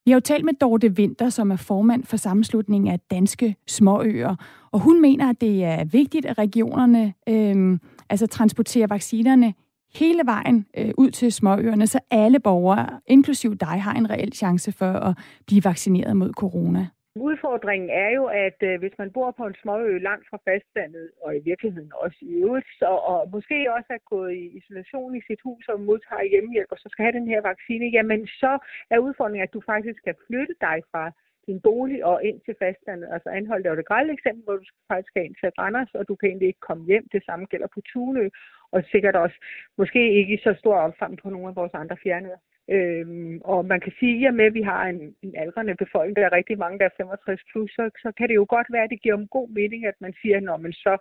Vi 0.05 0.11
har 0.11 0.15
jo 0.15 0.21
talt 0.21 0.45
med 0.45 0.53
Dorte 0.53 0.87
Winter, 0.87 1.29
som 1.29 1.51
er 1.51 1.55
formand 1.55 2.03
for 2.03 2.17
sammenslutningen 2.17 2.91
af 2.93 2.99
danske 2.99 3.55
småøer, 3.67 4.35
og 4.71 4.79
hun 4.79 5.01
mener, 5.01 5.29
at 5.29 5.41
det 5.41 5.63
er 5.63 5.85
vigtigt, 5.85 6.25
at 6.25 6.37
regionerne 6.37 7.13
øh, 7.29 7.79
altså 8.09 8.27
transporterer 8.27 8.87
vaccinerne 8.87 9.53
hele 9.93 10.21
vejen 10.25 10.65
øh, 10.77 10.91
ud 10.97 11.11
til 11.11 11.31
småøerne, 11.31 11.87
så 11.87 11.99
alle 12.11 12.39
borgere, 12.39 12.89
inklusiv 13.07 13.55
dig, 13.55 13.67
har 13.81 13.93
en 13.93 14.09
reel 14.09 14.33
chance 14.33 14.71
for 14.71 14.91
at 14.91 15.17
blive 15.47 15.63
vaccineret 15.63 16.17
mod 16.17 16.33
corona. 16.33 16.87
Udfordringen 17.15 17.89
er 17.89 18.09
jo, 18.09 18.25
at 18.25 18.59
øh, 18.61 18.79
hvis 18.79 18.95
man 18.97 19.11
bor 19.11 19.31
på 19.31 19.43
en 19.47 19.55
småø 19.61 19.97
langt 19.97 20.25
fra 20.29 20.39
fastlandet, 20.47 21.11
og 21.23 21.37
i 21.37 21.39
virkeligheden 21.39 21.91
også 21.95 22.17
i 22.21 22.33
øvrigt, 22.43 22.67
så, 22.79 22.85
og 23.11 23.29
måske 23.31 23.73
også 23.77 23.91
er 23.97 24.09
gået 24.13 24.33
i 24.33 24.45
isolation 24.57 25.15
i 25.15 25.21
sit 25.27 25.41
hus 25.43 25.67
og 25.67 25.79
modtager 25.79 26.31
hjemmehjælp, 26.31 26.71
og 26.71 26.77
så 26.77 26.87
skal 26.91 27.03
have 27.03 27.17
den 27.19 27.27
her 27.27 27.41
vaccine, 27.41 27.85
jamen 27.85 28.27
så 28.27 28.51
er 28.89 28.97
udfordringen, 28.99 29.47
at 29.47 29.53
du 29.53 29.61
faktisk 29.65 29.97
skal 29.99 30.15
flytte 30.27 30.55
dig 30.61 30.77
fra 30.91 31.11
din 31.47 31.61
bolig 31.61 32.05
og 32.05 32.23
ind 32.23 32.39
til 32.45 32.55
fastlandet. 32.63 33.07
Altså 33.13 33.29
anholdt 33.29 33.65
er 33.65 33.69
jo 33.71 33.77
det 33.77 33.89
grælde 33.91 34.13
eksempel, 34.13 34.43
hvor 34.43 34.55
du 34.57 34.65
faktisk 34.87 35.11
skal 35.11 35.25
ind 35.25 35.35
til 35.35 35.49
Randers, 35.59 35.91
og 35.93 36.07
du 36.07 36.15
kan 36.15 36.29
egentlig 36.29 36.47
ikke 36.47 36.67
komme 36.69 36.85
hjem. 36.85 37.05
Det 37.15 37.21
samme 37.25 37.45
gælder 37.45 37.69
på 37.73 37.81
Tunø, 37.91 38.29
og 38.71 38.83
sikkert 38.91 39.15
også 39.15 39.37
måske 39.77 40.01
ikke 40.19 40.33
i 40.33 40.43
så 40.47 40.53
stor 40.61 40.75
omfang 40.87 41.11
på 41.21 41.29
nogle 41.29 41.47
af 41.47 41.55
vores 41.55 41.73
andre 41.73 41.97
fjernøer. 42.03 42.41
Øhm, 42.75 43.41
og 43.53 43.65
man 43.65 43.79
kan 43.79 43.93
sige, 43.99 44.27
at 44.27 44.33
med 44.33 44.45
at 44.45 44.53
vi 44.53 44.61
har 44.61 44.83
en, 44.85 45.15
en 45.23 45.33
aldrende 45.43 45.75
befolkning, 45.75 46.15
der 46.15 46.25
er 46.25 46.37
rigtig 46.39 46.57
mange, 46.57 46.79
der 46.79 46.85
er 46.85 46.97
65 46.97 47.41
plus, 47.51 47.71
så, 47.71 47.89
så 48.03 48.11
kan 48.17 48.27
det 48.29 48.35
jo 48.35 48.45
godt 48.49 48.67
være, 48.73 48.83
at 48.83 48.89
det 48.89 49.01
giver 49.01 49.17
en 49.17 49.27
god 49.37 49.49
mening, 49.49 49.85
at 49.85 49.97
man 49.99 50.13
siger, 50.21 50.53
at 50.53 50.61
men 50.61 50.73
så 50.73 50.93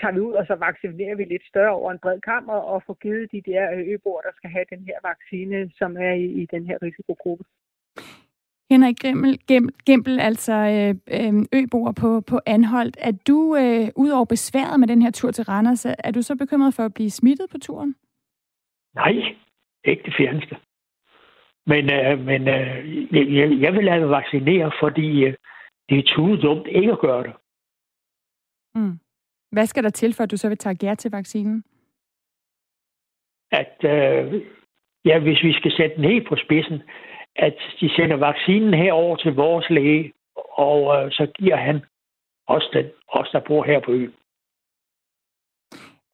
tager 0.00 0.14
vi 0.14 0.20
ud, 0.20 0.32
og 0.32 0.46
så 0.46 0.54
vaccinerer 0.54 1.16
vi 1.16 1.24
lidt 1.24 1.46
større 1.52 1.74
over 1.80 1.92
en 1.92 2.02
bred 2.04 2.20
kammer, 2.20 2.58
og 2.70 2.82
får 2.86 2.96
givet 3.02 3.32
de 3.32 3.42
der 3.50 3.64
øboer, 3.92 4.20
der 4.20 4.34
skal 4.36 4.50
have 4.50 4.64
den 4.74 4.82
her 4.88 4.98
vaccine, 5.10 5.70
som 5.78 5.96
er 5.96 6.12
i, 6.24 6.26
i 6.42 6.46
den 6.54 6.66
her 6.66 6.78
risikogruppe. 6.82 7.44
Henrik 8.70 8.96
Gemmel, 9.02 9.38
Gempel, 9.86 10.20
altså 10.20 10.52
øh, 10.52 10.94
øh, 11.18 11.34
øboer 11.60 11.92
på, 11.92 12.20
på 12.20 12.40
Anholdt. 12.46 12.96
Er 13.00 13.14
du, 13.28 13.56
øh, 13.56 13.88
udover 13.96 14.24
besværet 14.24 14.80
med 14.80 14.88
den 14.88 15.02
her 15.02 15.10
tur 15.10 15.30
til 15.30 15.44
Randers, 15.44 15.84
er 15.84 16.10
du 16.14 16.22
så 16.22 16.36
bekymret 16.36 16.74
for 16.74 16.82
at 16.82 16.94
blive 16.94 17.10
smittet 17.10 17.46
på 17.50 17.58
turen? 17.58 17.94
Nej, 18.94 19.12
ikke 19.84 20.02
det 20.04 20.14
fjerneste. 20.18 20.56
Men, 21.66 21.92
øh, 21.92 22.18
men 22.18 22.48
øh, 22.48 23.36
jeg, 23.36 23.60
jeg 23.60 23.72
vil 23.72 23.84
lade 23.84 24.00
mig 24.00 24.10
vaccinere, 24.10 24.72
fordi 24.80 25.24
øh, 25.24 25.34
det 25.88 25.98
er 25.98 26.14
tudet 26.14 26.42
dumt 26.42 26.66
ikke 26.66 26.92
at 26.92 26.98
gøre 26.98 27.22
det. 27.22 27.34
Mm. 28.74 28.98
Hvad 29.52 29.66
skal 29.66 29.84
der 29.84 29.90
til, 29.90 30.14
for 30.14 30.22
at 30.22 30.30
du 30.30 30.36
så 30.36 30.48
vil 30.48 30.58
tage 30.58 30.74
gær 30.74 30.94
til 30.94 31.10
vaccinen? 31.10 31.64
At, 33.50 33.76
øh, 33.84 34.42
ja, 35.04 35.18
hvis 35.18 35.42
vi 35.42 35.52
skal 35.52 35.72
sætte 35.76 35.96
den 35.96 36.04
helt 36.04 36.28
på 36.28 36.36
spidsen, 36.36 36.82
at 37.36 37.56
de 37.80 37.94
sender 37.96 38.16
vaccinen 38.16 38.74
herover 38.74 39.16
til 39.16 39.34
vores 39.34 39.70
læge, 39.70 40.12
og 40.36 40.96
øh, 40.96 41.12
så 41.12 41.32
giver 41.38 41.56
han 41.56 41.84
os, 42.46 42.68
den, 42.72 42.86
os, 43.08 43.28
der 43.32 43.40
bor 43.40 43.64
her 43.64 43.80
på 43.80 43.92
øen. 43.92 44.14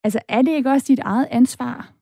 Altså, 0.05 0.21
er 0.29 0.43
det 0.43 0.53
ikke 0.53 0.71
også 0.71 0.87
dit 0.89 0.99
eget 0.99 1.29
ansvar, 1.31 1.93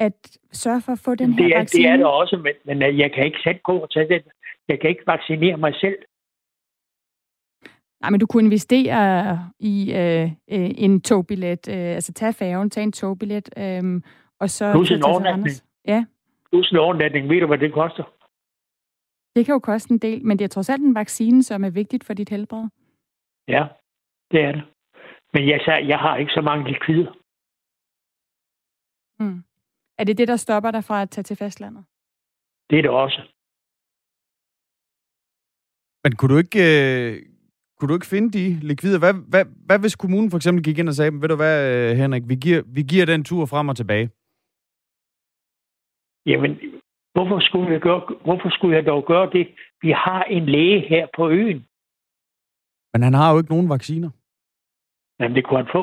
at 0.00 0.38
sørge 0.52 0.80
for 0.80 0.92
at 0.92 0.98
få 0.98 1.14
den 1.14 1.30
det 1.30 1.44
her 1.44 1.54
er, 1.54 1.58
vaccine? 1.58 1.82
Det 1.82 1.92
er 1.92 1.96
det 1.96 2.06
også, 2.06 2.36
men, 2.36 2.54
men 2.64 2.82
øh, 2.82 2.98
jeg 2.98 3.12
kan 3.12 3.24
ikke 3.24 3.38
sætte 3.44 3.60
gå 3.60 3.78
og 3.78 3.90
tage 3.90 4.08
den. 4.08 4.22
Jeg 4.68 4.80
kan 4.80 4.90
ikke 4.90 5.06
vaccinere 5.06 5.56
mig 5.56 5.74
selv. 5.74 5.98
Nej, 8.00 8.10
men 8.10 8.20
du 8.20 8.26
kunne 8.26 8.44
investere 8.44 9.50
i 9.58 9.92
øh, 9.92 10.24
øh, 10.24 10.70
en 10.78 11.00
togbillet, 11.00 11.68
øh, 11.68 11.94
altså 11.98 12.12
tage 12.12 12.32
færgen, 12.32 12.70
tage 12.70 12.84
en 12.84 12.92
togbillet, 12.92 13.48
øh, 13.56 14.02
og 14.40 14.50
så... 14.50 14.72
Plus 14.72 14.90
en 14.90 15.02
overnatning. 15.02 15.56
Ja. 15.86 16.04
Plus 16.50 16.70
en 16.70 16.76
overnatning. 16.76 17.28
Ved 17.28 17.40
du, 17.40 17.46
hvad 17.46 17.58
det 17.58 17.72
koster? 17.72 18.14
Det 19.36 19.46
kan 19.46 19.52
jo 19.52 19.58
koste 19.58 19.92
en 19.92 19.98
del, 19.98 20.24
men 20.24 20.38
det 20.38 20.44
er 20.44 20.48
trods 20.48 20.70
alt 20.70 20.82
en 20.82 20.94
vaccine, 20.94 21.42
som 21.42 21.64
er 21.64 21.70
vigtigt 21.70 22.04
for 22.04 22.14
dit 22.14 22.28
helbred. 22.28 22.66
Ja, 23.48 23.66
det 24.30 24.40
er 24.40 24.52
det. 24.52 24.62
Men 25.34 25.48
jeg, 25.48 25.60
jeg 25.66 25.98
har 25.98 26.16
ikke 26.16 26.32
så 26.32 26.40
mange 26.40 26.72
likvider. 26.72 27.12
Mm. 29.20 29.42
Er 29.98 30.04
det 30.04 30.18
det, 30.18 30.28
der 30.28 30.36
stopper 30.36 30.70
dig 30.70 30.84
fra 30.84 31.02
at 31.02 31.10
tage 31.10 31.22
til 31.22 31.36
fastlandet? 31.36 31.84
Det 32.70 32.78
er 32.78 32.82
det 32.82 32.90
også. 32.90 33.20
Men 36.04 36.16
kunne 36.16 36.32
du 36.34 36.38
ikke, 36.38 36.60
øh, 36.68 37.22
kunne 37.76 37.88
du 37.88 37.94
ikke 37.94 38.12
finde 38.14 38.28
de 38.38 38.44
likvider? 38.68 38.98
Hvad, 38.98 39.14
hvad, 39.32 39.44
hvad 39.66 39.78
hvis 39.78 39.96
kommunen 39.96 40.30
for 40.30 40.38
eksempel 40.38 40.64
gik 40.64 40.78
ind 40.78 40.88
og 40.88 40.94
sagde, 40.94 41.12
ved 41.22 41.28
du 41.28 41.36
hvad, 41.36 41.56
øh, 41.72 41.96
Henrik, 41.96 42.22
vi 42.28 42.36
giver, 42.44 42.62
vi 42.76 42.82
giver 42.82 43.06
den 43.06 43.24
tur 43.24 43.46
frem 43.46 43.68
og 43.68 43.76
tilbage? 43.76 44.10
Jamen, 46.26 46.52
hvorfor 47.14 47.38
skulle, 47.40 47.72
jeg 47.72 47.80
gøre, 47.80 48.02
hvorfor 48.26 48.50
skulle 48.56 48.76
jeg 48.76 48.86
dog 48.86 49.04
gøre 49.06 49.30
det? 49.30 49.44
Vi 49.82 49.90
har 49.90 50.22
en 50.24 50.46
læge 50.46 50.80
her 50.88 51.06
på 51.16 51.28
øen. 51.28 51.60
Men 52.92 53.02
han 53.02 53.14
har 53.14 53.32
jo 53.32 53.38
ikke 53.38 53.50
nogen 53.54 53.68
vacciner. 53.68 54.10
Jamen, 55.20 55.36
det 55.36 55.44
kunne 55.44 55.62
han 55.62 55.72
få. 55.72 55.82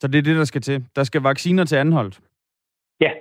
Så 0.00 0.08
det 0.08 0.18
er 0.18 0.22
det, 0.22 0.36
der 0.36 0.44
skal 0.44 0.60
til. 0.60 0.86
Der 0.96 1.04
skal 1.04 1.22
vacciner 1.22 1.64
til 1.64 1.76
anholdt. 1.76 2.27
Ja. 3.00 3.12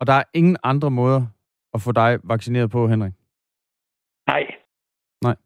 Og 0.00 0.06
der 0.06 0.12
er 0.12 0.22
ingen 0.34 0.56
andre 0.62 0.90
måder 0.90 1.26
at 1.74 1.80
få 1.80 1.92
dig 1.92 2.18
vaccineret 2.24 2.70
på, 2.70 2.88
Henrik? 2.88 3.12
Nej. 4.26 4.46
Nej. 5.22 5.36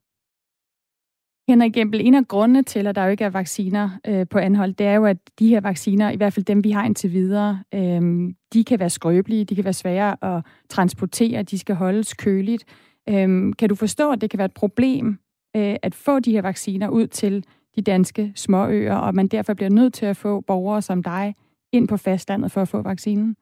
Henrik 1.49 1.73
Gempel, 1.73 2.07
en 2.07 2.15
af 2.15 2.29
grundene 2.29 2.63
til, 2.63 2.87
at 2.87 2.95
der 2.95 3.05
jo 3.05 3.11
ikke 3.11 3.25
er 3.25 3.31
vacciner 3.31 3.91
øh, 4.07 4.27
på 4.29 4.39
anhold, 4.39 4.75
det 4.75 4.87
er 4.87 4.95
jo, 4.95 5.05
at 5.05 5.19
de 5.39 5.49
her 5.49 5.61
vacciner, 5.61 6.11
i 6.11 6.17
hvert 6.17 6.33
fald 6.33 6.47
dem, 6.47 6.65
vi 6.65 6.71
har 6.71 6.85
indtil 6.85 7.13
videre, 7.13 7.63
øh, 7.75 8.35
de 8.53 8.65
kan 8.65 8.81
være 8.81 8.91
skrøbelige, 8.91 9.45
de 9.45 9.55
kan 9.55 9.65
være 9.65 9.73
svære 9.73 10.37
at 10.37 10.45
transportere, 10.69 11.43
de 11.43 11.59
skal 11.59 11.75
holdes 11.75 12.15
køligt. 12.15 12.65
Øh, 13.09 13.53
kan 13.59 13.69
du 13.69 13.75
forstå, 13.75 14.13
at 14.13 14.21
det 14.21 14.31
kan 14.31 14.39
være 14.39 14.47
et 14.47 14.55
problem 14.55 15.19
øh, 15.57 15.77
at 15.83 15.95
få 15.95 16.21
de 16.21 16.33
her 16.33 16.43
vacciner 16.43 16.89
ud 16.89 17.07
til 17.07 17.45
de 17.77 17.83
danske 17.83 18.33
småøer, 18.37 18.97
og 18.97 19.15
man 19.15 19.29
derfor 19.29 19.55
bliver 19.55 19.71
nødt 19.71 19.95
til 19.95 20.07
at 20.07 20.17
få 20.17 20.41
borgere 20.41 20.83
som 20.83 21.03
dig 21.03 21.35
ind 21.73 21.89
på 21.89 21.97
fastlandet 21.97 22.53
for 22.53 22.61
at 22.61 22.69
få 22.69 22.83
vaccinen? 22.83 23.37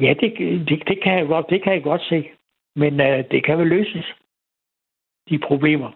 Ja, 0.00 0.14
det, 0.20 0.34
det, 0.68 0.82
det, 0.88 1.02
kan, 1.02 1.18
jeg 1.18 1.26
godt, 1.26 1.46
det 1.50 1.62
kan 1.62 1.72
jeg 1.72 1.82
godt 1.82 2.02
se. 2.02 2.30
Men 2.76 2.92
uh, 3.00 3.06
det 3.30 3.44
kan 3.44 3.58
vel 3.58 3.66
løses, 3.66 4.06
de 5.28 5.38
problemer. 5.38 5.90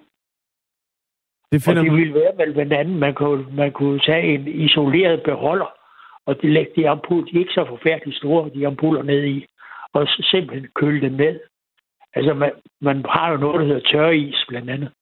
Det 1.52 1.62
finder 1.62 1.80
og 1.80 1.84
det 1.84 1.94
ville 1.96 2.14
være 2.14 2.36
vel 2.36 2.52
blandt 2.52 2.72
andet, 2.72 2.96
man 2.96 3.14
kunne, 3.14 3.46
man 3.56 3.72
kunne 3.72 4.00
tage 4.00 4.34
en 4.34 4.48
isoleret 4.48 5.22
beholder, 5.22 5.70
og 6.26 6.42
de 6.42 6.52
lægge 6.52 6.72
de 6.76 6.88
ampuller, 6.88 7.24
de 7.24 7.36
er 7.36 7.40
ikke 7.40 7.52
så 7.52 7.64
forfærdeligt 7.68 8.16
store, 8.16 8.50
de 8.54 8.66
ampuller 8.66 9.02
ned 9.02 9.24
i, 9.24 9.46
og 9.92 10.08
simpelthen 10.08 10.68
køle 10.74 11.00
dem 11.00 11.12
ned. 11.12 11.40
Altså, 12.14 12.34
man, 12.34 12.52
man 12.80 13.04
har 13.08 13.30
jo 13.30 13.36
noget, 13.36 13.60
der 13.60 13.66
hedder 13.66 13.90
tørreis, 13.90 14.44
blandt 14.48 14.70
andet. 14.70 14.92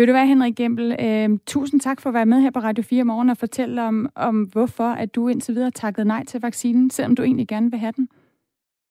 Vil 0.00 0.08
du 0.08 0.12
være, 0.12 0.26
Henrik 0.26 0.56
Gempel? 0.56 0.96
Øh, 1.00 1.38
tusind 1.46 1.80
tak 1.80 2.00
for 2.00 2.10
at 2.10 2.14
være 2.14 2.26
med 2.26 2.40
her 2.40 2.50
på 2.50 2.58
Radio 2.58 2.84
4 2.84 3.04
morgen 3.04 3.30
og 3.30 3.36
fortælle 3.36 3.82
om, 3.82 4.08
om 4.14 4.42
hvorfor 4.42 4.84
at 4.84 5.14
du 5.14 5.28
indtil 5.28 5.54
videre 5.54 5.70
takket 5.70 6.06
nej 6.06 6.24
til 6.24 6.40
vaccinen, 6.40 6.90
selvom 6.90 7.16
du 7.16 7.22
egentlig 7.22 7.48
gerne 7.48 7.70
vil 7.70 7.80
have 7.80 7.92
den. 7.96 8.08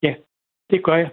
Ja, 0.03 0.13
det 0.69 0.83
gør 0.83 0.95
jeg. 0.95 1.09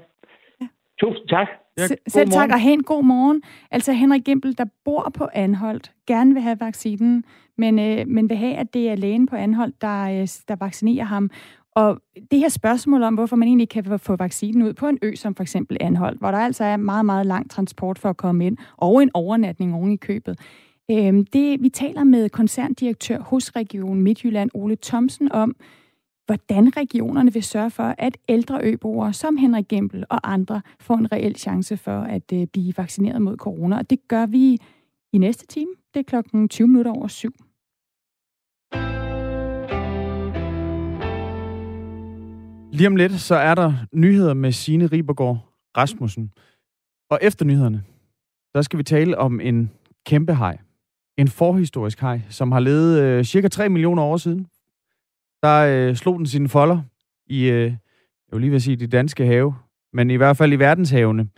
Ja. 0.60 0.66
Tusind 1.00 1.28
tak. 1.28 1.48
Ja, 1.78 1.86
Selv 2.08 2.30
tak, 2.30 2.50
og 2.50 2.60
have 2.60 2.72
en 2.72 2.82
god 2.82 3.04
morgen. 3.04 3.42
Altså 3.70 3.92
Henrik 3.92 4.24
Gempel, 4.24 4.58
der 4.58 4.64
bor 4.84 5.12
på 5.14 5.28
Anholdt, 5.34 5.92
gerne 6.06 6.34
vil 6.34 6.42
have 6.42 6.60
vaccinen, 6.60 7.24
men, 7.58 7.78
øh, 7.78 8.06
men 8.06 8.28
vil 8.28 8.36
have, 8.36 8.54
at 8.54 8.74
det 8.74 8.90
er 8.90 8.96
lægen 8.96 9.26
på 9.26 9.36
Anholdt, 9.36 9.80
der, 9.80 10.02
øh, 10.02 10.28
der 10.48 10.56
vaccinerer 10.56 11.04
ham. 11.04 11.30
Og 11.76 12.00
det 12.30 12.38
her 12.38 12.48
spørgsmål 12.48 13.02
om, 13.02 13.14
hvorfor 13.14 13.36
man 13.36 13.48
egentlig 13.48 13.68
kan 13.68 13.98
få 13.98 14.16
vaccinen 14.16 14.62
ud 14.62 14.72
på 14.72 14.88
en 14.88 14.98
ø, 15.02 15.14
som 15.14 15.34
for 15.34 15.42
eksempel 15.42 15.76
Anholdt, 15.80 16.18
hvor 16.18 16.30
der 16.30 16.38
altså 16.38 16.64
er 16.64 16.76
meget, 16.76 17.06
meget 17.06 17.26
lang 17.26 17.50
transport 17.50 17.98
for 17.98 18.10
at 18.10 18.16
komme 18.16 18.46
ind, 18.46 18.56
og 18.76 19.02
en 19.02 19.10
overnatning 19.14 19.74
oven 19.74 19.92
i 19.92 19.96
købet. 19.96 20.38
Øh, 20.90 21.24
det, 21.32 21.62
vi 21.62 21.68
taler 21.68 22.04
med 22.04 22.28
koncerndirektør 22.28 23.18
hos 23.18 23.56
Region 23.56 24.02
Midtjylland, 24.02 24.50
Ole 24.54 24.76
Thomsen, 24.82 25.32
om, 25.32 25.56
hvordan 26.26 26.76
regionerne 26.76 27.32
vil 27.32 27.42
sørge 27.42 27.70
for, 27.70 27.94
at 27.98 28.18
ældre 28.28 28.60
øboere 28.62 29.12
som 29.12 29.36
Henrik 29.36 29.68
Gempel 29.68 30.04
og 30.10 30.32
andre 30.32 30.62
får 30.80 30.94
en 30.94 31.12
reel 31.12 31.36
chance 31.36 31.76
for 31.76 32.00
at 32.00 32.32
øh, 32.32 32.46
blive 32.46 32.74
vaccineret 32.76 33.22
mod 33.22 33.36
corona. 33.36 33.78
Og 33.78 33.90
det 33.90 34.08
gør 34.08 34.26
vi 34.26 34.58
i 35.12 35.18
næste 35.18 35.46
time. 35.46 35.70
Det 35.94 36.00
er 36.00 36.04
klokken 36.04 36.48
20 36.48 36.68
minutter 36.68 36.92
over 36.92 37.08
syv. 37.08 37.32
Lige 42.76 42.86
om 42.86 42.96
lidt, 42.96 43.20
så 43.20 43.34
er 43.34 43.54
der 43.54 43.72
nyheder 43.92 44.34
med 44.34 44.52
Signe 44.52 44.86
Ribergaard 44.86 45.38
Rasmussen. 45.76 46.32
Og 47.10 47.18
efter 47.22 47.44
nyhederne, 47.44 47.84
der 48.54 48.62
skal 48.62 48.78
vi 48.78 48.82
tale 48.82 49.18
om 49.18 49.40
en 49.40 49.70
kæmpe 50.06 50.34
hej. 50.34 50.58
En 51.18 51.28
forhistorisk 51.28 52.00
hej, 52.00 52.20
som 52.28 52.52
har 52.52 52.60
levet 52.60 53.00
øh, 53.02 53.24
cirka 53.24 53.48
3 53.48 53.68
millioner 53.68 54.02
år 54.02 54.16
siden 54.16 54.46
der 55.42 55.88
øh, 55.88 55.96
slog 55.96 56.18
den 56.18 56.26
sine 56.26 56.48
folder 56.48 56.82
i, 57.26 57.44
øh, 57.44 57.70
jeg 57.70 58.32
vil 58.32 58.40
lige 58.40 58.50
vil 58.50 58.62
sige, 58.62 58.76
de 58.76 58.86
danske 58.86 59.26
have, 59.26 59.54
men 59.92 60.10
i 60.10 60.16
hvert 60.16 60.36
fald 60.36 60.52
i 60.52 60.56
verdenshavene. 60.56 61.28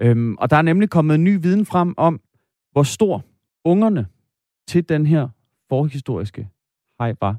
Øhm, 0.00 0.36
og 0.36 0.50
der 0.50 0.56
er 0.56 0.62
nemlig 0.62 0.90
kommet 0.90 1.20
ny 1.20 1.38
viden 1.42 1.66
frem 1.66 1.94
om, 1.96 2.20
hvor 2.72 2.82
stor 2.82 3.24
ungerne 3.64 4.06
til 4.68 4.88
den 4.88 5.06
her 5.06 5.28
forhistoriske 5.68 6.48
hej 7.00 7.14
var. 7.20 7.36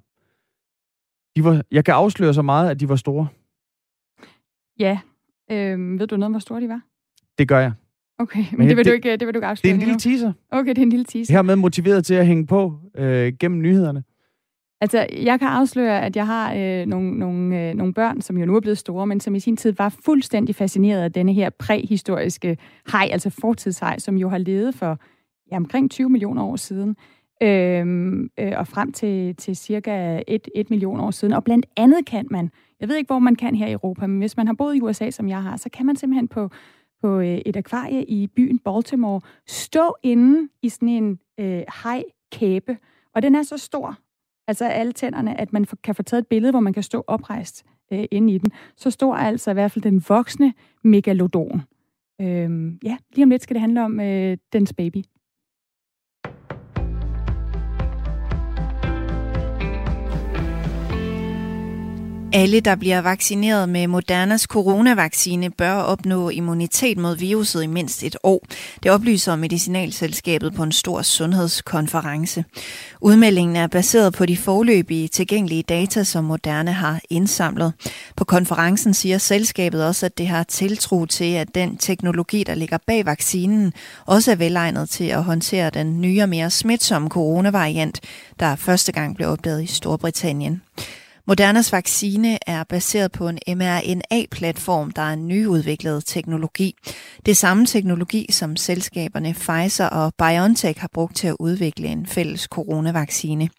De 1.35 1.43
var. 1.43 1.63
Jeg 1.71 1.85
kan 1.85 1.93
afsløre 1.93 2.33
så 2.33 2.41
meget, 2.41 2.69
at 2.69 2.79
de 2.79 2.89
var 2.89 2.95
store. 2.95 3.27
Ja. 4.79 4.99
Øhm, 5.51 5.99
ved 5.99 6.07
du 6.07 6.17
noget 6.17 6.25
om, 6.25 6.31
hvor 6.31 6.39
store 6.39 6.61
de 6.61 6.69
var? 6.69 6.81
Det 7.37 7.47
gør 7.47 7.59
jeg. 7.59 7.71
Okay, 8.19 8.39
men, 8.51 8.57
men 8.57 8.67
det, 8.67 8.77
vil 8.77 8.85
det, 8.85 8.91
du 8.91 8.95
ikke, 8.95 9.17
det 9.17 9.27
vil 9.27 9.33
du 9.33 9.37
ikke 9.37 9.47
afsløre 9.47 9.73
Det 9.73 9.77
er 9.77 9.81
en 9.81 9.87
lille 9.87 9.99
teaser. 9.99 10.33
Okay, 10.51 10.69
det 10.69 10.77
er 10.77 10.81
en 10.81 10.89
lille 10.89 11.05
teaser. 11.05 11.33
Hermed 11.33 11.55
motiveret 11.55 12.05
til 12.05 12.13
at 12.13 12.27
hænge 12.27 12.45
på 12.45 12.73
øh, 12.95 13.33
gennem 13.39 13.61
nyhederne. 13.61 14.03
Altså, 14.81 15.07
jeg 15.23 15.39
kan 15.39 15.47
afsløre, 15.47 16.01
at 16.01 16.15
jeg 16.15 16.25
har 16.27 16.53
øh, 16.53 16.85
nogle, 16.85 17.19
nogle, 17.19 17.69
øh, 17.69 17.75
nogle 17.75 17.93
børn, 17.93 18.21
som 18.21 18.37
jo 18.37 18.45
nu 18.45 18.55
er 18.55 18.59
blevet 18.59 18.77
store, 18.77 19.07
men 19.07 19.19
som 19.19 19.35
i 19.35 19.39
sin 19.39 19.57
tid 19.57 19.71
var 19.71 19.95
fuldstændig 20.05 20.55
fascineret 20.55 21.01
af 21.01 21.11
denne 21.11 21.33
her 21.33 21.49
præhistoriske 21.49 22.57
hej, 22.91 23.09
altså 23.11 23.29
fortidshej, 23.29 23.99
som 23.99 24.17
jo 24.17 24.29
har 24.29 24.37
levet 24.37 24.75
for 24.75 24.99
ja, 25.51 25.55
omkring 25.55 25.91
20 25.91 26.09
millioner 26.09 26.43
år 26.43 26.55
siden, 26.55 26.95
øhm, 27.43 28.29
øh, 28.39 28.53
og 28.55 28.67
frem 28.67 28.91
til, 28.91 29.35
til 29.35 29.55
cirka 29.55 30.21
1, 30.27 30.47
1 30.55 30.69
million 30.69 30.99
år 30.99 31.11
siden. 31.11 31.33
Og 31.33 31.43
blandt 31.43 31.65
andet 31.77 32.05
kan 32.05 32.27
man, 32.31 32.51
jeg 32.79 32.89
ved 32.89 32.95
ikke, 32.95 33.07
hvor 33.07 33.19
man 33.19 33.35
kan 33.35 33.55
her 33.55 33.67
i 33.67 33.71
Europa, 33.71 34.07
men 34.07 34.19
hvis 34.19 34.37
man 34.37 34.47
har 34.47 34.53
boet 34.53 34.75
i 34.75 34.81
USA, 34.81 35.09
som 35.09 35.29
jeg 35.29 35.43
har, 35.43 35.57
så 35.57 35.69
kan 35.69 35.85
man 35.85 35.95
simpelthen 35.95 36.27
på, 36.27 36.49
på 37.01 37.19
øh, 37.19 37.37
et 37.45 37.55
akvarie 37.55 38.05
i 38.05 38.27
byen 38.27 38.59
Baltimore 38.59 39.21
stå 39.47 39.95
inde 40.03 40.49
i 40.61 40.69
sådan 40.69 40.89
en 40.89 41.19
øh, 41.39 41.63
hej-kæbe, 41.83 42.77
og 43.15 43.21
den 43.21 43.35
er 43.35 43.43
så 43.43 43.57
stor, 43.57 43.97
altså 44.47 44.65
alle 44.65 44.91
tænderne, 44.91 45.41
at 45.41 45.53
man 45.53 45.65
kan 45.83 45.95
få 45.95 46.03
taget 46.03 46.21
et 46.21 46.27
billede, 46.27 46.51
hvor 46.51 46.59
man 46.59 46.73
kan 46.73 46.83
stå 46.83 47.03
oprejst 47.07 47.65
øh, 47.93 48.05
inde 48.11 48.33
i 48.33 48.37
den. 48.37 48.51
Så 48.75 48.91
stor 48.91 49.13
er 49.15 49.27
altså 49.27 49.51
i 49.51 49.53
hvert 49.53 49.71
fald 49.71 49.83
den 49.83 50.03
voksne 50.09 50.53
megalodon. 50.83 51.61
Øh, 52.21 52.73
ja, 52.83 52.97
lige 53.15 53.23
om 53.23 53.29
lidt 53.29 53.43
skal 53.43 53.53
det 53.53 53.61
handle 53.61 53.83
om 53.83 53.99
øh, 53.99 54.37
dens 54.53 54.73
baby. 54.73 55.03
Alle, 62.33 62.59
der 62.59 62.75
bliver 62.75 63.01
vaccineret 63.01 63.69
med 63.69 63.87
Modernas 63.87 64.41
coronavaccine, 64.41 65.49
bør 65.49 65.73
opnå 65.73 66.29
immunitet 66.29 66.97
mod 66.97 67.17
viruset 67.17 67.63
i 67.63 67.67
mindst 67.67 68.03
et 68.03 68.17
år. 68.23 68.45
Det 68.83 68.91
oplyser 68.91 69.35
Medicinalselskabet 69.35 70.53
på 70.53 70.63
en 70.63 70.71
stor 70.71 71.01
sundhedskonference. 71.01 72.45
Udmeldingen 73.01 73.55
er 73.55 73.67
baseret 73.67 74.13
på 74.13 74.25
de 74.25 74.37
forløbige 74.37 75.07
tilgængelige 75.07 75.63
data, 75.63 76.03
som 76.03 76.23
Moderna 76.23 76.71
har 76.71 77.01
indsamlet. 77.09 77.73
På 78.15 78.25
konferencen 78.25 78.93
siger 78.93 79.17
selskabet 79.17 79.85
også, 79.85 80.05
at 80.05 80.17
det 80.17 80.27
har 80.27 80.43
tiltro 80.43 81.05
til, 81.05 81.33
at 81.33 81.55
den 81.55 81.77
teknologi, 81.77 82.43
der 82.43 82.55
ligger 82.55 82.77
bag 82.87 83.05
vaccinen, 83.05 83.73
også 84.05 84.31
er 84.31 84.35
velegnet 84.35 84.89
til 84.89 85.05
at 85.05 85.23
håndtere 85.23 85.69
den 85.69 86.01
nye 86.01 86.21
og 86.21 86.29
mere 86.29 86.49
smitsomme 86.49 87.09
coronavariant, 87.09 87.99
der 88.39 88.55
første 88.55 88.91
gang 88.91 89.15
blev 89.15 89.29
opdaget 89.29 89.63
i 89.63 89.67
Storbritannien. 89.67 90.61
Modernas 91.29 91.71
vaccine 91.71 92.37
er 92.47 92.63
baseret 92.63 93.11
på 93.11 93.29
en 93.29 93.39
mRNA-platform, 93.47 94.91
der 94.91 95.01
er 95.01 95.13
en 95.13 95.27
nyudviklet 95.27 96.03
teknologi. 96.05 96.75
Det 97.25 97.31
er 97.31 97.35
samme 97.35 97.65
teknologi, 97.65 98.25
som 98.31 98.55
selskaberne 98.55 99.33
Pfizer 99.33 99.85
og 99.85 100.13
BioNTech 100.17 100.79
har 100.79 100.89
brugt 100.93 101.15
til 101.15 101.27
at 101.27 101.35
udvikle 101.39 101.87
en 101.87 102.05
fælles 102.05 102.41
coronavaccine. 102.41 103.49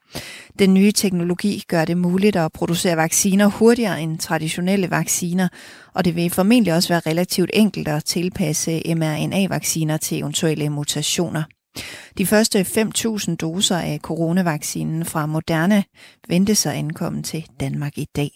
Den 0.59 0.74
nye 0.74 0.92
teknologi 0.92 1.64
gør 1.68 1.85
det 1.85 1.96
muligt 1.96 2.37
at 2.37 2.52
producere 2.52 2.96
vacciner 2.96 3.46
hurtigere 3.46 4.02
end 4.02 4.18
traditionelle 4.18 4.90
vacciner, 4.90 5.48
og 5.94 6.04
det 6.04 6.16
vil 6.16 6.30
formentlig 6.30 6.74
også 6.74 6.88
være 6.88 7.02
relativt 7.06 7.50
enkelt 7.54 7.88
at 7.88 8.04
tilpasse 8.04 8.83
mRNA-vacciner 8.96 9.96
til 9.96 10.18
eventuelle 10.18 10.70
mutationer. 10.70 11.42
De 12.18 12.26
første 12.26 12.61
5.000 12.61 13.37
doser 13.37 13.76
af 13.76 13.98
coronavaccinen 14.02 15.04
fra 15.04 15.26
Moderna 15.26 15.83
ventes 16.28 16.66
at 16.66 16.72
ankomme 16.72 17.22
til 17.22 17.46
Danmark 17.61 17.98
i 17.98 18.06
dag. 18.16 18.30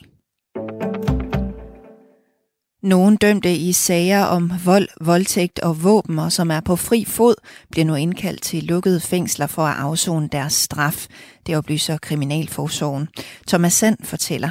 Nogle 2.82 3.16
dømte 3.16 3.54
i 3.54 3.72
sager 3.72 4.24
om 4.24 4.52
vold, 4.64 4.88
voldtægt 5.00 5.58
og 5.58 5.84
våben, 5.84 6.18
og 6.18 6.32
som 6.32 6.50
er 6.50 6.60
på 6.60 6.76
fri 6.76 7.04
fod, 7.04 7.34
bliver 7.70 7.84
nu 7.84 7.94
indkaldt 7.94 8.42
til 8.42 8.62
lukkede 8.64 9.00
fængsler 9.00 9.46
for 9.46 9.62
at 9.62 9.76
afzone 9.78 10.28
deres 10.28 10.52
straf. 10.52 11.06
Det 11.46 11.56
oplyser 11.56 11.98
Kriminalforsorgen. 11.98 13.08
Thomas 13.48 13.72
Sand 13.72 13.98
fortæller. 14.02 14.50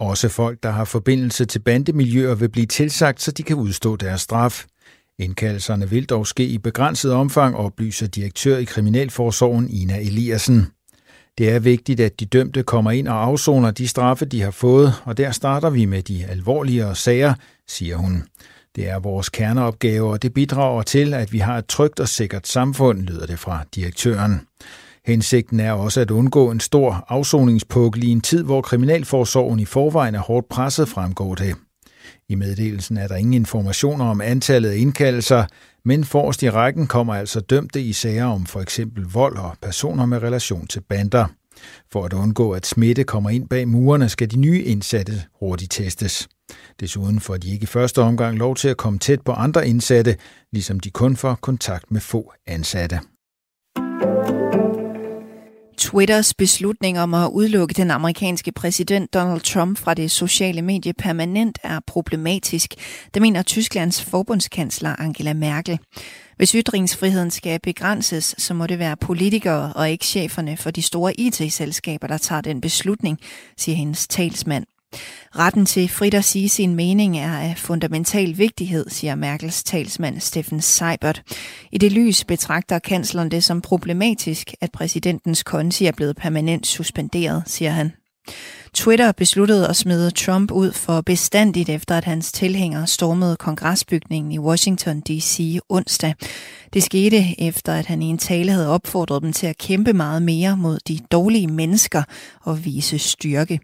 Også 0.00 0.28
folk, 0.28 0.62
der 0.62 0.70
har 0.70 0.84
forbindelse 0.84 1.44
til 1.44 1.58
bandemiljøer, 1.58 2.34
vil 2.34 2.48
blive 2.48 2.66
tilsagt, 2.66 3.22
så 3.22 3.32
de 3.32 3.42
kan 3.42 3.56
udstå 3.56 3.96
deres 3.96 4.20
straf. 4.20 4.64
Indkaldelserne 5.18 5.90
vil 5.90 6.04
dog 6.04 6.26
ske 6.26 6.44
i 6.44 6.58
begrænset 6.58 7.12
omfang, 7.12 7.56
oplyser 7.56 8.06
direktør 8.06 8.56
i 8.56 8.64
Kriminalforsorgen 8.64 9.70
Ina 9.70 10.00
Eliassen. 10.00 10.66
Det 11.38 11.50
er 11.50 11.58
vigtigt, 11.58 12.00
at 12.00 12.20
de 12.20 12.26
dømte 12.26 12.62
kommer 12.62 12.90
ind 12.90 13.08
og 13.08 13.24
afsoner 13.24 13.70
de 13.70 13.88
straffe, 13.88 14.24
de 14.24 14.42
har 14.42 14.50
fået, 14.50 14.92
og 15.04 15.16
der 15.16 15.30
starter 15.30 15.70
vi 15.70 15.84
med 15.84 16.02
de 16.02 16.24
alvorligere 16.24 16.94
sager, 16.94 17.34
siger 17.68 17.96
hun. 17.96 18.24
Det 18.76 18.88
er 18.88 18.98
vores 18.98 19.28
kerneopgave, 19.28 20.10
og 20.10 20.22
det 20.22 20.34
bidrager 20.34 20.82
til, 20.82 21.14
at 21.14 21.32
vi 21.32 21.38
har 21.38 21.58
et 21.58 21.66
trygt 21.66 22.00
og 22.00 22.08
sikkert 22.08 22.46
samfund, 22.48 23.02
lyder 23.02 23.26
det 23.26 23.38
fra 23.38 23.64
direktøren. 23.74 24.40
Hensigten 25.06 25.60
er 25.60 25.72
også 25.72 26.00
at 26.00 26.10
undgå 26.10 26.50
en 26.50 26.60
stor 26.60 27.04
afsoningspukkel 27.08 28.04
i 28.04 28.08
en 28.08 28.20
tid, 28.20 28.42
hvor 28.44 28.62
Kriminalforsorgen 28.62 29.60
i 29.60 29.64
forvejen 29.64 30.14
er 30.14 30.20
hårdt 30.20 30.48
presset, 30.48 30.88
fremgår 30.88 31.34
det. 31.34 31.54
I 32.28 32.34
meddelelsen 32.34 32.96
er 32.96 33.08
der 33.08 33.16
ingen 33.16 33.34
informationer 33.34 34.04
om 34.04 34.20
antallet 34.20 34.70
af 34.70 34.76
indkaldelser, 34.76 35.44
men 35.84 36.04
forrest 36.04 36.42
i 36.42 36.50
rækken 36.50 36.86
kommer 36.86 37.14
altså 37.14 37.40
dømte 37.40 37.80
i 37.80 37.92
sager 37.92 38.24
om 38.24 38.46
for 38.46 38.60
eksempel 38.60 39.04
vold 39.04 39.36
og 39.36 39.56
personer 39.62 40.06
med 40.06 40.22
relation 40.22 40.66
til 40.66 40.80
bander. 40.80 41.26
For 41.92 42.04
at 42.04 42.12
undgå, 42.12 42.52
at 42.52 42.66
smitte 42.66 43.04
kommer 43.04 43.30
ind 43.30 43.48
bag 43.48 43.68
murene, 43.68 44.08
skal 44.08 44.30
de 44.30 44.36
nye 44.36 44.62
indsatte 44.62 45.22
hurtigt 45.40 45.72
testes. 45.72 46.28
Desuden 46.80 47.20
får 47.20 47.36
de 47.36 47.52
ikke 47.52 47.62
i 47.62 47.66
første 47.66 48.02
omgang 48.02 48.38
lov 48.38 48.56
til 48.56 48.68
at 48.68 48.76
komme 48.76 48.98
tæt 48.98 49.20
på 49.20 49.32
andre 49.32 49.68
indsatte, 49.68 50.16
ligesom 50.52 50.80
de 50.80 50.90
kun 50.90 51.16
får 51.16 51.34
kontakt 51.34 51.90
med 51.90 52.00
få 52.00 52.32
ansatte. 52.46 53.00
Twitters 55.76 56.34
beslutning 56.34 57.00
om 57.00 57.14
at 57.14 57.28
udelukke 57.32 57.74
den 57.74 57.90
amerikanske 57.90 58.52
præsident 58.52 59.14
Donald 59.14 59.40
Trump 59.40 59.78
fra 59.78 59.94
det 59.94 60.10
sociale 60.10 60.62
medie 60.62 60.92
permanent 60.92 61.58
er 61.62 61.80
problematisk. 61.86 62.74
Det 63.14 63.22
mener 63.22 63.42
Tysklands 63.42 64.02
forbundskansler 64.02 64.96
Angela 64.98 65.32
Merkel. 65.32 65.78
Hvis 66.36 66.52
ytringsfriheden 66.52 67.30
skal 67.30 67.60
begrænses, 67.60 68.34
så 68.38 68.54
må 68.54 68.66
det 68.66 68.78
være 68.78 68.96
politikere 68.96 69.72
og 69.72 69.90
ikke 69.90 70.04
cheferne 70.04 70.56
for 70.56 70.70
de 70.70 70.82
store 70.82 71.20
IT-selskaber, 71.20 72.06
der 72.06 72.18
tager 72.18 72.40
den 72.40 72.60
beslutning, 72.60 73.18
siger 73.56 73.76
hendes 73.76 74.08
talsmand. 74.08 74.66
Retten 75.36 75.66
til 75.66 75.88
frit 75.88 76.14
at 76.14 76.24
sige 76.24 76.48
sin 76.48 76.74
mening 76.74 77.18
er 77.18 77.38
af 77.38 77.54
fundamental 77.58 78.38
vigtighed, 78.38 78.90
siger 78.90 79.14
Merkels 79.14 79.62
talsmand 79.62 80.20
Steffen 80.20 80.60
Seibert. 80.60 81.22
I 81.72 81.78
det 81.78 81.92
lys 81.92 82.24
betragter 82.24 82.78
kansleren 82.78 83.30
det 83.30 83.44
som 83.44 83.60
problematisk, 83.60 84.54
at 84.60 84.72
præsidentens 84.72 85.42
konti 85.42 85.86
er 85.86 85.92
blevet 85.92 86.16
permanent 86.16 86.66
suspenderet, 86.66 87.42
siger 87.46 87.70
han. 87.70 87.92
Twitter 88.74 89.12
besluttede 89.12 89.68
at 89.68 89.76
smide 89.76 90.10
Trump 90.10 90.50
ud 90.50 90.72
for 90.72 91.00
bestandigt 91.00 91.68
efter, 91.68 91.96
at 91.96 92.04
hans 92.04 92.32
tilhængere 92.32 92.86
stormede 92.86 93.36
kongresbygningen 93.36 94.32
i 94.32 94.38
Washington 94.38 95.00
D.C. 95.00 95.58
onsdag. 95.68 96.14
Det 96.72 96.82
skete 96.82 97.40
efter, 97.40 97.72
at 97.74 97.86
han 97.86 98.02
i 98.02 98.06
en 98.06 98.18
tale 98.18 98.52
havde 98.52 98.68
opfordret 98.68 99.22
dem 99.22 99.32
til 99.32 99.46
at 99.46 99.58
kæmpe 99.58 99.92
meget 99.92 100.22
mere 100.22 100.56
mod 100.56 100.78
de 100.88 100.98
dårlige 101.12 101.46
mennesker 101.46 102.02
og 102.42 102.64
vise 102.64 102.98
styrke. 102.98 103.60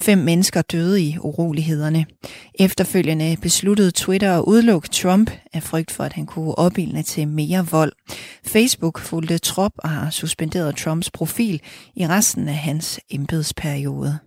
Fem 0.00 0.18
mennesker 0.18 0.62
døde 0.62 1.02
i 1.02 1.16
urolighederne. 1.20 2.06
Efterfølgende 2.54 3.36
besluttede 3.42 3.90
Twitter 3.90 4.38
at 4.38 4.44
udelukke 4.44 4.88
Trump 4.88 5.30
af 5.52 5.62
frygt 5.62 5.90
for, 5.90 6.04
at 6.04 6.12
han 6.12 6.26
kunne 6.26 6.58
opildne 6.58 7.02
til 7.02 7.28
mere 7.28 7.66
vold. 7.70 7.92
Facebook 8.46 9.00
fulgte 9.00 9.38
trop 9.38 9.72
og 9.78 9.90
har 9.90 10.10
suspenderet 10.10 10.76
Trumps 10.76 11.10
profil 11.10 11.60
i 11.96 12.06
resten 12.06 12.48
af 12.48 12.56
hans 12.56 13.00
embedsperiode. 13.10 14.18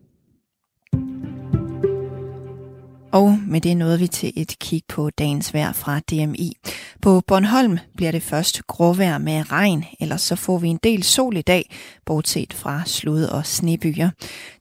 Og 3.12 3.40
med 3.48 3.62
det 3.62 3.78
nåede 3.78 4.00
vi 4.00 4.08
til 4.08 4.34
et 4.36 4.60
kig 4.60 4.82
på 4.88 5.10
dagens 5.10 5.54
vejr 5.54 5.72
fra 5.72 6.00
DMI. 6.00 6.58
På 7.02 7.22
Bornholm 7.28 7.78
bliver 7.96 8.12
det 8.12 8.24
først 8.24 8.68
gråvejr 8.68 9.18
med 9.18 9.52
regn, 9.52 9.86
ellers 10.00 10.22
så 10.22 10.36
får 10.36 10.58
vi 10.58 10.68
en 10.68 10.80
del 10.84 11.04
sol 11.04 11.38
i 11.38 11.42
dag, 11.42 11.76
bortset 12.06 12.54
fra 12.54 12.82
slud 12.86 13.24
og 13.24 13.46
snebyer. 13.46 14.10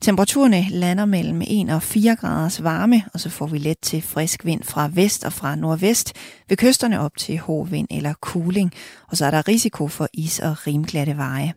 Temperaturerne 0.01 0.67
lander 0.71 1.05
mellem 1.05 1.43
1 1.43 1.71
og 1.71 1.83
4 1.83 2.17
graders 2.17 2.63
varme, 2.63 3.03
og 3.15 3.21
så 3.21 3.31
får 3.31 3.47
vi 3.47 3.59
let 3.59 3.79
til 3.83 4.03
frisk 4.03 4.45
vind 4.45 4.63
fra 4.63 4.91
vest 4.93 5.25
og 5.25 5.33
fra 5.33 5.57
nordvest, 5.57 6.13
ved 6.49 6.57
kysterne 6.57 7.01
op 7.01 7.17
til 7.17 7.39
hård 7.39 7.69
vind 7.69 7.89
eller 7.91 8.15
kuling, 8.21 8.73
og 9.11 9.17
så 9.17 9.27
er 9.27 9.31
der 9.31 9.49
risiko 9.49 9.89
for 9.89 10.09
is 10.15 10.39
og 10.39 10.67
rimglatte 10.67 11.17
veje. 11.17 11.55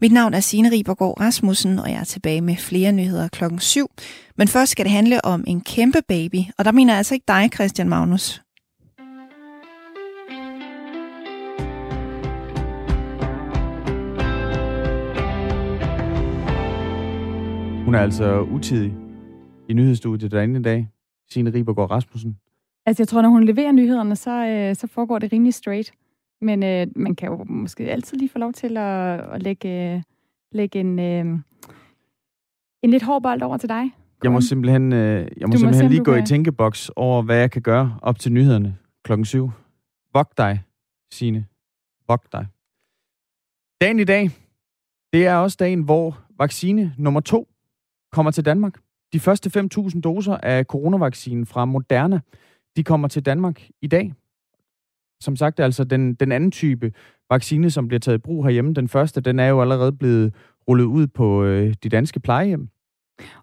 Mit 0.00 0.12
navn 0.12 0.34
er 0.34 0.40
Signe 0.40 0.70
Ribergaard 0.70 1.20
Rasmussen, 1.20 1.78
og 1.78 1.90
jeg 1.90 2.00
er 2.00 2.04
tilbage 2.04 2.40
med 2.40 2.56
flere 2.56 2.92
nyheder 2.92 3.28
klokken 3.28 3.60
7. 3.60 3.90
Men 4.36 4.48
først 4.48 4.72
skal 4.72 4.84
det 4.84 4.92
handle 4.92 5.24
om 5.24 5.44
en 5.46 5.60
kæmpe 5.60 6.02
baby, 6.08 6.38
og 6.58 6.64
der 6.64 6.72
mener 6.72 6.92
jeg 6.92 6.98
altså 6.98 7.14
ikke 7.14 7.24
dig, 7.28 7.50
Christian 7.54 7.88
Magnus. 7.88 8.40
Hun 17.84 17.94
er 17.94 17.98
altså 17.98 18.40
utidig 18.40 18.94
i 19.68 19.72
nyhedsstudiet 19.72 20.30
derinde 20.30 20.60
i 20.60 20.62
dag. 20.62 20.88
Signe 21.30 21.50
Ribergaard 21.54 21.90
Rasmussen. 21.90 22.36
Altså, 22.86 23.02
jeg 23.02 23.08
tror, 23.08 23.22
når 23.22 23.28
hun 23.28 23.44
leverer 23.44 23.72
nyhederne, 23.72 24.16
så, 24.16 24.46
øh, 24.46 24.76
så 24.76 24.86
foregår 24.86 25.18
det 25.18 25.32
rimelig 25.32 25.54
straight. 25.54 25.92
Men 26.44 26.62
øh, 26.62 26.86
man 26.96 27.14
kan 27.14 27.28
jo 27.28 27.44
måske 27.44 27.90
altid 27.90 28.18
lige 28.18 28.28
få 28.28 28.38
lov 28.38 28.52
til 28.52 28.76
at, 28.76 29.20
at 29.20 29.42
lægge, 29.42 30.04
lægge 30.52 30.80
en, 30.80 30.98
øh, 30.98 31.24
en 32.82 32.90
lidt 32.90 33.02
hård 33.02 33.22
bold 33.22 33.42
over 33.42 33.56
til 33.56 33.68
dig. 33.68 33.84
Jeg 34.22 34.32
må 34.32 34.40
simpelthen, 34.40 34.92
øh, 34.92 34.98
jeg 35.36 35.48
må 35.48 35.52
må 35.52 35.56
simpelthen 35.56 35.84
om 35.86 35.90
lige 35.90 36.04
gå 36.04 36.12
i 36.12 36.16
kan- 36.16 36.26
tænkeboks 36.26 36.88
over, 36.96 37.22
hvad 37.22 37.36
jeg 37.36 37.50
kan 37.50 37.62
gøre 37.62 37.98
op 38.02 38.18
til 38.18 38.32
nyhederne 38.32 38.76
klokken 39.04 39.24
7. 39.24 39.50
Vok 40.14 40.38
dig, 40.38 40.62
Signe. 41.12 41.46
Vok 42.08 42.32
dig. 42.32 42.46
Dagen 43.80 43.98
i 43.98 44.04
dag, 44.04 44.30
det 45.12 45.26
er 45.26 45.34
også 45.36 45.56
dagen, 45.60 45.82
hvor 45.82 46.18
vaccine 46.38 46.94
nummer 46.98 47.20
to 47.20 47.48
kommer 48.12 48.30
til 48.30 48.44
Danmark. 48.44 48.78
De 49.12 49.20
første 49.20 49.60
5.000 49.60 50.00
doser 50.00 50.36
af 50.36 50.64
coronavaccinen 50.64 51.46
fra 51.46 51.64
Moderna, 51.64 52.20
de 52.76 52.84
kommer 52.84 53.08
til 53.08 53.26
Danmark 53.26 53.68
i 53.82 53.86
dag. 53.86 54.12
Som 55.20 55.36
sagt, 55.36 55.60
altså 55.60 55.84
den, 55.84 56.14
den 56.14 56.32
anden 56.32 56.50
type 56.50 56.92
vaccine, 57.30 57.70
som 57.70 57.88
bliver 57.88 58.00
taget 58.00 58.18
i 58.18 58.20
brug 58.20 58.44
herhjemme, 58.44 58.74
den 58.74 58.88
første, 58.88 59.20
den 59.20 59.38
er 59.38 59.48
jo 59.48 59.60
allerede 59.60 59.92
blevet 59.92 60.34
rullet 60.68 60.84
ud 60.84 61.06
på 61.06 61.44
øh, 61.44 61.74
de 61.82 61.88
danske 61.88 62.20
plejehjem. 62.20 62.68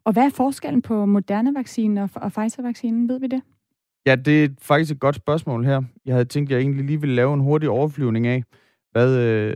Og 0.03 0.13
hvad 0.13 0.23
er 0.23 0.29
forskellen 0.29 0.81
på 0.81 1.05
Moderna-vaccinen 1.05 1.97
og, 1.97 2.09
og 2.15 2.31
Pfizer-vaccinen? 2.31 3.09
Ved 3.09 3.19
vi 3.19 3.27
det? 3.27 3.41
Ja, 4.05 4.15
det 4.15 4.43
er 4.43 4.49
faktisk 4.61 4.91
et 4.91 4.99
godt 4.99 5.15
spørgsmål 5.15 5.65
her. 5.65 5.81
Jeg 6.05 6.13
havde 6.13 6.25
tænkt, 6.25 6.51
at 6.51 6.55
jeg 6.55 6.61
egentlig 6.61 6.85
lige 6.85 7.01
ville 7.01 7.15
lave 7.15 7.33
en 7.33 7.39
hurtig 7.39 7.69
overflyvning 7.69 8.27
af, 8.27 8.43
hvad, 8.91 9.17
øh, 9.17 9.55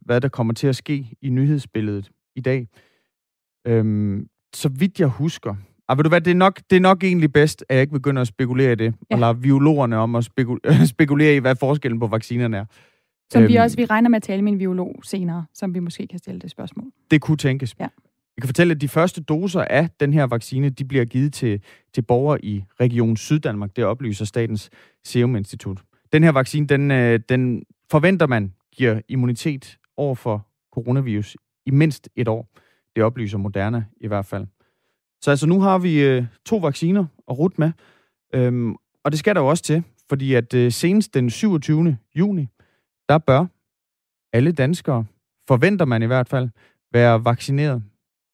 hvad 0.00 0.20
der 0.20 0.28
kommer 0.28 0.54
til 0.54 0.66
at 0.66 0.76
ske 0.76 1.16
i 1.22 1.28
nyhedsbilledet 1.28 2.10
i 2.36 2.40
dag. 2.40 2.68
Øhm, 3.66 4.28
så 4.54 4.68
vidt 4.68 5.00
jeg 5.00 5.08
husker, 5.08 5.54
Ah, 5.88 5.98
ved 5.98 6.04
du 6.04 6.08
hvad, 6.08 6.20
det 6.20 6.30
er, 6.30 6.34
nok, 6.34 6.60
det 6.70 6.76
er 6.76 6.80
nok 6.80 7.04
egentlig 7.04 7.32
bedst, 7.32 7.64
at 7.68 7.74
jeg 7.74 7.80
ikke 7.82 7.92
begynder 7.92 8.22
at 8.22 8.28
spekulere 8.28 8.72
i 8.72 8.74
det, 8.74 8.94
ja. 9.10 9.14
og 9.14 9.20
lade 9.20 9.34
biologerne 9.34 9.96
om 9.96 10.14
at 10.14 10.24
spekul- 10.24 10.84
spekulere 10.94 11.36
i, 11.36 11.38
hvad 11.38 11.56
forskellen 11.56 12.00
på 12.00 12.06
vaccinerne 12.06 12.56
er. 12.56 12.64
Som 13.30 13.42
øhm, 13.42 13.52
vi 13.52 13.56
også, 13.56 13.76
vi 13.76 13.84
regner 13.84 14.10
med 14.10 14.16
at 14.16 14.22
tale 14.22 14.42
med 14.42 14.52
en 14.52 14.58
biolog 14.58 15.00
senere, 15.04 15.46
som 15.54 15.74
vi 15.74 15.78
måske 15.78 16.06
kan 16.06 16.18
stille 16.18 16.40
det 16.40 16.50
spørgsmål. 16.50 16.86
Det 17.10 17.20
kunne 17.20 17.36
tænkes. 17.36 17.74
Ja. 17.80 17.88
Jeg 18.36 18.42
kan 18.42 18.48
fortælle, 18.48 18.74
at 18.74 18.80
de 18.80 18.88
første 18.88 19.22
doser 19.22 19.60
af 19.60 19.88
den 20.00 20.12
her 20.12 20.24
vaccine, 20.24 20.68
de 20.68 20.84
bliver 20.84 21.04
givet 21.04 21.32
til, 21.32 21.60
til 21.94 22.02
borgere 22.02 22.44
i 22.44 22.64
Region 22.80 23.16
Syddanmark. 23.16 23.76
Det 23.76 23.84
oplyser 23.84 24.24
Statens 24.24 24.70
Serum 25.04 25.36
Institut. 25.36 25.80
Den 26.12 26.22
her 26.22 26.32
vaccine, 26.32 26.66
den, 26.66 26.90
øh, 26.90 27.20
den 27.28 27.62
forventer 27.90 28.26
man 28.26 28.52
giver 28.72 29.00
immunitet 29.08 29.78
over 29.96 30.14
for 30.14 30.46
coronavirus 30.72 31.36
i 31.66 31.70
mindst 31.70 32.08
et 32.16 32.28
år. 32.28 32.48
Det 32.96 33.04
oplyser 33.04 33.38
Moderna 33.38 33.84
i 34.00 34.06
hvert 34.06 34.26
fald. 34.26 34.46
Så 35.24 35.30
altså 35.30 35.46
nu 35.46 35.60
har 35.60 35.78
vi 35.78 36.02
øh, 36.02 36.24
to 36.46 36.56
vacciner 36.56 37.04
at 37.28 37.38
rute 37.38 37.54
med, 37.58 37.72
øhm, 38.34 38.74
og 39.04 39.10
det 39.10 39.18
skal 39.18 39.34
der 39.34 39.40
jo 39.40 39.46
også 39.46 39.62
til, 39.62 39.82
fordi 40.08 40.34
at 40.34 40.54
øh, 40.54 40.72
senest 40.72 41.14
den 41.14 41.30
27. 41.30 41.98
juni, 42.16 42.48
der 43.08 43.18
bør 43.18 43.46
alle 44.32 44.52
danskere, 44.52 45.04
forventer 45.48 45.84
man 45.84 46.02
i 46.02 46.06
hvert 46.06 46.28
fald, 46.28 46.48
være 46.92 47.24
vaccineret 47.24 47.82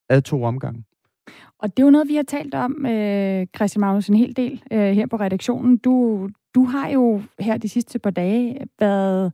ad 0.09 0.22
to 0.22 0.42
omgange. 0.42 0.85
Og 1.59 1.76
det 1.76 1.83
er 1.83 1.87
jo 1.87 1.90
noget, 1.90 2.09
vi 2.09 2.14
har 2.14 2.22
talt 2.22 2.55
om, 2.55 2.87
øh, 2.87 3.46
Christian 3.57 3.81
Magnus, 3.81 4.09
en 4.09 4.14
hel 4.14 4.37
del 4.37 4.62
øh, 4.72 4.92
her 4.92 5.07
på 5.07 5.16
redaktionen. 5.16 5.76
Du, 5.76 6.29
du 6.55 6.64
har 6.64 6.88
jo 6.88 7.22
her 7.38 7.57
de 7.57 7.68
sidste 7.68 7.98
par 7.98 8.11
dage 8.11 8.66
været 8.81 9.33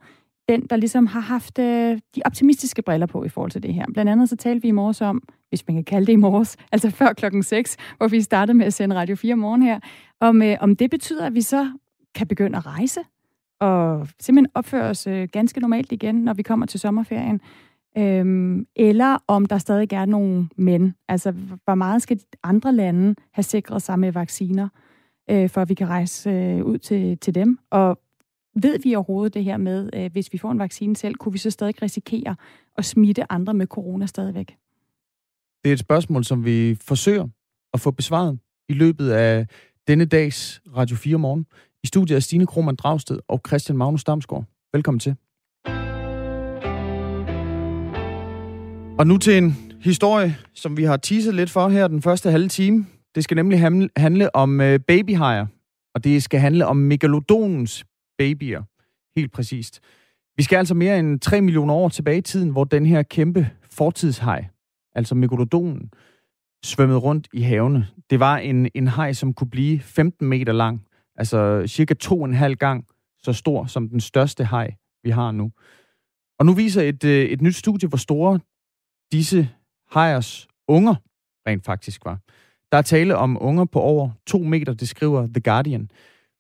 den, 0.49 0.67
der 0.71 0.77
ligesom 0.77 1.07
har 1.07 1.21
haft 1.21 1.59
øh, 1.59 1.99
de 2.17 2.21
optimistiske 2.25 2.83
briller 2.83 3.07
på 3.07 3.25
i 3.25 3.29
forhold 3.29 3.51
til 3.51 3.63
det 3.63 3.75
her. 3.75 3.87
Blandt 3.95 4.11
andet 4.11 4.29
så 4.29 4.37
talte 4.37 4.63
vi 4.63 4.69
i 4.69 4.71
morges 4.71 5.01
om, 5.01 5.23
hvis 5.49 5.67
man 5.69 5.75
kan 5.75 5.85
kalde 5.85 6.07
det 6.07 6.13
i 6.13 6.17
morges, 6.17 6.57
altså 6.73 6.91
før 6.91 7.13
klokken 7.13 7.43
6, 7.43 7.77
hvor 7.97 8.09
vi 8.09 8.21
startede 8.21 8.59
med 8.59 8.67
at 8.67 8.75
sende 8.75 8.97
Radio 8.97 9.17
4 9.17 9.37
morgen 9.37 9.63
her, 9.63 9.81
om, 10.21 10.43
øh, 10.43 10.57
om 10.61 10.77
det 10.77 10.91
betyder, 10.91 11.27
at 11.27 11.35
vi 11.35 11.43
så 11.43 11.71
kan 12.15 12.27
begynde 12.27 12.59
at 12.59 12.67
rejse 12.67 13.01
og 13.61 14.09
simpelthen 14.21 14.53
opføre 14.55 14.85
os 14.85 15.07
øh, 15.07 15.29
ganske 15.33 15.61
normalt 15.61 15.93
igen, 15.93 16.15
når 16.15 16.35
vi 16.35 16.43
kommer 16.43 16.67
til 16.67 16.81
sommerferien. 16.81 17.41
Øhm, 17.99 18.67
eller 18.77 19.19
om 19.27 19.47
der 19.47 19.59
stadig 19.59 19.93
er 19.93 20.05
nogle 20.05 20.49
men. 20.57 20.95
Altså, 21.09 21.31
hvor 21.65 21.75
meget 21.75 22.03
skal 22.03 22.21
andre 22.43 22.73
lande 22.73 23.15
have 23.33 23.43
sikret 23.43 23.83
sig 23.83 23.99
med 23.99 24.13
vacciner, 24.13 24.69
øh, 25.31 25.51
for 25.51 25.61
at 25.61 25.69
vi 25.69 25.75
kan 25.75 25.89
rejse 25.89 26.31
øh, 26.31 26.65
ud 26.65 26.79
til, 26.79 27.19
til 27.19 27.35
dem? 27.35 27.59
Og 27.71 27.99
ved 28.63 28.79
vi 28.79 28.95
overhovedet 28.95 29.35
det 29.35 29.45
her 29.45 29.57
med, 29.57 29.91
øh, 29.95 30.13
hvis 30.13 30.33
vi 30.33 30.39
får 30.39 30.51
en 30.51 30.59
vaccine 30.59 30.97
selv, 30.97 31.15
kunne 31.15 31.33
vi 31.33 31.39
så 31.39 31.51
stadig 31.51 31.83
risikere 31.83 32.37
at 32.79 32.85
smitte 32.85 33.33
andre 33.33 33.55
med 33.55 33.67
corona 33.67 34.07
stadigvæk? 34.07 34.57
Det 35.65 35.71
er 35.71 35.73
et 35.73 35.79
spørgsmål, 35.79 36.25
som 36.25 36.45
vi 36.45 36.75
forsøger 36.75 37.29
at 37.73 37.81
få 37.81 37.91
besvaret 37.91 38.39
i 38.69 38.73
løbet 38.73 39.11
af 39.11 39.47
denne 39.89 40.05
dags 40.05 40.63
Radio 40.77 40.97
4 40.97 41.19
morgen. 41.19 41.47
I 41.85 41.87
studiet 41.87 42.17
er 42.17 42.21
Stine 42.21 42.47
Krohmann 42.47 42.77
Dragsted 42.77 43.19
og 43.29 43.41
Christian 43.47 43.79
Magnus 43.79 44.05
Damsgaard. 44.05 44.45
Velkommen 44.73 45.01
til. 45.01 45.17
Og 48.99 49.07
nu 49.07 49.19
til 49.19 49.39
en 49.39 49.57
historie, 49.81 50.37
som 50.55 50.77
vi 50.77 50.85
har 50.85 50.97
teaset 50.97 51.35
lidt 51.35 51.51
for 51.51 51.69
her 51.69 51.89
den 51.89 52.03
første 52.03 52.31
halve 52.31 52.49
time. 52.49 52.87
Det 53.15 53.25
skal 53.25 53.35
nemlig 53.35 53.61
handle 53.97 54.35
om 54.35 54.61
øh, 54.61 54.81
babyhajer, 54.81 55.47
og 55.95 56.05
det 56.05 56.23
skal 56.23 56.41
handle 56.41 56.67
om 56.67 56.77
megalodonens 56.77 57.85
babyer, 58.19 58.63
helt 59.17 59.33
præcist. 59.33 59.81
Vi 60.37 60.43
skal 60.43 60.57
altså 60.57 60.75
mere 60.75 60.99
end 60.99 61.21
3 61.21 61.41
millioner 61.41 61.75
år 61.75 61.89
tilbage 61.89 62.19
i 62.19 62.23
tiden, 62.23 62.51
hvor 62.51 62.65
den 62.65 62.87
her 62.87 63.03
kæmpe 63.03 63.51
fortidshaj, 63.71 64.47
altså 64.95 65.15
megalodonen, 65.15 65.91
svømmede 66.65 66.99
rundt 66.99 67.29
i 67.33 67.41
havene. 67.41 67.89
Det 68.11 68.21
var 68.21 68.37
en, 68.37 68.69
en 68.75 68.87
haj, 68.87 69.13
som 69.13 69.35
kunne 69.35 69.51
blive 69.51 69.81
15 69.81 70.29
meter 70.29 70.53
lang, 70.53 70.87
altså 71.17 71.67
cirka 71.67 71.95
to 71.95 72.21
og 72.21 72.25
en 72.25 72.35
halv 72.35 72.57
gang 72.57 72.87
så 73.23 73.33
stor 73.33 73.67
som 73.67 73.89
den 73.89 74.01
største 74.01 74.45
haj, 74.45 74.75
vi 75.03 75.11
har 75.11 75.33
nu. 75.33 75.53
Og 76.39 76.47
nu 76.47 76.53
viser 76.53 76.83
et, 76.83 77.05
øh, 77.05 77.25
et 77.25 77.41
nyt 77.43 77.55
studie, 77.55 77.89
hvor 77.89 77.99
store 77.99 78.41
disse 79.13 79.49
hajers 79.91 80.49
unger 80.69 80.95
rent 81.47 81.65
faktisk 81.65 82.05
var. 82.05 82.19
Der 82.73 82.79
er 82.79 82.83
tale 82.83 83.17
om 83.17 83.39
unger 83.41 83.65
på 83.65 83.81
over 83.81 84.11
2 84.27 84.39
meter, 84.39 84.75
det 84.75 84.89
skriver 84.89 85.27
The 85.27 85.41
Guardian. 85.41 85.91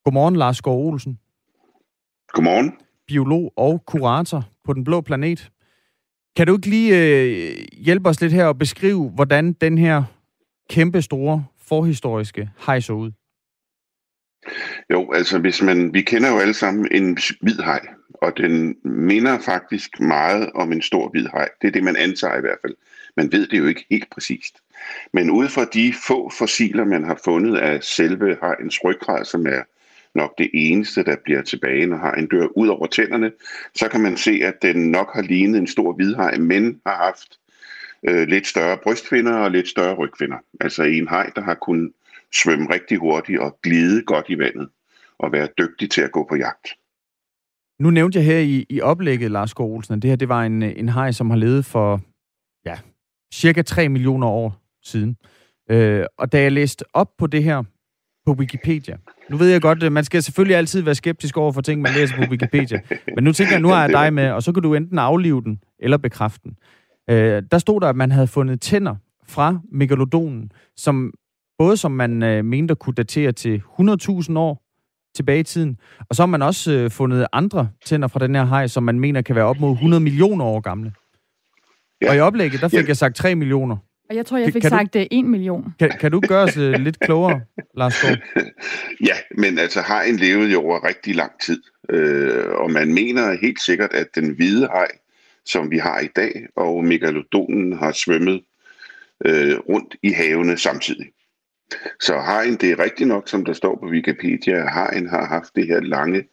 Godmorgen, 0.04 0.36
Lars 0.36 0.60
Gård 0.62 0.86
Olsen. 0.86 1.18
Godmorgen. 2.28 2.72
Biolog 3.06 3.52
og 3.56 3.82
kurator 3.86 4.44
på 4.64 4.72
Den 4.72 4.84
Blå 4.84 5.00
Planet. 5.00 5.50
Kan 6.36 6.46
du 6.46 6.56
ikke 6.56 6.66
lige 6.66 6.98
øh, 6.98 7.56
hjælpe 7.72 8.08
os 8.08 8.20
lidt 8.20 8.32
her 8.32 8.46
og 8.46 8.58
beskrive, 8.58 9.10
hvordan 9.10 9.52
den 9.52 9.78
her 9.78 10.02
kæmpe 10.70 11.02
store 11.02 11.44
forhistoriske 11.58 12.50
hej 12.66 12.80
så 12.80 12.92
ud? 12.92 13.12
Jo, 14.90 15.12
altså 15.12 15.38
hvis 15.38 15.62
man, 15.62 15.94
vi 15.94 16.02
kender 16.02 16.32
jo 16.32 16.38
alle 16.38 16.54
sammen 16.54 16.88
en 16.92 17.18
hvid 17.40 17.58
hej, 17.58 17.80
og 18.14 18.36
den 18.36 18.76
minder 18.84 19.38
faktisk 19.38 20.00
meget 20.00 20.50
om 20.54 20.72
en 20.72 20.82
stor 20.82 21.08
hvid 21.08 21.26
haj. 21.26 21.48
Det 21.62 21.68
er 21.68 21.72
det, 21.72 21.84
man 21.84 21.96
antager 21.96 22.36
i 22.36 22.40
hvert 22.40 22.58
fald. 22.62 22.74
Man 23.16 23.32
ved 23.32 23.46
det 23.46 23.58
jo 23.58 23.66
ikke 23.66 23.86
helt 23.90 24.10
præcist. 24.10 24.56
Men 25.12 25.30
ud 25.30 25.48
fra 25.48 25.64
de 25.64 25.94
få 26.08 26.30
fossiler, 26.38 26.84
man 26.84 27.04
har 27.04 27.20
fundet 27.24 27.56
af 27.56 27.82
selve 27.82 28.36
hajens 28.42 28.84
ryggrad, 28.84 29.24
som 29.24 29.46
er 29.46 29.62
nok 30.16 30.38
det 30.38 30.50
eneste, 30.54 31.04
der 31.04 31.16
bliver 31.24 31.42
tilbage, 31.42 31.86
når 31.86 31.96
hajen 31.96 32.26
dør 32.26 32.46
ud 32.56 32.68
over 32.68 32.86
tænderne, 32.86 33.32
så 33.74 33.88
kan 33.88 34.00
man 34.00 34.16
se, 34.16 34.40
at 34.42 34.54
den 34.62 34.90
nok 34.90 35.10
har 35.14 35.22
lignet 35.22 35.58
en 35.58 35.66
stor 35.66 35.92
hvidhaj, 35.92 36.36
men 36.36 36.80
har 36.86 36.96
haft 36.96 37.38
øh, 38.08 38.28
lidt 38.28 38.46
større 38.46 38.78
brystfinder 38.82 39.32
og 39.32 39.50
lidt 39.50 39.68
større 39.68 39.94
rygfinder. 39.94 40.36
Altså 40.60 40.82
en 40.82 41.08
haj, 41.08 41.30
der 41.36 41.42
har 41.42 41.54
kunnet 41.54 41.92
svømme 42.34 42.74
rigtig 42.74 42.98
hurtigt 42.98 43.40
og 43.40 43.58
glide 43.62 44.02
godt 44.02 44.26
i 44.28 44.38
vandet 44.38 44.68
og 45.18 45.32
være 45.32 45.48
dygtig 45.58 45.90
til 45.90 46.00
at 46.00 46.12
gå 46.12 46.26
på 46.28 46.36
jagt. 46.36 46.68
Nu 47.80 47.90
nævnte 47.90 48.18
jeg 48.18 48.26
her 48.26 48.38
i, 48.38 48.66
i 48.68 48.80
oplægget, 48.80 49.30
Lars 49.30 49.54
Gård 49.54 49.70
Olsen, 49.70 49.94
at 49.94 50.02
det 50.02 50.10
her 50.10 50.16
det 50.16 50.28
var 50.28 50.42
en, 50.42 50.62
en 50.62 50.88
haj, 50.88 51.12
som 51.12 51.30
har 51.30 51.36
levet 51.36 51.64
for 51.64 52.00
ja, 52.66 52.78
cirka 53.34 53.62
3 53.62 53.88
millioner 53.88 54.26
år 54.26 54.62
siden. 54.82 55.16
Øh, 55.70 56.04
og 56.18 56.32
da 56.32 56.42
jeg 56.42 56.52
læste 56.52 56.84
op 56.92 57.10
på 57.18 57.26
det 57.26 57.42
her 57.44 57.62
på 58.26 58.32
Wikipedia, 58.32 58.96
nu 59.30 59.36
ved 59.36 59.48
jeg 59.48 59.60
godt, 59.60 59.92
man 59.92 60.04
skal 60.04 60.22
selvfølgelig 60.22 60.56
altid 60.56 60.82
være 60.82 60.94
skeptisk 60.94 61.36
over 61.36 61.52
for 61.52 61.60
ting, 61.60 61.82
man 61.82 61.92
læser 61.96 62.16
på 62.16 62.30
Wikipedia. 62.30 62.80
Men 63.14 63.24
nu 63.24 63.32
tænker 63.32 63.52
jeg, 63.52 63.60
nu 63.60 63.68
har 63.68 63.80
jeg 63.80 63.92
dig 63.92 64.12
med, 64.12 64.30
og 64.30 64.42
så 64.42 64.52
kan 64.52 64.62
du 64.62 64.74
enten 64.74 64.98
aflive 64.98 65.42
den 65.42 65.58
eller 65.78 65.96
bekræfte 65.96 66.40
den. 66.44 66.56
Øh, 67.10 67.42
der 67.50 67.58
stod 67.58 67.80
der, 67.80 67.88
at 67.88 67.96
man 67.96 68.10
havde 68.10 68.26
fundet 68.26 68.60
tænder 68.60 68.94
fra 69.28 69.58
megalodonen, 69.72 70.52
som 70.76 71.12
både 71.58 71.76
som 71.76 71.92
man 71.92 72.22
øh, 72.22 72.44
mente 72.44 72.74
kunne 72.74 72.94
datere 72.94 73.32
til 73.32 73.62
100.000 73.80 74.38
år 74.38 74.62
tilbage 75.14 75.40
i 75.40 75.42
tiden, 75.42 75.76
og 76.10 76.16
så 76.16 76.22
har 76.22 76.26
man 76.26 76.42
også 76.42 76.72
øh, 76.72 76.90
fundet 76.90 77.26
andre 77.32 77.68
tænder 77.84 78.08
fra 78.08 78.18
den 78.18 78.34
her 78.34 78.44
haj, 78.44 78.66
som 78.66 78.82
man 78.82 79.00
mener 79.00 79.22
kan 79.22 79.36
være 79.36 79.44
op 79.44 79.60
mod 79.60 79.72
100 79.72 80.02
millioner 80.02 80.44
år 80.44 80.60
gamle. 80.60 80.92
Ja. 82.02 82.10
Og 82.10 82.16
i 82.16 82.20
oplægget, 82.20 82.60
der 82.60 82.68
fik 82.68 82.78
ja. 82.78 82.84
jeg 82.88 82.96
sagt 82.96 83.16
3 83.16 83.34
millioner. 83.34 83.76
Og 84.08 84.16
jeg 84.16 84.26
tror, 84.26 84.36
jeg 84.36 84.52
fik 84.52 84.62
kan 84.62 84.70
sagt 84.70 84.94
du, 84.94 84.98
1 84.98 85.08
øh, 85.12 85.24
million. 85.24 85.74
Kan, 85.78 85.90
kan 86.00 86.12
du 86.12 86.20
gøre 86.20 86.42
os 86.42 86.56
uh, 86.56 86.72
lidt 86.86 87.00
klogere, 87.00 87.40
Lars 87.74 88.02
Gård? 88.02 88.18
Ja, 89.08 89.14
men 89.38 89.58
altså 89.58 89.80
hajen 89.80 90.16
levede 90.16 90.52
jo 90.52 90.60
over 90.60 90.88
rigtig 90.88 91.14
lang 91.14 91.32
tid. 91.46 91.62
Øh, 91.90 92.48
og 92.50 92.70
man 92.70 92.94
mener 92.94 93.36
helt 93.42 93.60
sikkert, 93.60 93.92
at 93.92 94.06
den 94.14 94.34
hvide 94.34 94.68
haj, 94.68 94.88
som 95.44 95.70
vi 95.70 95.78
har 95.78 96.00
i 96.00 96.08
dag, 96.16 96.46
og 96.56 96.84
megalodonen 96.84 97.72
har 97.72 97.92
svømmet 97.92 98.42
øh, 99.24 99.58
rundt 99.58 99.96
i 100.02 100.10
havene 100.10 100.56
samtidig. 100.56 101.06
Så 102.00 102.18
hajen, 102.18 102.56
det 102.56 102.70
er 102.70 102.78
rigtigt 102.78 103.08
nok, 103.08 103.28
som 103.28 103.44
der 103.44 103.52
står 103.52 103.78
på 103.82 103.86
Wikipedia, 103.86 104.54
at 104.54 104.72
hajen 104.72 105.08
har 105.08 105.26
haft 105.26 105.56
det 105.56 105.66
her 105.66 105.80
lange 105.80 106.24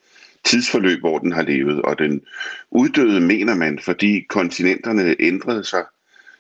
tidsforløb, 0.44 1.00
hvor 1.00 1.20
den 1.20 1.32
har 1.32 1.42
levet, 1.42 1.82
og 1.82 2.00
den 2.00 2.22
uddøde, 2.72 3.22
mener 3.22 3.56
man, 3.56 3.80
fordi 3.80 4.26
kontinenterne 4.30 5.16
ændrede 5.20 5.64
sig 5.64 5.84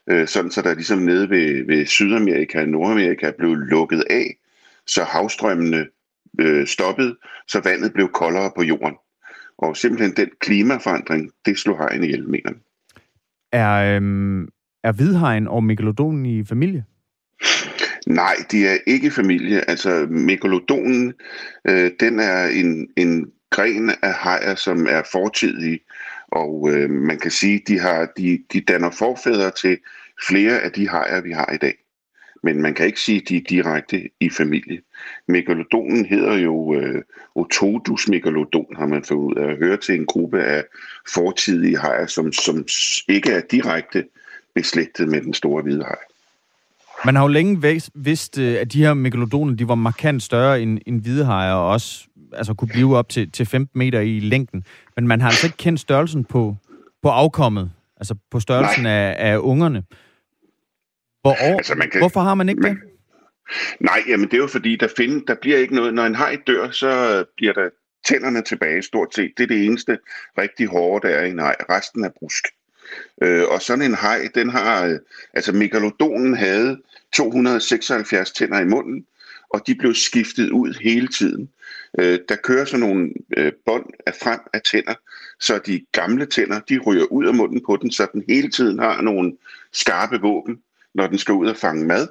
øh, 0.09 0.27
sådan 0.27 0.51
så 0.51 0.61
der 0.61 0.75
ligesom 0.75 0.99
nede 0.99 1.29
ved, 1.29 1.65
ved 1.65 1.85
Sydamerika 1.85 2.61
og 2.61 2.69
Nordamerika 2.69 3.31
blev 3.37 3.55
lukket 3.55 4.03
af, 4.09 4.35
så 4.87 5.03
havstrømmene 5.03 5.85
øh, 6.39 6.67
stoppede, 6.67 7.15
så 7.47 7.61
vandet 7.63 7.93
blev 7.93 8.09
koldere 8.09 8.51
på 8.55 8.63
jorden. 8.63 8.95
Og 9.57 9.77
simpelthen 9.77 10.15
den 10.15 10.29
klimaforandring, 10.39 11.31
det 11.45 11.57
slog 11.57 11.77
hajen 11.77 12.03
ihjel, 12.03 12.29
mener 12.29 12.51
Er, 13.51 13.95
øhm, 13.95 14.47
er 14.83 14.91
hvidhajen 14.91 15.47
og 15.47 15.63
megalodonen 15.63 16.25
i 16.25 16.45
familie? 16.45 16.85
Nej, 18.07 18.35
de 18.51 18.67
er 18.67 18.77
ikke 18.87 19.11
familie. 19.11 19.69
Altså, 19.69 20.07
megalodonen, 20.09 21.13
øh, 21.69 21.91
den 21.99 22.19
er 22.19 22.45
en, 22.45 22.87
en 22.97 23.31
gren 23.49 23.91
af 24.01 24.13
hajer, 24.13 24.55
som 24.55 24.87
er 24.89 25.01
fortidige 25.11 25.79
og 26.33 26.69
øh, 26.71 26.89
man 26.89 27.19
kan 27.19 27.31
sige, 27.31 27.61
de 27.67 27.79
har 27.79 28.05
de, 28.17 28.43
de 28.53 28.61
danner 28.61 28.91
forfædre 28.91 29.51
til 29.51 29.77
flere 30.27 30.59
af 30.59 30.71
de 30.71 30.89
hajer, 30.89 31.21
vi 31.21 31.31
har 31.31 31.51
i 31.53 31.57
dag. 31.57 31.77
men 32.45 32.61
man 32.61 32.73
kan 32.73 32.85
ikke 32.85 33.01
sige, 33.01 33.21
at 33.21 33.29
de 33.29 33.37
er 33.37 33.41
direkte 33.49 34.09
i 34.19 34.29
familie. 34.29 34.81
Megalodonen 35.27 36.05
hedder 36.05 36.33
jo 36.33 36.75
øh, 36.75 37.01
Otodus 37.35 38.07
megalodon, 38.07 38.75
har 38.75 38.85
man 38.85 39.03
fået 39.03 39.17
ud 39.17 39.35
af 39.35 39.51
at 39.51 39.57
høre 39.57 39.77
til 39.77 39.95
en 39.95 40.05
gruppe 40.05 40.43
af 40.43 40.63
fortidige 41.13 41.77
hajer, 41.77 42.05
som, 42.05 42.31
som 42.31 42.65
ikke 43.09 43.31
er 43.31 43.41
direkte 43.51 44.05
beslægtet 44.55 45.07
med 45.07 45.21
den 45.21 45.33
store 45.33 45.61
hvide 45.61 45.83
haj. 45.83 45.97
Man 47.05 47.15
har 47.15 47.23
jo 47.23 47.27
længe 47.27 47.81
vidst, 47.93 48.37
øh, 48.37 48.61
at 48.61 48.73
de 48.73 48.83
her 48.83 48.93
megalodoner, 48.93 49.55
de 49.55 49.67
var 49.67 49.75
markant 49.75 50.23
større 50.23 50.61
end, 50.61 50.79
end 50.85 51.01
hvidehajer, 51.01 51.53
og 51.53 51.69
også 51.69 52.07
altså, 52.35 52.53
kunne 52.53 52.67
blive 52.67 52.97
op 52.97 53.09
til, 53.09 53.31
til 53.31 53.45
15 53.45 53.79
meter 53.79 53.99
i 53.99 54.19
længden. 54.19 54.63
Men 54.95 55.07
man 55.07 55.21
har 55.21 55.29
altså 55.29 55.47
ikke 55.47 55.57
kendt 55.57 55.79
størrelsen 55.79 56.25
på, 56.25 56.55
på 57.03 57.09
afkommet, 57.09 57.71
altså 57.97 58.15
på 58.31 58.39
størrelsen 58.39 58.85
af, 58.85 59.15
af 59.19 59.37
ungerne. 59.37 59.83
Hvor, 61.21 61.33
altså, 61.33 61.75
man 61.75 61.89
kan, 61.89 62.01
hvorfor 62.01 62.21
har 62.21 62.35
man 62.35 62.49
ikke 62.49 62.61
man, 62.61 62.75
det? 62.75 62.81
Nej, 63.79 64.03
jamen 64.07 64.25
det 64.25 64.33
er 64.33 64.41
jo 64.41 64.47
fordi, 64.47 64.75
der, 64.75 64.87
find, 64.97 65.25
der 65.27 65.35
bliver 65.41 65.57
ikke 65.57 65.75
noget. 65.75 65.93
Når 65.93 66.05
en 66.05 66.15
haj 66.15 66.37
dør, 66.47 66.71
så 66.71 67.23
bliver 67.37 67.53
der 67.53 67.69
tænderne 68.05 68.41
tilbage 68.41 68.81
stort 68.81 69.15
set. 69.15 69.31
Det 69.37 69.43
er 69.43 69.47
det 69.47 69.65
eneste 69.65 69.97
rigtig 70.37 70.67
hårde, 70.67 71.07
der 71.07 71.15
er 71.15 71.25
i 71.25 71.29
en 71.29 71.39
haj. 71.39 71.55
Resten 71.69 72.03
er 72.03 72.09
brusk. 72.19 72.47
Øh, 73.21 73.43
og 73.49 73.61
sådan 73.61 73.85
en 73.85 73.93
haj, 73.93 74.27
den 74.35 74.49
har, 74.49 74.85
øh, 74.85 74.99
altså 75.33 75.51
megalodonen 75.51 76.37
havde 76.37 76.81
276 77.13 78.31
tænder 78.31 78.59
i 78.59 78.65
munden, 78.65 79.05
og 79.49 79.67
de 79.67 79.75
blev 79.75 79.93
skiftet 79.93 80.49
ud 80.49 80.73
hele 80.83 81.07
tiden. 81.07 81.49
Øh, 81.99 82.19
der 82.29 82.35
kører 82.35 82.65
sådan 82.65 82.79
nogle 82.79 83.13
øh, 83.37 83.51
bånd 83.65 83.85
af 84.05 84.13
frem 84.23 84.39
af 84.53 84.61
tænder, 84.61 84.93
så 85.39 85.59
de 85.65 85.85
gamle 85.91 86.25
tænder, 86.25 86.59
de 86.59 86.79
ryger 86.79 87.05
ud 87.05 87.25
af 87.25 87.33
munden 87.33 87.61
på 87.65 87.77
den, 87.81 87.91
så 87.91 88.07
den 88.13 88.23
hele 88.29 88.49
tiden 88.49 88.79
har 88.79 89.01
nogle 89.01 89.33
skarpe 89.73 90.21
våben, 90.21 90.59
når 90.93 91.07
den 91.07 91.17
skal 91.17 91.33
ud 91.33 91.47
og 91.47 91.57
fange 91.57 91.85
mad. 91.85 92.07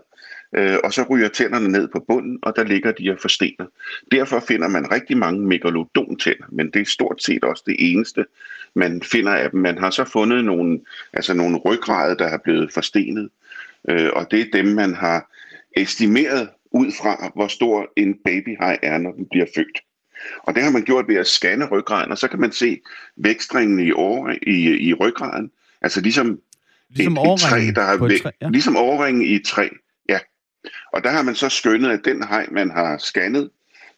Øh, 0.56 0.78
og 0.84 0.92
så 0.92 1.06
ryger 1.10 1.28
tænderne 1.28 1.68
ned 1.68 1.88
på 1.88 2.04
bunden, 2.08 2.38
og 2.42 2.56
der 2.56 2.64
ligger 2.64 2.92
de 2.92 3.10
og 3.10 3.18
forstener. 3.20 3.66
Derfor 4.12 4.40
finder 4.40 4.68
man 4.68 4.92
rigtig 4.92 5.16
mange 5.16 5.40
megalodontænder, 5.40 6.46
men 6.52 6.70
det 6.70 6.80
er 6.80 6.86
stort 6.86 7.22
set 7.22 7.44
også 7.44 7.62
det 7.66 7.76
eneste, 7.78 8.24
man 8.74 9.02
finder 9.02 9.32
af 9.32 9.50
dem. 9.50 9.60
Man 9.60 9.78
har 9.78 9.90
så 9.90 10.04
fundet 10.04 10.44
nogle, 10.44 10.80
altså 11.12 11.34
nogle 11.34 11.56
ryggrade, 11.56 12.16
der 12.16 12.26
er 12.26 12.38
blevet 12.44 12.72
forstenet, 12.72 13.28
øh, 13.88 14.10
og 14.12 14.30
det 14.30 14.40
er 14.40 14.62
dem, 14.62 14.66
man 14.66 14.94
har 14.94 15.30
estimeret 15.76 16.48
ud 16.72 16.92
fra, 16.92 17.30
hvor 17.34 17.48
stor 17.48 17.92
en 17.96 18.14
babyhaj 18.24 18.78
er, 18.82 18.98
når 18.98 19.12
den 19.12 19.26
bliver 19.30 19.46
født. 19.54 19.82
Og 20.42 20.54
det 20.54 20.62
har 20.62 20.70
man 20.70 20.82
gjort 20.82 21.08
ved 21.08 21.16
at 21.16 21.26
scanne 21.26 21.68
ryggraden, 21.68 22.12
og 22.12 22.18
så 22.18 22.28
kan 22.28 22.40
man 22.40 22.52
se 22.52 22.80
vækstringen 23.16 23.80
i, 23.80 23.92
år, 23.92 24.30
i, 24.46 24.88
i 24.88 24.94
ryggraden. 24.94 25.50
Altså 25.82 26.00
ligesom, 26.00 26.40
ligesom 26.90 27.16
et, 27.16 27.32
et 27.32 27.40
træ, 27.40 27.70
der 27.74 27.82
har 27.82 28.06
væk, 28.08 28.22
træ, 28.22 28.30
ja. 28.40 28.48
ligesom 28.48 28.76
overringen 28.76 29.24
i 29.24 29.34
et 29.34 29.44
træ. 29.44 29.68
Ja. 30.08 30.18
Og 30.92 31.04
der 31.04 31.10
har 31.10 31.22
man 31.22 31.34
så 31.34 31.48
skønnet, 31.48 31.90
at 31.90 32.00
den 32.04 32.22
hej, 32.22 32.46
man 32.50 32.70
har 32.70 32.98
scannet, 32.98 33.50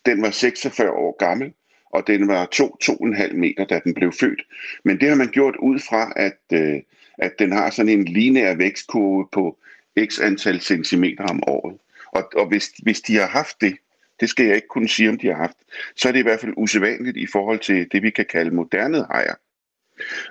den 0.06 0.22
var 0.22 0.30
46 0.30 0.90
år 0.90 1.16
gammel, 1.18 1.52
og 1.90 2.06
den 2.06 2.28
var 2.28 2.48
2-2,5 2.54 3.36
meter, 3.36 3.64
da 3.64 3.80
den 3.84 3.94
blev 3.94 4.12
født. 4.12 4.42
Men 4.84 5.00
det 5.00 5.08
har 5.08 5.16
man 5.16 5.28
gjort 5.28 5.56
ud 5.56 5.78
fra, 5.78 6.12
at, 6.16 6.38
øh, 6.52 6.80
at 7.18 7.32
den 7.38 7.52
har 7.52 7.70
sådan 7.70 7.88
en 7.88 8.04
lineær 8.04 8.54
vækstkurve 8.54 9.28
på 9.32 9.58
x 10.04 10.20
antal 10.20 10.60
centimeter 10.60 11.24
om 11.24 11.42
året. 11.46 11.76
Og, 12.14 12.30
og 12.36 12.48
hvis, 12.48 12.66
hvis 12.82 13.00
de 13.00 13.16
har 13.16 13.26
haft 13.26 13.60
det, 13.60 13.76
det 14.20 14.28
skal 14.28 14.46
jeg 14.46 14.54
ikke 14.54 14.68
kunne 14.68 14.88
sige, 14.88 15.08
om 15.08 15.18
de 15.18 15.26
har 15.26 15.36
haft, 15.36 15.56
så 15.96 16.08
er 16.08 16.12
det 16.12 16.18
i 16.18 16.22
hvert 16.22 16.40
fald 16.40 16.54
usædvanligt 16.56 17.16
i 17.16 17.26
forhold 17.32 17.58
til 17.58 17.86
det, 17.92 18.02
vi 18.02 18.10
kan 18.10 18.26
kalde 18.30 18.54
moderne 18.54 19.06
hajer. 19.10 19.34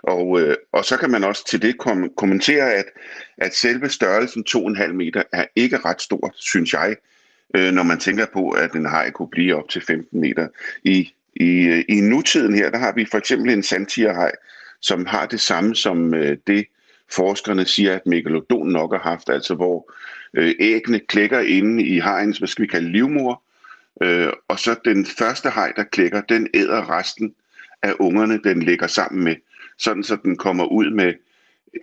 Og, 0.04 0.42
øh, 0.42 0.56
og 0.72 0.86
så 0.86 0.98
kan 0.98 1.12
man 1.12 1.24
også 1.24 1.48
til 1.48 1.62
det 1.62 1.78
kom, 1.78 2.10
kommentere, 2.18 2.74
at, 2.74 2.86
at 3.38 3.56
selve 3.56 3.90
størrelsen 3.90 4.44
2,5 4.50 4.92
meter 4.94 5.24
er 5.34 5.46
ikke 5.56 5.78
ret 5.78 6.02
stor, 6.02 6.34
synes 6.36 6.74
jeg, 6.74 6.96
øh, 7.56 7.72
når 7.72 7.84
man 7.84 8.00
tænker 8.00 8.26
på, 8.34 8.50
at 8.50 8.74
en 8.74 8.86
haj 8.86 9.12
kunne 9.12 9.30
blive 9.32 9.56
op 9.56 9.70
til 9.70 9.82
15 9.82 10.22
meter. 10.22 10.48
I, 10.84 11.14
i, 11.36 11.84
I 11.90 12.02
nutiden 12.02 12.56
her, 12.56 12.70
der 12.70 12.78
har 12.78 12.94
vi 12.94 13.06
for 13.06 13.18
eksempel 13.18 13.54
en 13.54 13.64
sandtigerhaj, 13.64 14.32
som 14.82 15.06
har 15.06 15.26
det 15.26 15.42
samme 15.42 15.76
som 15.76 16.14
øh, 16.14 16.38
det, 16.48 16.66
forskerne 17.16 17.66
siger, 17.66 17.96
at 17.96 18.06
megalodon 18.06 18.68
nok 18.68 18.94
har 18.94 19.10
haft, 19.10 19.30
altså 19.30 19.56
hvor 19.56 19.94
øh, 20.34 20.56
æggene 20.60 21.00
klækker 21.00 21.40
inde 21.40 21.84
i 21.84 22.00
hajens, 22.00 22.38
hvad 22.38 22.48
skal 22.48 22.64
vi 22.64 22.68
kalde, 22.68 22.92
livmor, 22.92 23.44
øh, 24.02 24.30
og 24.48 24.60
så 24.60 24.76
den 24.86 25.06
første 25.06 25.50
haj, 25.50 25.72
der 25.76 25.84
klækker, 25.84 26.22
den 26.22 26.48
æder 26.54 27.00
resten 27.00 27.34
af 27.82 27.94
ungerne, 28.00 28.40
den 28.44 28.64
ligger 28.64 28.88
sammen 28.88 29.24
med, 29.24 29.36
sådan 29.78 30.04
så 30.04 30.18
den 30.24 30.38
kommer 30.38 30.66
ud 30.66 30.90
med 30.90 31.14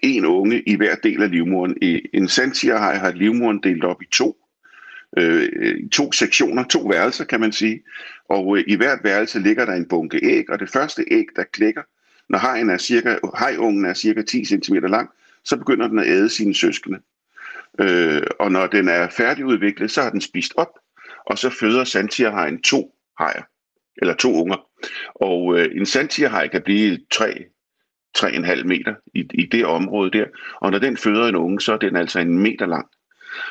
en 0.03 0.25
unge 0.25 0.63
i 0.67 0.77
hver 0.77 0.95
del 0.95 1.23
af 1.23 1.31
livmoren. 1.31 1.77
En 2.15 2.29
sandtigerhej 2.29 2.95
har 2.95 3.13
livmoren 3.13 3.61
delt 3.63 3.85
op 3.85 4.03
i 4.03 4.07
to, 4.13 4.37
øh, 5.17 5.89
to 5.93 6.13
sektioner, 6.13 6.65
to 6.65 6.81
værelser 6.81 7.25
kan 7.25 7.41
man 7.41 7.53
sige, 7.53 7.83
og 8.29 8.59
øh, 8.59 8.65
i 8.67 8.77
hvert 8.77 8.99
værelse 9.05 9.39
ligger 9.39 9.65
der 9.65 9.73
en 9.73 9.89
bunke 9.89 10.21
æg, 10.23 10.51
og 10.51 10.61
det 10.61 10.71
første 10.71 11.05
æg, 11.11 11.25
der 11.37 11.45
klækker, 11.45 11.83
når 12.29 12.39
hajen 12.39 12.71
er 12.71 12.79
cirka, 12.79 13.17
hajungen 13.35 13.85
er 13.85 13.95
cirka 13.95 14.23
10 14.23 14.45
cm 14.45 14.75
lang, 14.75 15.11
så 15.45 15.57
begynder 15.57 15.89
den 15.89 15.99
at 15.99 16.07
æde 16.07 16.29
sine 16.29 16.55
søskende. 16.55 17.01
Øh, 17.81 18.23
og 18.41 18.53
når 18.53 18.67
den 18.67 18.89
er 18.89 19.09
færdigudviklet, 19.09 19.91
så 19.91 20.03
har 20.03 20.11
den 20.11 20.21
spist 20.21 20.53
op, 20.57 20.79
og 21.27 21.39
så 21.39 21.51
føder 21.51 21.85
sandtierhajen 21.85 22.63
to 22.63 22.95
hajer, 23.19 23.43
eller 23.97 24.15
to 24.15 24.35
unger. 24.35 24.57
Og 25.15 25.59
øh, 25.59 25.69
en 25.77 25.87
sandtierhaj 25.87 26.49
kan 26.49 26.63
blive 26.63 26.99
3 27.11 27.45
3,5 28.19 28.65
meter 28.65 28.95
i, 29.15 29.27
i 29.35 29.47
det 29.47 29.67
område 29.67 30.11
der. 30.11 30.27
Og 30.61 30.71
når 30.71 30.79
den 30.79 30.97
føder 30.97 31.29
en 31.29 31.37
unge, 31.37 31.61
så 31.61 31.73
er 31.73 31.77
den 31.77 31.97
altså 31.97 32.19
en 32.19 32.39
meter 32.39 32.67
lang. 32.67 32.87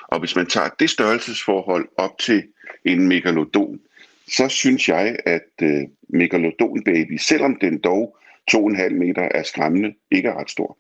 Og 0.08 0.20
hvis 0.20 0.36
man 0.36 0.46
tager 0.46 0.70
det 0.80 0.90
størrelsesforhold 0.90 1.88
op 1.98 2.18
til 2.20 2.44
en 2.86 3.08
megalodon, 3.08 3.80
så 4.28 4.50
synes 4.50 4.90
jeg, 4.90 5.16
at 5.26 5.52
øh, 5.62 5.82
megalodon 6.10 6.84
baby, 6.84 7.18
selvom 7.18 7.58
den 7.62 7.78
dog 7.78 8.18
2,5 8.52 8.90
meter 8.90 9.22
er 9.22 9.44
skræmmende, 9.44 9.94
ikke 10.12 10.30
er 10.30 10.40
ret 10.40 10.50
stor. 10.50 10.78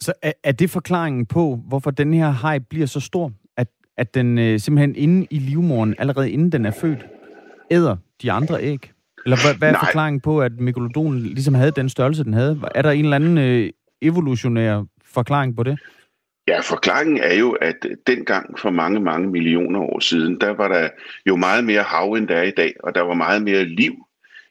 Så 0.00 0.12
er, 0.22 0.32
er 0.44 0.52
det 0.52 0.70
forklaringen 0.70 1.26
på, 1.26 1.60
hvorfor 1.68 1.90
den 1.90 2.14
her 2.14 2.30
haj 2.30 2.58
bliver 2.58 2.86
så 2.86 3.00
stor? 3.00 3.32
At, 3.56 3.68
at 3.96 4.14
den 4.14 4.38
øh, 4.38 4.60
simpelthen 4.60 4.96
inde 4.96 5.26
i 5.30 5.38
livmoren, 5.38 5.94
allerede 5.98 6.30
inden 6.30 6.52
den 6.52 6.66
er 6.66 6.70
født, 6.70 7.06
æder 7.70 7.96
de 8.22 8.32
andre 8.32 8.62
æg? 8.62 8.92
Eller 9.24 9.36
hvad, 9.44 9.54
hvad 9.54 9.68
er 9.68 9.72
Nej. 9.72 9.84
forklaringen 9.84 10.20
på, 10.20 10.40
at 10.40 10.52
megalodon 10.60 11.18
ligesom 11.18 11.54
havde 11.54 11.70
den 11.70 11.88
størrelse, 11.88 12.24
den 12.24 12.34
havde? 12.34 12.60
Er 12.74 12.82
der 12.82 12.90
en 12.90 13.04
eller 13.04 13.16
anden 13.16 13.38
øh, 13.38 13.70
evolutionær 14.02 14.84
forklaring 15.04 15.56
på 15.56 15.62
det? 15.62 15.78
Ja, 16.48 16.60
forklaringen 16.60 17.18
er 17.22 17.34
jo, 17.34 17.50
at 17.50 17.76
dengang 18.06 18.58
for 18.58 18.70
mange, 18.70 19.00
mange 19.00 19.28
millioner 19.28 19.80
år 19.80 20.00
siden, 20.00 20.40
der 20.40 20.50
var 20.50 20.68
der 20.68 20.88
jo 21.26 21.36
meget 21.36 21.64
mere 21.64 21.82
hav, 21.82 22.12
end 22.12 22.28
der 22.28 22.36
er 22.36 22.42
i 22.42 22.50
dag, 22.56 22.74
og 22.82 22.94
der 22.94 23.02
var 23.02 23.14
meget 23.14 23.42
mere 23.42 23.64
liv 23.64 24.05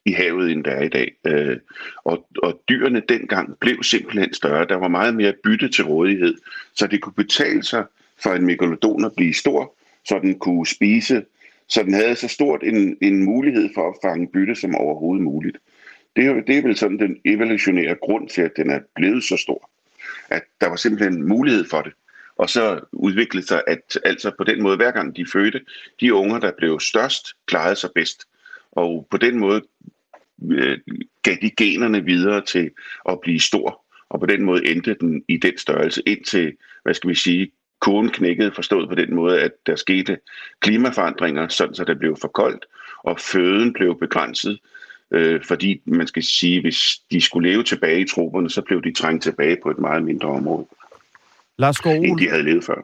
i 0.05 0.11
havet, 0.11 0.51
end 0.51 0.63
der 0.63 0.71
er 0.71 0.83
i 0.83 0.89
dag. 0.89 1.15
Øh, 1.27 1.57
og, 2.03 2.27
og 2.43 2.61
dyrene 2.69 3.01
dengang 3.09 3.57
blev 3.59 3.83
simpelthen 3.83 4.33
større. 4.33 4.65
Der 4.65 4.75
var 4.75 4.87
meget 4.87 5.15
mere 5.15 5.33
bytte 5.43 5.69
til 5.69 5.85
rådighed, 5.85 6.35
så 6.73 6.87
det 6.87 7.01
kunne 7.01 7.13
betale 7.13 7.63
sig 7.63 7.85
for 8.23 8.29
en 8.29 8.45
megalodon 8.45 9.05
at 9.05 9.11
blive 9.17 9.33
stor, 9.33 9.75
så 10.05 10.19
den 10.19 10.39
kunne 10.39 10.67
spise, 10.67 11.23
så 11.67 11.83
den 11.83 11.93
havde 11.93 12.15
så 12.15 12.27
stort 12.27 12.63
en, 12.63 12.97
en 13.01 13.23
mulighed 13.23 13.69
for 13.75 13.89
at 13.89 13.95
fange 14.03 14.27
bytte 14.27 14.55
som 14.55 14.75
overhovedet 14.75 15.23
muligt. 15.23 15.57
Det 16.15 16.25
er, 16.25 16.33
det 16.33 16.57
er 16.57 16.61
vel 16.61 16.75
sådan 16.75 16.99
den 16.99 17.17
evolutionære 17.25 17.95
grund 17.95 18.29
til, 18.29 18.41
at 18.41 18.51
den 18.57 18.69
er 18.69 18.79
blevet 18.95 19.23
så 19.23 19.37
stor. 19.37 19.69
At 20.29 20.43
der 20.61 20.67
var 20.67 20.75
simpelthen 20.75 21.27
mulighed 21.27 21.65
for 21.69 21.81
det. 21.81 21.93
Og 22.37 22.49
så 22.49 22.79
udviklede 22.91 23.47
sig, 23.47 23.61
at 23.67 23.99
altså 24.05 24.31
på 24.37 24.43
den 24.43 24.63
måde, 24.63 24.75
hver 24.75 24.91
gang 24.91 25.15
de 25.15 25.25
fødte, 25.33 25.61
de 25.99 26.13
unger, 26.13 26.39
der 26.39 26.51
blev 26.57 26.79
størst, 26.79 27.27
klarede 27.45 27.75
sig 27.75 27.89
bedst. 27.95 28.25
Og 28.71 29.07
på 29.11 29.17
den 29.17 29.39
måde 29.39 29.61
øh, 30.51 30.77
gav 31.23 31.35
de 31.41 31.51
generne 31.57 32.05
videre 32.05 32.41
til 32.41 32.71
at 33.09 33.19
blive 33.21 33.39
stor. 33.39 33.85
Og 34.09 34.19
på 34.19 34.25
den 34.25 34.43
måde 34.43 34.71
endte 34.71 34.95
den 35.01 35.23
i 35.27 35.37
den 35.37 35.57
størrelse 35.57 36.01
indtil, 36.05 36.53
hvad 36.83 36.93
skal 36.93 37.09
vi 37.09 37.15
sige, 37.15 37.51
koden 37.81 38.09
knækkede 38.09 38.51
forstået 38.55 38.89
på 38.89 38.95
den 38.95 39.15
måde, 39.15 39.41
at 39.41 39.51
der 39.65 39.75
skete 39.75 40.17
klimaforandringer, 40.59 41.47
sådan 41.47 41.75
så 41.75 41.83
det 41.83 41.99
blev 41.99 42.17
for 42.21 42.27
koldt, 42.27 42.65
og 43.03 43.19
føden 43.19 43.73
blev 43.73 43.99
begrænset, 43.99 44.59
øh, 45.11 45.43
fordi 45.43 45.81
man 45.85 46.07
skal 46.07 46.23
sige, 46.23 46.61
hvis 46.61 46.99
de 47.11 47.21
skulle 47.21 47.49
leve 47.49 47.63
tilbage 47.63 48.01
i 48.01 48.07
trupperne, 48.07 48.49
så 48.49 48.61
blev 48.61 48.83
de 48.83 48.93
trængt 48.93 49.23
tilbage 49.23 49.57
på 49.63 49.69
et 49.71 49.79
meget 49.79 50.03
mindre 50.03 50.27
område, 50.27 50.65
Lars 51.57 51.75
Skov 51.75 51.93
end 51.93 52.17
de 52.19 52.29
havde 52.29 52.43
levet 52.43 52.63
før. 52.63 52.81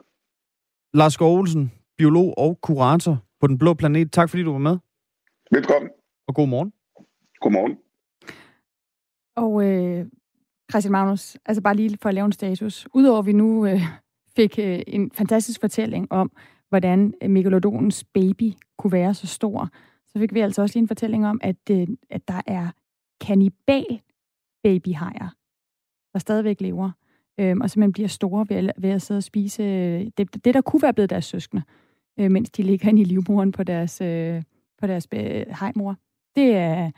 Lars 0.97 1.13
Skov 1.13 1.39
Olsen, 1.39 1.71
biolog 1.97 2.37
og 2.37 2.59
kurator 2.61 3.17
på 3.39 3.47
Den 3.47 3.57
Blå 3.57 3.73
Planet. 3.73 4.11
Tak 4.11 4.29
fordi 4.29 4.43
du 4.43 4.51
var 4.51 4.59
med. 4.59 4.77
Velkommen. 5.51 5.91
Og 6.27 6.35
god 6.35 6.47
morgen. 6.47 6.73
Godmorgen. 7.41 7.77
Og 9.35 9.65
øh, 9.65 10.05
Christian 10.71 10.91
Magnus, 10.91 11.37
altså 11.45 11.61
bare 11.61 11.75
lige 11.75 11.97
for 12.01 12.09
at 12.09 12.15
lave 12.15 12.25
en 12.25 12.31
status. 12.31 12.87
Udover 12.93 13.19
at 13.19 13.25
vi 13.25 13.33
nu 13.33 13.65
øh, 13.65 13.81
fik 14.35 14.59
øh, 14.59 14.79
en 14.87 15.11
fantastisk 15.11 15.59
fortælling 15.61 16.11
om, 16.11 16.31
hvordan 16.69 17.13
øh, 17.23 17.29
megalodonens 17.29 18.03
baby 18.03 18.53
kunne 18.77 18.91
være 18.91 19.13
så 19.13 19.27
stor, 19.27 19.69
så 20.07 20.19
fik 20.19 20.33
vi 20.33 20.39
altså 20.39 20.61
også 20.61 20.75
lige 20.75 20.81
en 20.81 20.87
fortælling 20.87 21.27
om, 21.27 21.39
at, 21.43 21.69
øh, 21.71 21.87
at 22.09 22.27
der 22.27 22.41
er 22.47 22.67
kanibal 23.21 24.01
babyhajer, 24.63 25.35
der 26.13 26.19
stadigvæk 26.19 26.61
lever. 26.61 26.91
øh, 27.37 27.57
og 27.61 27.69
simpelthen 27.69 27.93
bliver 27.93 28.07
store 28.07 28.45
ved, 28.49 28.69
ved 28.77 28.89
at 28.89 29.01
sidde 29.01 29.17
og 29.17 29.23
spise 29.23 29.63
øh, 29.63 30.11
det, 30.17 30.45
det, 30.45 30.53
der 30.53 30.61
kunne 30.61 30.81
være 30.81 30.93
blevet 30.93 31.09
deres 31.09 31.25
søskende, 31.25 31.63
øh, 32.19 32.31
mens 32.31 32.49
de 32.49 32.63
ligger 32.63 32.89
inde 32.89 33.01
i 33.01 33.05
livmoren 33.05 33.51
på 33.51 33.63
deres, 33.63 34.01
øh, 34.01 34.43
på 34.81 34.87
deres 34.87 35.07
øh, 35.13 35.45
hejmor. 35.59 35.95
Det 36.35 36.55
er, 36.55 36.91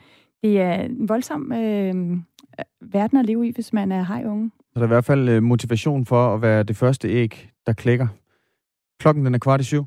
det 0.44 0.60
er 0.60 0.74
en 0.74 1.08
voldsom 1.08 1.52
øh, 1.52 1.94
verden 2.80 3.18
at 3.18 3.26
leve 3.26 3.48
i, 3.48 3.52
hvis 3.54 3.72
man 3.72 3.92
er 3.92 4.04
hejunge. 4.04 4.50
Så 4.72 4.74
der 4.74 4.80
er 4.80 4.84
i 4.84 4.88
hvert 4.88 5.04
fald 5.04 5.28
øh, 5.28 5.42
motivation 5.42 6.06
for 6.06 6.34
at 6.34 6.42
være 6.42 6.62
det 6.62 6.76
første 6.76 7.08
æg, 7.08 7.50
der 7.66 7.72
klikker. 7.72 8.06
Klokken 9.00 9.26
den 9.26 9.34
er 9.34 9.38
kvart 9.38 9.60
i 9.60 9.64
syv. 9.64 9.84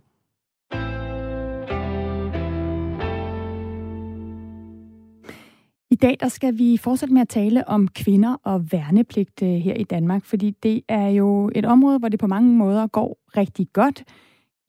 I 5.92 5.96
dag 5.96 6.18
der 6.20 6.28
skal 6.28 6.58
vi 6.58 6.78
fortsætte 6.78 7.14
med 7.14 7.22
at 7.22 7.30
tale 7.30 7.68
om 7.68 7.88
kvinder 7.88 8.38
og 8.44 8.72
værnepligt 8.72 9.44
øh, 9.44 9.50
her 9.50 9.74
i 9.74 9.84
Danmark, 9.84 10.26
fordi 10.26 10.56
det 10.64 10.82
er 10.88 11.08
jo 11.08 11.52
et 11.56 11.66
område, 11.66 12.00
hvor 12.00 12.10
det 12.10 12.20
på 12.20 12.28
mange 12.28 12.54
måder 12.54 12.88
går 12.88 13.18
rigtig 13.38 13.68
godt. 13.74 14.04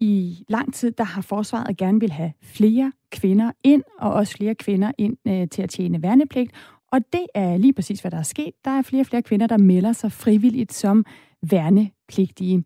I 0.01 0.45
lang 0.49 0.75
tid 0.75 0.91
der 0.91 1.05
har 1.05 1.23
forsvaret 1.23 1.77
gerne 1.77 2.01
vil 2.01 2.13
have 2.13 2.33
flere 2.43 2.93
kvinder 3.11 3.53
ind, 3.65 3.83
og 3.99 4.13
også 4.13 4.37
flere 4.37 4.55
kvinder 4.55 4.93
ind 4.99 5.17
øh, 5.29 5.49
til 5.49 5.63
at 5.63 5.71
tjene 5.71 6.03
værnepligt. 6.03 6.53
Og 6.93 7.01
det 7.13 7.27
er 7.35 7.57
lige 7.57 7.73
præcis, 7.73 8.01
hvad 8.01 8.11
der 8.11 8.19
er 8.19 8.23
sket. 8.23 8.53
Der 8.65 8.71
er 8.71 8.83
flere 8.83 9.03
og 9.03 9.07
flere 9.07 9.23
kvinder, 9.23 9.47
der 9.47 9.59
melder 9.59 9.93
sig 9.93 10.13
frivilligt 10.13 10.73
som 10.73 11.05
værnepligtige. 11.43 12.65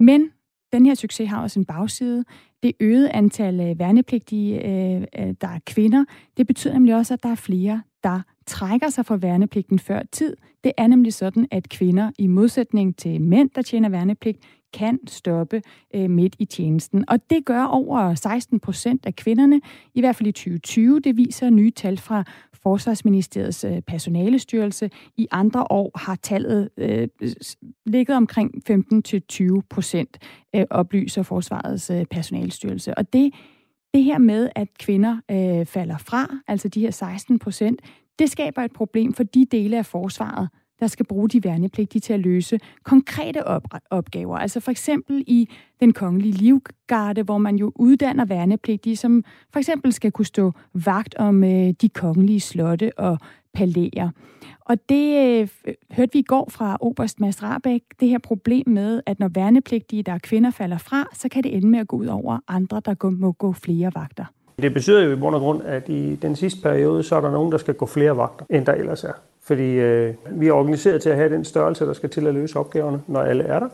Men 0.00 0.30
den 0.72 0.86
her 0.86 0.94
succes 0.94 1.28
har 1.28 1.42
også 1.42 1.60
en 1.60 1.64
bagside. 1.64 2.24
Det 2.62 2.72
øgede 2.80 3.10
antal 3.10 3.60
øh, 3.60 3.78
værnepligtige, 3.78 4.66
øh, 4.66 5.00
øh, 5.18 5.34
der 5.40 5.48
er 5.48 5.58
kvinder, 5.66 6.04
det 6.36 6.46
betyder 6.46 6.74
nemlig 6.74 6.94
også, 6.94 7.14
at 7.14 7.22
der 7.22 7.28
er 7.28 7.34
flere, 7.34 7.82
der 8.02 8.20
trækker 8.46 8.88
sig 8.88 9.06
fra 9.06 9.16
værnepligten 9.16 9.78
før 9.78 10.02
tid. 10.12 10.36
Det 10.64 10.72
er 10.76 10.86
nemlig 10.86 11.14
sådan, 11.14 11.48
at 11.50 11.68
kvinder 11.68 12.10
i 12.18 12.26
modsætning 12.26 12.96
til 12.96 13.20
mænd, 13.20 13.50
der 13.50 13.62
tjener 13.62 13.88
værnepligt, 13.88 14.38
kan 14.72 14.98
stoppe 15.06 15.62
øh, 15.94 16.10
midt 16.10 16.36
i 16.38 16.44
tjenesten. 16.44 17.04
Og 17.08 17.30
det 17.30 17.44
gør 17.44 17.64
over 17.64 18.14
16 18.14 18.60
procent 18.60 19.06
af 19.06 19.16
kvinderne, 19.16 19.60
i 19.94 20.00
hvert 20.00 20.16
fald 20.16 20.26
i 20.26 20.32
2020. 20.32 21.00
Det 21.00 21.16
viser 21.16 21.50
nye 21.50 21.70
tal 21.70 21.98
fra 21.98 22.24
Forsvarsministeriets 22.62 23.64
øh, 23.64 23.82
personalestyrelse. 23.82 24.90
I 25.16 25.26
andre 25.30 25.66
år 25.70 25.98
har 25.98 26.14
tallet 26.22 26.68
øh, 26.76 27.08
ligget 27.86 28.16
omkring 28.16 28.70
15-20 28.70 29.60
procent, 29.70 30.18
øh, 30.54 30.64
oplyser 30.70 31.22
Forsvarets 31.22 31.90
øh, 31.90 32.04
personalestyrelse. 32.10 32.98
Og 32.98 33.12
det, 33.12 33.34
det 33.94 34.04
her 34.04 34.18
med, 34.18 34.48
at 34.54 34.68
kvinder 34.78 35.16
øh, 35.30 35.66
falder 35.66 35.98
fra, 35.98 36.36
altså 36.48 36.68
de 36.68 36.80
her 36.80 36.90
16 36.90 37.38
procent, 37.38 37.82
det 38.18 38.30
skaber 38.30 38.62
et 38.62 38.72
problem 38.72 39.12
for 39.12 39.22
de 39.22 39.44
dele 39.44 39.78
af 39.78 39.86
forsvaret, 39.86 40.48
der 40.80 40.86
skal 40.86 41.06
bruge 41.06 41.28
de 41.28 41.44
værnepligtige 41.44 42.00
til 42.00 42.12
at 42.12 42.20
løse 42.20 42.60
konkrete 42.82 43.46
op- 43.46 43.74
opgaver. 43.90 44.36
Altså 44.36 44.60
for 44.60 44.70
eksempel 44.70 45.24
i 45.26 45.48
den 45.80 45.92
kongelige 45.92 46.32
livgarde, 46.32 47.22
hvor 47.22 47.38
man 47.38 47.56
jo 47.56 47.72
uddanner 47.74 48.24
værnepligtige, 48.24 48.96
som 48.96 49.24
for 49.52 49.58
eksempel 49.58 49.92
skal 49.92 50.12
kunne 50.12 50.26
stå 50.26 50.52
vagt 50.74 51.14
om 51.14 51.44
øh, 51.44 51.70
de 51.80 51.88
kongelige 51.88 52.40
slotte 52.40 52.98
og 52.98 53.18
palæer. 53.54 54.10
Og 54.60 54.88
det 54.88 55.40
øh, 55.40 55.48
hørte 55.90 56.12
vi 56.12 56.18
i 56.18 56.22
går 56.22 56.50
fra 56.50 56.76
Oberst 56.80 57.20
Mads 57.20 57.42
Rabeck, 57.42 57.84
det 58.00 58.08
her 58.08 58.18
problem 58.18 58.68
med, 58.68 59.02
at 59.06 59.18
når 59.18 59.28
værnepligtige, 59.28 60.02
der 60.02 60.12
er 60.12 60.18
kvinder, 60.18 60.50
falder 60.50 60.78
fra, 60.78 61.04
så 61.12 61.28
kan 61.28 61.42
det 61.42 61.56
ende 61.56 61.68
med 61.68 61.78
at 61.78 61.88
gå 61.88 61.96
ud 61.96 62.06
over 62.06 62.38
andre, 62.48 62.82
der 62.84 63.10
må 63.10 63.32
gå 63.32 63.52
flere 63.52 63.92
vagter. 63.94 64.24
Det 64.62 64.74
betyder 64.74 65.04
jo 65.04 65.12
i 65.12 65.16
bund 65.16 65.34
og 65.34 65.40
grund, 65.40 65.62
at 65.66 65.88
i 65.88 66.14
den 66.14 66.36
sidste 66.36 66.62
periode, 66.62 67.02
så 67.02 67.16
er 67.16 67.20
der 67.20 67.30
nogen, 67.30 67.52
der 67.52 67.58
skal 67.58 67.74
gå 67.74 67.86
flere 67.86 68.16
vagter, 68.16 68.44
end 68.50 68.66
der 68.66 68.72
ellers 68.72 69.04
er. 69.04 69.12
Fordi 69.42 69.72
øh, 69.72 70.14
vi 70.30 70.48
er 70.48 70.52
organiseret 70.52 71.02
til 71.02 71.10
at 71.10 71.16
have 71.16 71.30
den 71.30 71.44
størrelse, 71.44 71.86
der 71.86 71.92
skal 71.92 72.10
til 72.10 72.26
at 72.26 72.34
løse 72.34 72.58
opgaverne, 72.58 73.02
når 73.06 73.20
alle 73.20 73.44
er 73.44 73.58
der. 73.58 73.68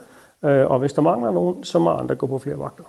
Øh, 0.44 0.70
og 0.70 0.78
hvis 0.78 0.92
der 0.92 1.02
mangler 1.02 1.32
nogen, 1.32 1.64
så 1.64 1.78
må 1.78 1.90
andre 1.90 2.14
gå 2.14 2.26
på 2.26 2.38
flere 2.38 2.58
vagter. 2.58 2.84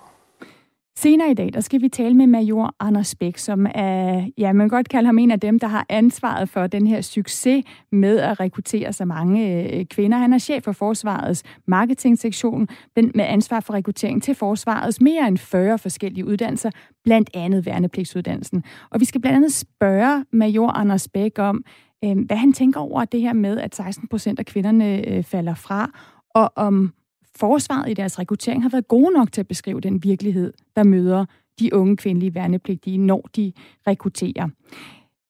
Senere 0.98 1.30
i 1.30 1.34
dag, 1.34 1.52
der 1.52 1.60
skal 1.60 1.82
vi 1.82 1.88
tale 1.88 2.14
med 2.14 2.26
major 2.26 2.74
Anders 2.80 3.14
Bæk, 3.14 3.38
som 3.38 3.66
er, 3.74 4.26
ja, 4.38 4.52
man 4.52 4.68
kan 4.68 4.76
godt 4.76 4.88
kalde 4.88 5.06
ham 5.06 5.18
en 5.18 5.30
af 5.30 5.40
dem, 5.40 5.58
der 5.58 5.66
har 5.66 5.86
ansvaret 5.88 6.48
for 6.48 6.66
den 6.66 6.86
her 6.86 7.00
succes 7.00 7.64
med 7.92 8.18
at 8.18 8.40
rekruttere 8.40 8.92
så 8.92 9.04
mange 9.04 9.62
øh, 9.72 9.84
kvinder. 9.84 10.18
Han 10.18 10.32
er 10.32 10.38
chef 10.38 10.64
for 10.64 10.72
Forsvarets 10.72 11.42
marketingsektion 11.66 12.68
med 12.96 13.24
ansvar 13.24 13.60
for 13.60 13.74
rekruttering 13.74 14.22
til 14.22 14.34
Forsvarets 14.34 15.00
mere 15.00 15.28
end 15.28 15.38
40 15.38 15.78
forskellige 15.78 16.26
uddannelser, 16.26 16.70
blandt 17.04 17.30
andet 17.34 17.66
værnepligtsuddannelsen. 17.66 18.64
Og 18.90 19.00
vi 19.00 19.04
skal 19.04 19.20
blandt 19.20 19.36
andet 19.36 19.52
spørge 19.52 20.24
major 20.32 20.68
Anders 20.68 21.08
Bæk 21.08 21.38
om, 21.38 21.64
øh, 22.04 22.18
hvad 22.26 22.36
han 22.36 22.52
tænker 22.52 22.80
over 22.80 23.04
det 23.04 23.20
her 23.20 23.32
med, 23.32 23.58
at 23.58 23.74
16 23.76 24.08
procent 24.08 24.38
af 24.38 24.46
kvinderne 24.46 25.08
øh, 25.08 25.24
falder 25.24 25.54
fra, 25.54 25.90
og 26.34 26.52
om 26.56 26.92
forsvaret 27.38 27.90
i 27.90 27.94
deres 27.94 28.18
rekruttering 28.18 28.62
har 28.62 28.70
været 28.70 28.88
gode 28.88 29.12
nok 29.12 29.32
til 29.32 29.40
at 29.40 29.48
beskrive 29.48 29.80
den 29.80 30.04
virkelighed, 30.04 30.52
der 30.76 30.84
møder 30.84 31.24
de 31.60 31.74
unge 31.74 31.96
kvindelige 31.96 32.34
værnepligtige, 32.34 32.98
når 32.98 33.28
de 33.36 33.52
rekrutterer. 33.86 34.48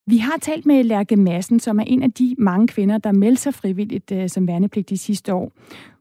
Vi 0.07 0.17
har 0.17 0.39
talt 0.43 0.67
med 0.67 0.85
Lærke 0.85 1.17
Madsen, 1.17 1.61
som 1.61 1.79
er 1.79 1.85
en 1.87 2.03
af 2.03 2.13
de 2.13 2.35
mange 2.39 2.69
kvinder, 2.69 2.99
der 2.99 3.13
meldte 3.13 3.43
sig 3.43 3.55
frivilligt 3.55 4.13
øh, 4.13 4.29
som 4.29 4.49
værnepligtige 4.49 4.99
sidste 4.99 5.35
år. 5.35 5.53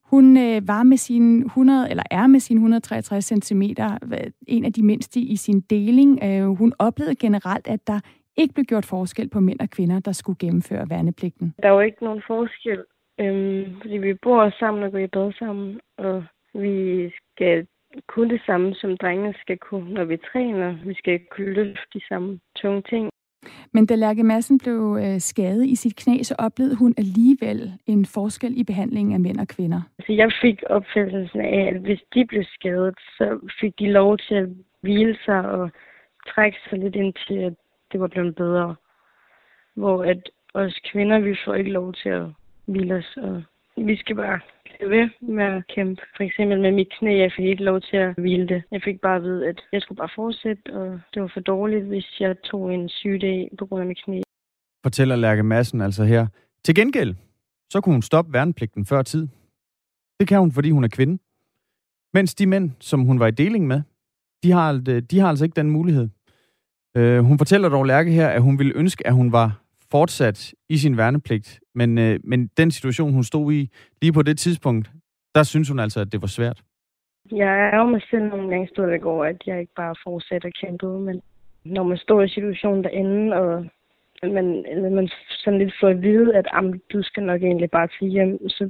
Hun 0.04 0.38
øh, 0.38 0.68
var 0.68 0.84
med 0.84 0.98
sin 0.98 1.46
100, 1.46 1.90
eller 1.90 2.04
er 2.12 2.28
med 2.28 2.40
sin 2.40 2.58
163 2.58 3.26
cm, 3.26 3.62
en 4.48 4.66
af 4.66 4.74
de 4.74 4.84
mindste 4.84 5.20
i 5.20 5.36
sin 5.36 5.62
deling. 5.62 6.24
Øh, 6.24 6.48
hun 6.48 6.74
oplevede 6.80 7.16
generelt, 7.16 7.68
at 7.68 7.88
der 7.88 8.00
ikke 8.38 8.54
blev 8.54 8.66
gjort 8.66 8.86
forskel 8.86 9.30
på 9.30 9.40
mænd 9.40 9.60
og 9.60 9.70
kvinder, 9.70 10.00
der 10.00 10.12
skulle 10.12 10.38
gennemføre 10.40 10.90
værnepligten. 10.90 11.54
Der 11.64 11.70
er 11.70 11.74
jo 11.74 11.80
ikke 11.80 12.04
nogen 12.04 12.22
forskel 12.28 12.80
Øhm, 13.20 13.82
fordi 13.82 13.98
vi 13.98 14.14
bor 14.14 14.50
sammen 14.60 14.84
og 14.84 14.92
går 14.92 14.98
i 14.98 15.08
bad 15.08 15.34
sammen, 15.40 15.80
og 15.98 16.24
vi 16.54 17.10
skal 17.10 17.68
kunne 18.08 18.30
det 18.30 18.42
samme, 18.46 18.76
som 18.76 18.98
drengene 18.98 19.34
skal 19.42 19.58
kunne, 19.58 19.94
når 19.94 20.04
vi 20.04 20.18
træner. 20.18 20.78
Vi 20.86 20.94
skal 20.94 21.20
kunne 21.32 21.54
løfte 21.54 21.88
de 21.94 22.02
samme 22.10 22.40
tunge 22.56 22.82
ting. 22.82 23.10
Men 23.74 23.86
da 23.86 23.96
Lærke 23.96 24.24
Madsen 24.24 24.60
blev 24.60 24.98
øh, 25.02 25.20
skadet 25.20 25.66
i 25.66 25.76
sit 25.76 25.96
knæ, 25.96 26.24
så 26.24 26.36
oplevede 26.40 26.76
hun 26.76 26.94
alligevel 26.98 27.74
en 27.88 28.06
forskel 28.06 28.60
i 28.60 28.64
behandlingen 28.64 29.14
af 29.14 29.20
mænd 29.20 29.40
og 29.40 29.48
kvinder. 29.48 29.82
Altså, 30.00 30.14
jeg 30.14 30.32
fik 30.42 30.64
opfattelsen 30.70 31.42
af, 31.42 31.72
at 31.74 31.82
hvis 31.82 32.02
de 32.14 32.26
blev 32.26 32.44
skadet, 32.44 32.96
så 33.18 33.50
fik 33.62 33.80
de 33.80 33.92
lov 33.92 34.18
til 34.18 34.36
at 34.36 34.50
hvile 34.82 35.18
sig 35.26 35.50
og 35.50 35.70
trække 36.28 36.58
sig 36.70 36.80
lidt 36.80 36.96
ind 36.96 37.14
til, 37.28 37.36
at 37.36 37.54
det 37.92 38.00
var 38.00 38.08
blevet 38.08 38.36
bedre. 38.36 38.76
Hvor 39.76 40.04
at 40.04 40.30
os 40.54 40.80
kvinder, 40.92 41.20
vi 41.20 41.36
får 41.46 41.54
ikke 41.54 41.72
lov 41.72 41.94
til 41.94 42.10
at 42.10 42.26
hvile 42.68 42.96
os, 42.96 43.18
og 43.18 43.44
vi 43.78 43.96
skal 43.98 44.16
bare 44.16 44.40
blive 44.64 44.90
ved 44.90 45.10
med 45.22 45.46
at 45.46 45.68
kæmpe. 45.76 46.02
For 46.18 46.24
eksempel 46.24 46.62
med 46.62 46.72
mit 46.72 46.92
knæ, 47.00 47.18
jeg 47.18 47.32
fik 47.38 47.46
ikke 47.46 47.64
lov 47.64 47.82
til 47.82 47.98
at 47.98 48.14
hvile 48.18 48.48
det. 48.48 48.64
Jeg 48.72 48.82
fik 48.84 49.02
bare 49.02 49.16
at 49.16 49.24
vide, 49.24 49.48
at 49.48 49.62
jeg 49.72 49.82
skulle 49.82 49.98
bare 49.98 50.10
fortsætte, 50.16 50.74
og 50.74 51.00
det 51.14 51.22
var 51.22 51.32
for 51.34 51.40
dårligt, 51.40 51.86
hvis 51.86 52.20
jeg 52.20 52.36
tog 52.44 52.74
en 52.74 52.90
sygedag 52.90 53.50
på 53.60 53.66
grund 53.66 53.82
af 53.82 53.88
mit 53.88 54.04
knæ. 54.06 54.22
Fortæller 54.84 55.16
Lærke 55.16 55.44
Madsen 55.44 55.82
altså 55.82 56.04
her. 56.04 56.28
Til 56.64 56.76
gengæld, 56.76 57.16
så 57.70 57.82
kunne 57.82 57.96
hun 57.96 58.02
stoppe 58.02 58.34
værnepligten 58.34 58.86
før 58.86 59.02
tid. 59.02 59.28
Det 60.20 60.28
kan 60.28 60.40
hun, 60.40 60.52
fordi 60.52 60.72
hun 60.72 60.84
er 60.84 60.88
kvinde. 60.88 61.18
Mens 62.14 62.36
de 62.36 62.48
mænd, 62.48 62.72
som 62.80 63.02
hun 63.02 63.20
var 63.20 63.28
i 63.28 63.32
deling 63.32 63.68
med, 63.68 63.82
de 64.44 64.52
har, 64.52 65.02
de 65.12 65.20
har 65.20 65.30
altså 65.30 65.46
ikke 65.46 65.56
den 65.56 65.72
mulighed. 65.72 66.10
Uh, 67.00 67.18
hun 67.18 67.38
fortæller 67.38 67.70
dog 67.70 67.86
Lærke 67.86 68.12
her, 68.12 68.28
at 68.28 68.42
hun 68.42 68.60
ville 68.60 68.74
ønske, 68.76 69.08
at 69.08 69.14
hun 69.14 69.32
var 69.32 69.62
fortsat 69.96 70.54
i 70.70 70.78
sin 70.78 70.98
værnepligt, 70.98 71.60
men, 71.76 71.98
øh, 71.98 72.20
men 72.24 72.40
den 72.58 72.72
situation, 72.72 73.14
hun 73.14 73.24
stod 73.24 73.54
i 73.54 73.62
lige 74.02 74.14
på 74.14 74.22
det 74.22 74.38
tidspunkt, 74.38 74.86
der 75.36 75.44
synes 75.44 75.70
hun 75.70 75.80
altså, 75.80 76.00
at 76.02 76.12
det 76.12 76.22
var 76.22 76.28
svært. 76.28 76.60
Jeg 77.32 77.54
er 77.74 77.78
jo 77.78 77.88
mig 77.96 78.02
selv 78.12 78.26
nogle 78.34 78.50
gange 78.50 78.68
stået 78.68 79.02
går, 79.02 79.26
at 79.26 79.40
jeg 79.48 79.60
ikke 79.60 79.76
bare 79.76 79.96
fortsætter 80.04 80.50
kæmpet, 80.62 81.02
men 81.08 81.22
når 81.66 81.84
man 81.84 81.98
står 81.98 82.22
i 82.22 82.30
situationen 82.30 82.84
derinde, 82.84 83.36
og 83.36 83.66
man, 84.24 84.48
eller 84.72 84.90
man 84.90 85.10
sådan 85.44 85.60
lidt 85.60 85.74
får 85.82 85.88
at 85.88 86.02
vide, 86.02 86.36
at 86.40 86.46
du 86.94 87.00
skal 87.04 87.24
nok 87.24 87.42
egentlig 87.42 87.72
bare 87.72 87.88
til 88.00 88.08
hjem, 88.08 88.50
så, 88.50 88.70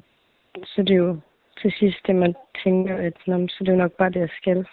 så 0.63 0.81
det 0.87 0.93
er 0.93 1.03
jo 1.07 1.17
til 1.61 1.71
sidst 1.79 1.99
det, 2.07 2.15
man 2.15 2.33
tænker, 2.63 2.95
at 3.07 3.13
så 3.25 3.57
det 3.59 3.67
er 3.67 3.75
jo 3.77 3.83
nok 3.85 3.97
bare 3.97 4.09
det, 4.09 4.19
jeg 4.19 4.33
skal. 4.41 4.65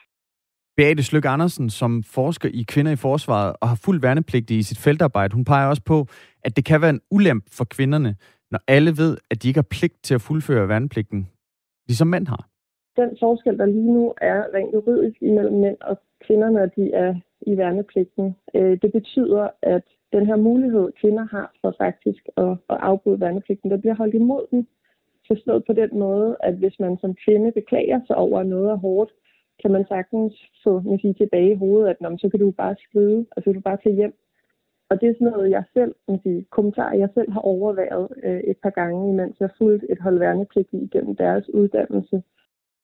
Beate 0.76 1.02
Slyk 1.02 1.24
Andersen, 1.24 1.70
som 1.70 2.02
forsker 2.02 2.48
i 2.52 2.64
kvinder 2.68 2.92
i 2.92 2.96
forsvaret 2.96 3.56
og 3.60 3.68
har 3.68 3.80
fuld 3.84 4.00
værnepligt 4.00 4.50
i 4.50 4.62
sit 4.62 4.78
feltarbejde, 4.78 5.34
hun 5.34 5.44
peger 5.44 5.66
også 5.66 5.82
på, 5.82 6.06
at 6.44 6.56
det 6.56 6.64
kan 6.64 6.80
være 6.80 6.90
en 6.90 7.00
ulemp 7.10 7.44
for 7.50 7.64
kvinderne, 7.64 8.16
når 8.50 8.60
alle 8.68 8.90
ved, 8.90 9.16
at 9.30 9.42
de 9.42 9.48
ikke 9.48 9.58
har 9.58 9.68
pligt 9.70 10.02
til 10.02 10.14
at 10.14 10.20
fuldføre 10.20 10.68
værnepligten, 10.68 11.28
ligesom 11.88 12.08
mænd 12.08 12.26
har. 12.26 12.48
Den 12.96 13.10
forskel, 13.20 13.58
der 13.58 13.66
lige 13.66 13.92
nu 13.92 14.14
er 14.20 14.42
rent 14.54 14.74
juridisk 14.74 15.22
imellem 15.22 15.60
mænd 15.60 15.76
og 15.80 15.96
kvinder, 16.26 16.50
når 16.50 16.66
de 16.66 16.92
er 16.92 17.14
i 17.46 17.56
værnepligten, 17.56 18.36
øh, 18.54 18.78
det 18.82 18.92
betyder, 18.92 19.48
at 19.62 19.82
den 20.12 20.26
her 20.26 20.36
mulighed, 20.36 20.92
kvinder 21.00 21.24
har 21.24 21.52
for 21.60 21.74
faktisk 21.78 22.22
at, 22.36 22.52
at 22.72 22.78
afbryde 22.90 23.20
værnepligten, 23.20 23.70
der 23.70 23.76
bliver 23.76 23.94
holdt 23.94 24.14
imod 24.14 24.46
dem. 24.50 24.66
Forstået 25.26 25.64
på 25.64 25.72
den 25.72 25.98
måde, 25.98 26.36
at 26.40 26.54
hvis 26.54 26.76
man 26.80 26.98
som 27.00 27.14
kvinde 27.24 27.52
beklager 27.52 28.00
sig 28.06 28.16
over, 28.16 28.40
at 28.40 28.46
noget 28.46 28.70
er 28.70 28.76
hårdt, 28.76 29.10
kan 29.62 29.70
man 29.72 29.84
sagtens 29.88 30.32
få 30.64 30.80
man 30.80 30.98
sige, 30.98 31.14
tilbage 31.14 31.52
i 31.52 31.60
hovedet, 31.62 31.88
at 31.88 32.20
så 32.20 32.28
kan 32.28 32.40
du 32.40 32.50
bare 32.50 32.76
skrive, 32.86 33.26
og 33.30 33.42
så 33.42 33.44
kan 33.44 33.54
du 33.54 33.60
bare 33.60 33.82
tage 33.84 33.94
hjem. 33.94 34.14
Og 34.92 35.00
det 35.00 35.08
er 35.08 35.14
sådan 35.14 35.32
noget, 35.32 35.50
jeg 35.50 35.64
selv, 35.76 35.92
kan 36.08 36.18
sige, 36.22 36.46
kommentarer, 36.50 36.94
jeg 36.94 37.08
selv 37.14 37.32
har 37.32 37.40
overværet 37.40 38.08
øh, 38.24 38.40
et 38.50 38.56
par 38.62 38.70
gange, 38.70 39.08
imens 39.12 39.36
jeg 39.40 39.50
fulgte 39.58 39.86
et 39.92 40.00
hold 40.00 40.18
værnepligtige 40.18 40.82
igennem 40.82 41.16
deres 41.16 41.44
uddannelse. 41.54 42.22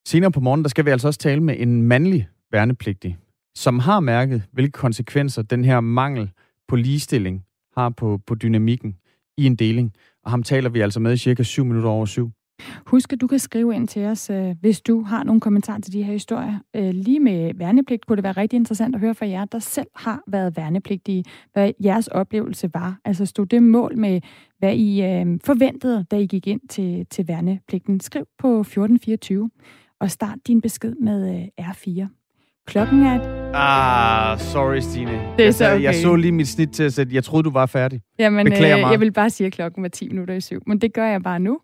Senere 0.07 0.33
på 0.33 0.41
morgen, 0.41 0.63
der 0.63 0.69
skal 0.69 0.85
vi 0.85 0.91
altså 0.91 1.09
også 1.09 1.19
tale 1.19 1.43
med 1.43 1.55
en 1.59 1.83
mandlig 1.83 2.29
værnepligtig, 2.53 3.19
som 3.55 3.79
har 3.79 4.01
mærket, 4.01 4.43
hvilke 4.53 4.73
konsekvenser 4.73 5.43
den 5.43 5.65
her 5.65 5.81
mangel 5.81 6.31
på 6.69 6.77
ligestilling 6.77 7.45
har 7.77 7.89
på, 7.89 8.19
på 8.27 8.35
dynamikken 8.35 8.97
i 9.37 9.47
en 9.47 9.57
deling. 9.57 9.93
Og 10.25 10.31
ham 10.31 10.43
taler 10.43 10.71
vi 10.71 10.81
altså 10.81 11.01
med 11.01 11.13
i 11.13 11.17
cirka 11.17 11.43
7 11.43 11.65
minutter 11.65 11.91
over 11.91 12.07
syv. 12.07 12.31
Husk, 12.87 13.13
at 13.13 13.21
du 13.21 13.27
kan 13.27 13.39
skrive 13.39 13.75
ind 13.75 13.89
til 13.89 14.05
os, 14.05 14.31
øh, 14.31 14.55
hvis 14.61 14.81
du 14.81 15.03
har 15.03 15.25
nogle 15.25 15.41
kommentarer 15.41 15.81
til 15.81 15.93
de 15.93 16.03
her 16.03 16.13
historier. 16.13 16.59
Øh, 16.77 16.91
lige 16.91 17.21
med 17.21 17.53
værnepligt 17.55 18.07
kunne 18.07 18.17
det 18.17 18.25
være 18.25 18.33
rigtig 18.33 18.57
interessant 18.57 18.95
at 18.95 19.01
høre 19.01 19.15
fra 19.15 19.27
jer, 19.29 19.45
der 19.45 19.59
selv 19.59 19.87
har 19.97 20.23
været 20.27 20.57
værnepligtige, 20.57 21.25
hvad 21.53 21.73
jeres 21.85 22.09
oplevelse 22.09 22.71
var. 22.75 22.99
Altså 23.05 23.27
stod 23.27 23.47
det 23.47 23.63
mål 23.63 23.99
med, 23.99 24.21
hvad 24.59 24.75
I 24.75 25.03
øh, 25.03 25.39
forventede, 25.45 26.05
da 26.11 26.17
I 26.17 26.27
gik 26.27 26.47
ind 26.47 26.61
til, 26.69 27.07
til 27.11 27.29
værnepligten. 27.29 28.01
Skriv 28.01 28.25
på 28.39 28.61
1424 28.61 29.51
og 30.01 30.11
start 30.11 30.39
din 30.47 30.61
besked 30.61 30.95
med 30.95 31.35
øh, 31.35 31.67
R4. 31.69 32.07
Klokken 32.67 33.03
er... 33.03 33.21
Ah, 33.55 34.39
sorry, 34.39 34.79
Stine. 34.79 35.11
Det 35.11 35.41
er 35.41 35.45
jeg, 35.45 35.55
så 35.55 35.73
okay. 35.73 35.83
jeg 35.83 35.95
så 35.95 36.17
lige 36.17 36.33
mit 36.33 36.49
snit 36.49 36.71
til 36.71 36.83
at 36.83 36.93
sætte. 36.93 37.15
Jeg 37.15 37.25
troede, 37.25 37.43
du 37.45 37.51
var 37.51 37.67
færdig. 37.67 38.01
Jamen, 38.19 38.45
Beklager 38.45 38.77
øh, 38.77 38.81
meget. 38.81 38.93
jeg 38.93 39.01
vil 39.01 39.13
bare 39.13 39.31
sige, 39.31 39.47
at 39.47 39.53
klokken 39.53 39.83
var 39.83 39.89
10 39.89 40.09
minutter 40.09 40.35
i 40.35 40.41
syv, 40.41 40.63
men 40.67 40.79
det 40.79 40.93
gør 40.93 41.07
jeg 41.07 41.23
bare 41.23 41.41
nu. 41.41 41.59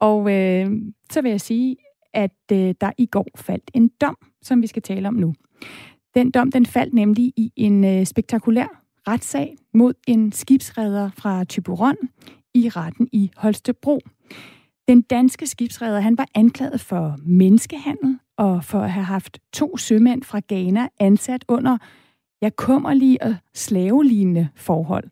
Og 0.00 0.32
øh, 0.32 0.70
så 1.10 1.22
vil 1.22 1.30
jeg 1.30 1.40
sige, 1.40 1.76
at 2.14 2.36
øh, 2.52 2.74
der 2.80 2.90
i 2.98 3.06
går 3.06 3.26
faldt 3.36 3.70
en 3.74 3.90
dom, 4.00 4.16
som 4.42 4.62
vi 4.62 4.66
skal 4.66 4.82
tale 4.82 5.08
om 5.08 5.14
nu. 5.14 5.34
Den 6.14 6.30
dom, 6.30 6.52
den 6.52 6.66
faldt 6.66 6.94
nemlig 6.94 7.32
i 7.36 7.52
en 7.56 7.84
øh, 7.84 8.06
spektakulær 8.06 8.82
retssag 9.08 9.56
mod 9.74 9.94
en 10.06 10.32
skibsredder 10.32 11.10
fra 11.16 11.44
Tyberon 11.44 11.96
i 12.54 12.68
retten 12.68 13.08
i 13.12 13.30
Holstebro. 13.36 14.00
Den 14.88 15.02
danske 15.02 15.46
skibsredder, 15.46 16.00
han 16.00 16.18
var 16.18 16.26
anklaget 16.34 16.80
for 16.80 17.16
menneskehandel 17.22 18.18
og 18.38 18.64
for 18.64 18.80
at 18.80 18.90
have 18.90 19.04
haft 19.04 19.38
to 19.52 19.76
sømænd 19.76 20.22
fra 20.22 20.40
Ghana 20.48 20.88
ansat 20.98 21.44
under 21.48 21.78
ja, 22.42 22.50
kummerlige 22.56 23.22
og 23.22 23.34
slavelignende 23.54 24.48
forhold. 24.56 25.04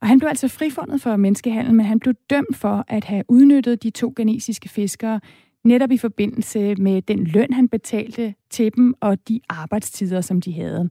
Og 0.00 0.08
han 0.08 0.18
blev 0.18 0.28
altså 0.28 0.48
frifundet 0.48 1.00
for 1.00 1.16
menneskehandel, 1.16 1.74
men 1.74 1.86
han 1.86 2.00
blev 2.00 2.14
dømt 2.30 2.56
for 2.56 2.84
at 2.88 3.04
have 3.04 3.24
udnyttet 3.28 3.82
de 3.82 3.90
to 3.90 4.12
ghanesiske 4.16 4.68
fiskere 4.68 5.20
netop 5.64 5.90
i 5.90 5.98
forbindelse 5.98 6.74
med 6.74 7.02
den 7.02 7.24
løn, 7.24 7.52
han 7.52 7.68
betalte 7.68 8.34
til 8.50 8.76
dem, 8.76 8.94
og 9.00 9.28
de 9.28 9.40
arbejdstider, 9.48 10.20
som 10.20 10.40
de 10.40 10.52
havde. 10.52 10.90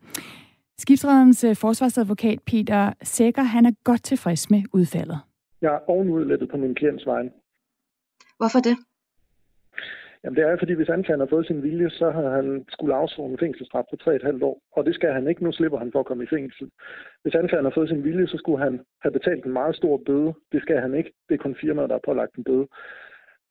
Skibsrederens 0.78 1.44
øh, 1.44 1.56
forsvarsadvokat 1.56 2.40
Peter 2.46 2.94
Sækker, 3.04 3.42
han 3.42 3.66
er 3.66 3.72
godt 3.84 4.04
tilfreds 4.04 4.50
med 4.50 4.64
udfaldet. 4.74 5.20
Jeg 5.62 5.74
er 5.74 5.80
ovenudlettet 5.90 6.50
på 6.50 6.58
min 6.58 6.76
klients 6.76 7.06
vegne. 7.06 7.30
Hvorfor 8.38 8.60
det? 8.60 8.78
Jamen 10.24 10.36
det 10.38 10.44
er 10.44 10.58
fordi, 10.60 10.74
hvis 10.74 10.90
anklageren 10.90 11.20
har 11.20 11.34
fået 11.36 11.48
sin 11.48 11.64
vilje, 11.64 11.90
så 11.90 12.10
har 12.10 12.30
han 12.30 12.66
skulle 12.70 12.96
afzone 12.96 13.32
en 13.32 13.40
fængselsstraf 13.40 13.84
på 13.90 14.12
3,5 14.12 14.44
år. 14.44 14.62
Og 14.72 14.86
det 14.86 14.96
skal 14.96 15.12
han 15.14 15.28
ikke. 15.28 15.44
Nu 15.44 15.52
slipper 15.52 15.78
han 15.78 15.92
for 15.92 16.00
at 16.00 16.06
komme 16.06 16.24
i 16.24 16.34
fængsel. 16.36 16.70
Hvis 17.22 17.36
anklageren 17.36 17.66
har 17.66 17.78
fået 17.78 17.90
sin 17.90 18.04
vilje, 18.04 18.28
så 18.28 18.38
skulle 18.38 18.64
han 18.64 18.80
have 19.02 19.12
betalt 19.12 19.46
en 19.46 19.54
meget 19.54 19.76
stor 19.76 20.02
bøde. 20.06 20.34
Det 20.52 20.62
skal 20.62 20.78
han 20.82 20.94
ikke. 20.96 21.12
Det 21.30 21.34
er 21.34 21.44
kun 21.44 21.56
firmaet, 21.62 21.90
der 21.90 21.96
har 21.96 22.08
pålagt 22.10 22.36
en 22.36 22.44
bøde. 22.44 22.68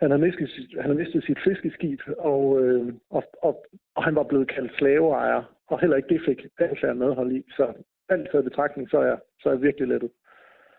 Han 0.01 0.11
har 0.11 0.19
mistet, 0.19 0.49
han 0.81 0.91
har 0.91 0.99
mistet 1.03 1.25
sit 1.25 1.39
fiskeskib, 1.45 2.01
og, 2.19 2.63
øh, 2.63 2.95
og, 3.11 3.23
og, 3.43 3.67
og 3.97 4.05
han 4.05 4.15
var 4.15 4.23
blevet 4.23 4.49
kaldt 4.55 4.73
slaveejer. 4.79 5.43
Og 5.71 5.81
heller 5.81 5.97
ikke 5.97 6.09
det 6.09 6.21
fik 6.29 6.41
anklageren 6.59 6.99
medhold 6.99 7.33
i. 7.33 7.43
Så 7.57 7.73
alt 8.09 8.29
taget 8.31 8.45
betragtning, 8.45 8.91
så 8.91 8.99
er, 8.99 9.17
så 9.41 9.49
er 9.49 9.53
jeg 9.53 9.63
virkelig 9.63 9.89
lettet. 9.89 10.11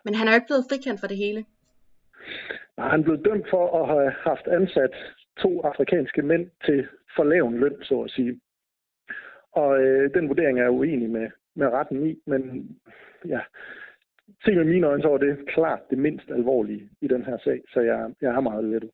Men 0.06 0.16
han 0.16 0.28
er 0.28 0.32
jo 0.32 0.36
ikke 0.36 0.52
blevet 0.52 0.68
frikendt 0.70 1.00
for 1.00 1.08
det 1.08 1.18
hele. 1.18 1.46
Nej, 2.78 2.90
han 2.90 3.04
blev 3.04 3.18
dømt 3.26 3.48
for 3.50 3.64
at 3.80 3.88
have 3.88 4.12
haft 4.30 4.48
ansat 4.48 4.96
to 5.42 5.62
afrikanske 5.62 6.22
mænd 6.22 6.50
til 6.66 6.88
for 7.16 7.24
lav 7.24 7.48
en 7.48 7.58
løn, 7.58 7.76
så 7.82 8.02
at 8.02 8.12
sige. 8.12 8.40
Og 9.52 9.82
øh, 9.82 10.14
den 10.14 10.30
vurdering 10.30 10.60
er 10.60 10.64
jeg 10.64 10.72
uenig 10.72 11.10
med, 11.10 11.28
med 11.56 11.68
retten 11.68 12.10
i, 12.10 12.16
men 12.26 12.42
ja, 13.26 13.40
se 14.46 14.56
med 14.56 14.66
mine 14.66 14.88
øjne, 14.88 15.02
så 15.02 15.10
var 15.10 15.18
det 15.18 15.48
klart 15.48 15.80
det 15.90 15.98
mindst 15.98 16.32
alvorlige 16.32 16.90
i 17.02 17.08
den 17.08 17.26
her 17.26 17.38
sag, 17.44 17.62
så 17.74 17.80
jeg, 17.80 18.10
jeg 18.22 18.36
er 18.36 18.40
meget 18.40 18.64
lettet. 18.64 18.90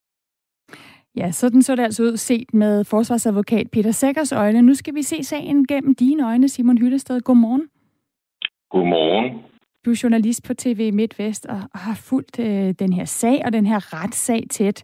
Ja, 1.16 1.32
sådan 1.32 1.62
så 1.62 1.76
det 1.76 1.84
altså 1.84 2.04
ud 2.04 2.18
set 2.18 2.54
med 2.54 2.84
forsvarsadvokat 2.84 3.72
Peter 3.72 3.91
Sækkers 3.91 4.32
øjne. 4.32 4.62
Nu 4.62 4.74
skal 4.74 4.96
vi 4.96 5.02
se 5.02 5.24
sagen 5.24 5.68
gennem 5.68 5.96
dine 5.96 6.28
øjne, 6.28 6.50
Simon 6.50 6.78
Hyllested. 6.78 7.22
Godmorgen. 7.22 7.70
Godmorgen. 8.70 9.39
Du 9.86 9.91
er 9.91 10.00
journalist 10.04 10.44
på 10.48 10.54
TV 10.54 10.94
MidtVest 10.94 11.46
og 11.46 11.58
har 11.76 11.96
fulgt 11.96 12.39
øh, 12.39 12.74
den 12.80 12.94
her 12.94 13.06
sag 13.06 13.41
og 13.46 13.54
den 13.54 13.66
her 13.66 13.94
retssag 13.94 14.44
tæt. 14.50 14.84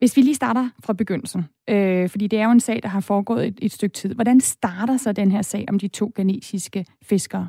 Hvis 0.00 0.16
vi 0.16 0.22
lige 0.22 0.34
starter 0.34 0.68
fra 0.86 0.92
begyndelsen, 0.92 1.42
øh, 1.70 2.08
fordi 2.08 2.26
det 2.26 2.38
er 2.38 2.44
jo 2.44 2.50
en 2.50 2.60
sag, 2.60 2.78
der 2.82 2.88
har 2.88 3.04
foregået 3.08 3.46
et, 3.46 3.58
et 3.62 3.72
stykke 3.72 3.94
tid. 3.94 4.14
Hvordan 4.14 4.40
starter 4.40 4.96
så 4.96 5.12
den 5.12 5.30
her 5.30 5.42
sag 5.42 5.64
om 5.68 5.78
de 5.78 5.88
to 5.88 6.12
ghanesiske 6.16 6.84
fiskere? 7.08 7.48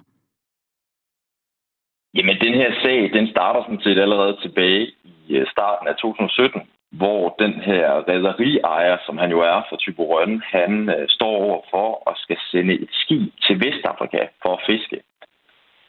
Jamen, 2.16 2.36
den 2.46 2.54
her 2.54 2.72
sag, 2.84 3.14
den 3.14 3.28
starter 3.28 3.62
sådan 3.64 3.82
set 3.84 4.00
allerede 4.00 4.38
tilbage 4.42 4.88
i 5.06 5.36
øh, 5.36 5.48
starten 5.52 5.88
af 5.88 5.96
2017, 5.96 6.62
hvor 6.92 7.36
den 7.40 7.54
her 7.54 7.86
rædderiejer, 8.10 8.98
som 9.06 9.18
han 9.18 9.30
jo 9.32 9.40
er 9.40 9.60
fra 9.70 9.78
Tyborøn, 9.78 10.42
han 10.46 10.90
øh, 10.90 11.10
står 11.10 11.34
over 11.46 11.62
for 11.72 12.10
at 12.10 12.16
skal 12.18 12.38
sende 12.52 12.74
et 12.74 12.90
skib 12.92 13.34
til 13.46 13.56
Vestafrika 13.64 14.22
for 14.44 14.54
at 14.58 14.64
fiske. 14.66 14.98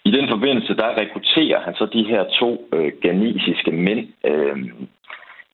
I 0.05 0.11
den 0.11 0.29
forbindelse, 0.29 0.77
der 0.77 0.99
rekrutterer 1.01 1.61
han 1.61 1.75
så 1.75 1.87
de 1.87 2.05
her 2.05 2.23
to 2.41 2.69
øh, 2.73 2.93
ghanesiske 3.03 3.73
mænd. 3.73 4.09
Øh, 4.25 4.57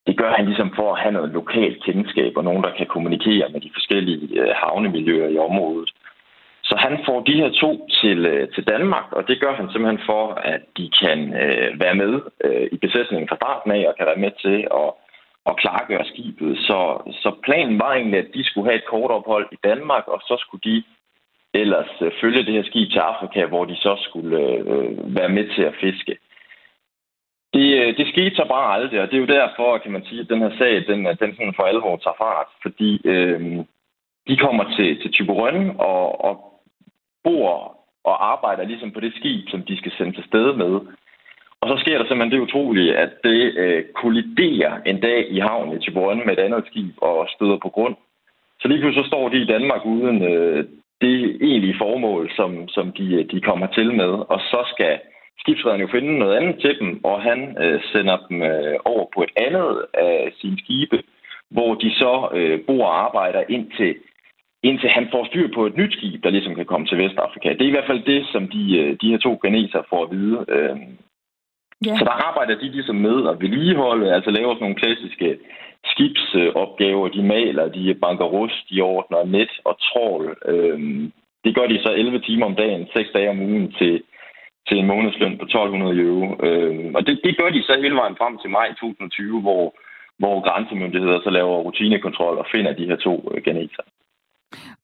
det 0.08 0.16
gør 0.16 0.32
han 0.36 0.46
ligesom 0.46 0.70
for 0.78 0.88
at 0.92 1.00
have 1.02 1.12
noget 1.12 1.30
lokalt 1.30 1.84
kendskab 1.84 2.32
og 2.36 2.44
nogen, 2.44 2.62
der 2.62 2.72
kan 2.78 2.86
kommunikere 2.86 3.48
med 3.52 3.60
de 3.60 3.70
forskellige 3.74 4.40
øh, 4.40 4.52
havnemiljøer 4.62 5.28
i 5.28 5.38
området. 5.38 5.90
Så 6.68 6.74
han 6.84 6.98
får 7.06 7.20
de 7.20 7.40
her 7.40 7.50
to 7.62 7.88
til, 8.00 8.26
øh, 8.26 8.48
til 8.54 8.64
Danmark, 8.72 9.12
og 9.12 9.28
det 9.28 9.40
gør 9.40 9.52
han 9.54 9.68
simpelthen 9.70 10.06
for, 10.06 10.24
at 10.54 10.62
de 10.76 10.90
kan 11.02 11.18
øh, 11.42 11.80
være 11.80 11.94
med 11.94 12.12
øh, 12.44 12.68
i 12.72 12.76
besætningen 12.84 13.28
fra 13.28 13.36
starten 13.36 13.70
af 13.70 13.88
og 13.88 13.94
kan 13.96 14.06
være 14.06 14.24
med 14.24 14.32
til 14.44 14.58
at, 14.82 14.90
at 15.48 15.56
klargøre 15.62 16.04
skibet. 16.12 16.58
Så, 16.58 16.78
så 17.22 17.30
planen 17.46 17.78
var 17.78 17.92
egentlig, 17.92 18.18
at 18.18 18.34
de 18.34 18.44
skulle 18.44 18.68
have 18.70 18.78
et 18.78 18.90
kort 18.92 19.10
ophold 19.10 19.46
i 19.52 19.58
Danmark, 19.64 20.04
og 20.08 20.20
så 20.28 20.36
skulle 20.44 20.64
de 20.70 20.82
ellers 21.54 21.92
øh, 22.00 22.12
følge 22.20 22.46
det 22.46 22.54
her 22.54 22.62
skib 22.70 22.90
til 22.90 22.98
Afrika, 23.12 23.46
hvor 23.46 23.64
de 23.64 23.76
så 23.76 23.92
skulle 24.06 24.36
øh, 24.38 24.60
øh 24.72 25.16
være 25.16 25.28
med 25.28 25.46
til 25.54 25.62
at 25.62 25.78
fiske. 25.80 26.16
Det, 27.54 27.66
øh, 27.80 27.96
det 27.96 28.08
skete 28.08 28.36
så 28.36 28.44
bare 28.48 28.74
aldrig, 28.74 29.00
og 29.00 29.06
det 29.08 29.16
er 29.16 29.24
jo 29.26 29.34
derfor, 29.38 29.78
kan 29.78 29.92
man 29.92 30.04
sige, 30.04 30.20
at 30.20 30.28
den 30.28 30.38
her 30.38 30.52
sag, 30.58 30.86
den, 30.86 31.06
øh, 31.06 31.16
den 31.20 31.34
sådan 31.34 31.54
for 31.56 31.62
alvor 31.62 31.96
tager 31.96 32.20
fart, 32.24 32.50
fordi 32.62 33.00
øh, 33.04 33.40
de 34.28 34.36
kommer 34.36 34.64
til, 34.76 35.00
til 35.02 35.12
Tyberøn 35.12 35.70
og, 35.78 36.24
og 36.24 36.34
bor 37.24 37.78
og 38.04 38.32
arbejder 38.32 38.64
ligesom 38.64 38.90
på 38.92 39.00
det 39.00 39.12
skib, 39.16 39.48
som 39.48 39.62
de 39.62 39.76
skal 39.78 39.92
sende 39.92 40.12
til 40.12 40.24
sted 40.24 40.52
med. 40.52 40.72
Og 41.60 41.66
så 41.68 41.76
sker 41.82 41.98
der 41.98 42.06
simpelthen 42.06 42.32
det 42.32 42.46
utrolige, 42.46 42.96
at 42.96 43.12
det 43.24 43.42
øh, 43.62 43.84
kolliderer 44.02 44.72
en 44.86 45.00
dag 45.00 45.20
i 45.30 45.38
havnen 45.38 45.76
i 45.76 45.80
Tyberøn 45.80 46.22
med 46.26 46.32
et 46.38 46.44
andet 46.46 46.64
skib 46.66 46.94
og 47.02 47.28
støder 47.34 47.58
på 47.62 47.68
grund. 47.68 47.96
Så 48.60 48.68
lige 48.68 48.80
pludselig 48.80 49.04
så 49.04 49.08
står 49.08 49.28
de 49.28 49.38
i 49.42 49.50
Danmark 49.54 49.86
uden 49.86 50.22
øh, 50.22 50.64
det 51.00 51.16
egentlige 51.48 51.78
formål, 51.78 52.30
som, 52.36 52.68
som 52.68 52.92
de, 52.92 53.14
øh, 53.14 53.24
de 53.30 53.40
kommer 53.40 53.66
til 53.66 53.94
med. 53.94 54.12
Og 54.32 54.40
så 54.40 54.60
skal 54.72 55.00
skibsrederen 55.42 55.80
jo 55.80 55.88
finde 55.88 56.18
noget 56.18 56.36
andet 56.36 56.60
til 56.60 56.78
dem, 56.80 57.04
og 57.04 57.22
han 57.22 57.56
øh, 57.62 57.80
sender 57.92 58.16
dem 58.28 58.42
øh, 58.42 58.76
over 58.84 59.06
på 59.14 59.22
et 59.22 59.32
andet 59.36 59.84
af 59.94 60.32
sine 60.40 60.58
skibe, 60.58 61.02
hvor 61.50 61.74
de 61.74 61.90
så 61.94 62.28
øh, 62.34 62.60
bor 62.66 62.84
og 62.86 63.04
arbejder 63.06 63.42
indtil, 63.48 63.94
indtil 64.62 64.90
han 64.90 65.08
får 65.12 65.26
styr 65.26 65.48
på 65.54 65.66
et 65.66 65.76
nyt 65.76 65.92
skib, 65.92 66.22
der 66.24 66.30
ligesom 66.30 66.54
kan 66.54 66.66
komme 66.66 66.86
til 66.86 66.98
Vestafrika. 66.98 67.48
Det 67.48 67.62
er 67.62 67.72
i 67.72 67.76
hvert 67.76 67.90
fald 67.90 68.02
det, 68.12 68.26
som 68.32 68.48
de, 68.48 68.78
øh, 68.78 68.96
de 69.00 69.10
her 69.10 69.18
to 69.18 69.34
ganeser 69.34 69.82
får 69.90 70.04
at 70.04 70.10
vide. 70.10 70.44
Øh, 70.48 70.76
Ja. 71.86 71.96
Så 71.98 72.04
der 72.04 72.16
arbejder 72.28 72.54
de 72.58 72.68
ligesom 72.68 72.96
med 72.96 73.28
at 73.30 73.40
vedligeholde, 73.40 74.14
altså 74.14 74.30
laver 74.30 74.54
sådan 74.54 74.64
nogle 74.64 74.82
klassiske 74.82 75.38
skibsopgaver. 75.84 77.08
De 77.08 77.22
maler, 77.22 77.68
de 77.68 77.94
banker 77.94 78.24
rust, 78.24 78.70
de 78.70 78.80
ordner 78.80 79.24
net 79.24 79.52
og 79.64 79.76
trål. 79.80 80.38
Øhm, 80.46 81.12
det 81.44 81.54
gør 81.54 81.66
de 81.66 81.82
så 81.82 81.92
11 81.92 82.20
timer 82.20 82.46
om 82.46 82.54
dagen, 82.54 82.88
6 82.92 83.08
dage 83.14 83.30
om 83.30 83.40
ugen 83.40 83.72
til, 83.72 84.02
til 84.68 84.76
en 84.78 84.86
månedsløn 84.86 85.38
på 85.38 85.44
1200 85.44 86.00
euro. 86.06 86.26
Øhm, 86.46 86.94
og 86.94 87.06
det, 87.06 87.20
det 87.24 87.38
gør 87.38 87.50
de 87.50 87.62
så 87.62 87.72
hele 87.82 87.94
vejen 87.94 88.16
frem 88.20 88.38
til 88.38 88.50
maj 88.50 88.68
2020, 88.68 89.40
hvor, 89.40 89.64
hvor 90.18 90.36
grænsemyndigheder 90.46 91.20
så 91.20 91.30
laver 91.30 91.56
rutinekontrol 91.66 92.38
og 92.38 92.46
finder 92.54 92.72
de 92.72 92.86
her 92.86 92.96
to 92.96 93.14
øh, 93.32 93.42
ganeser. 93.42 93.82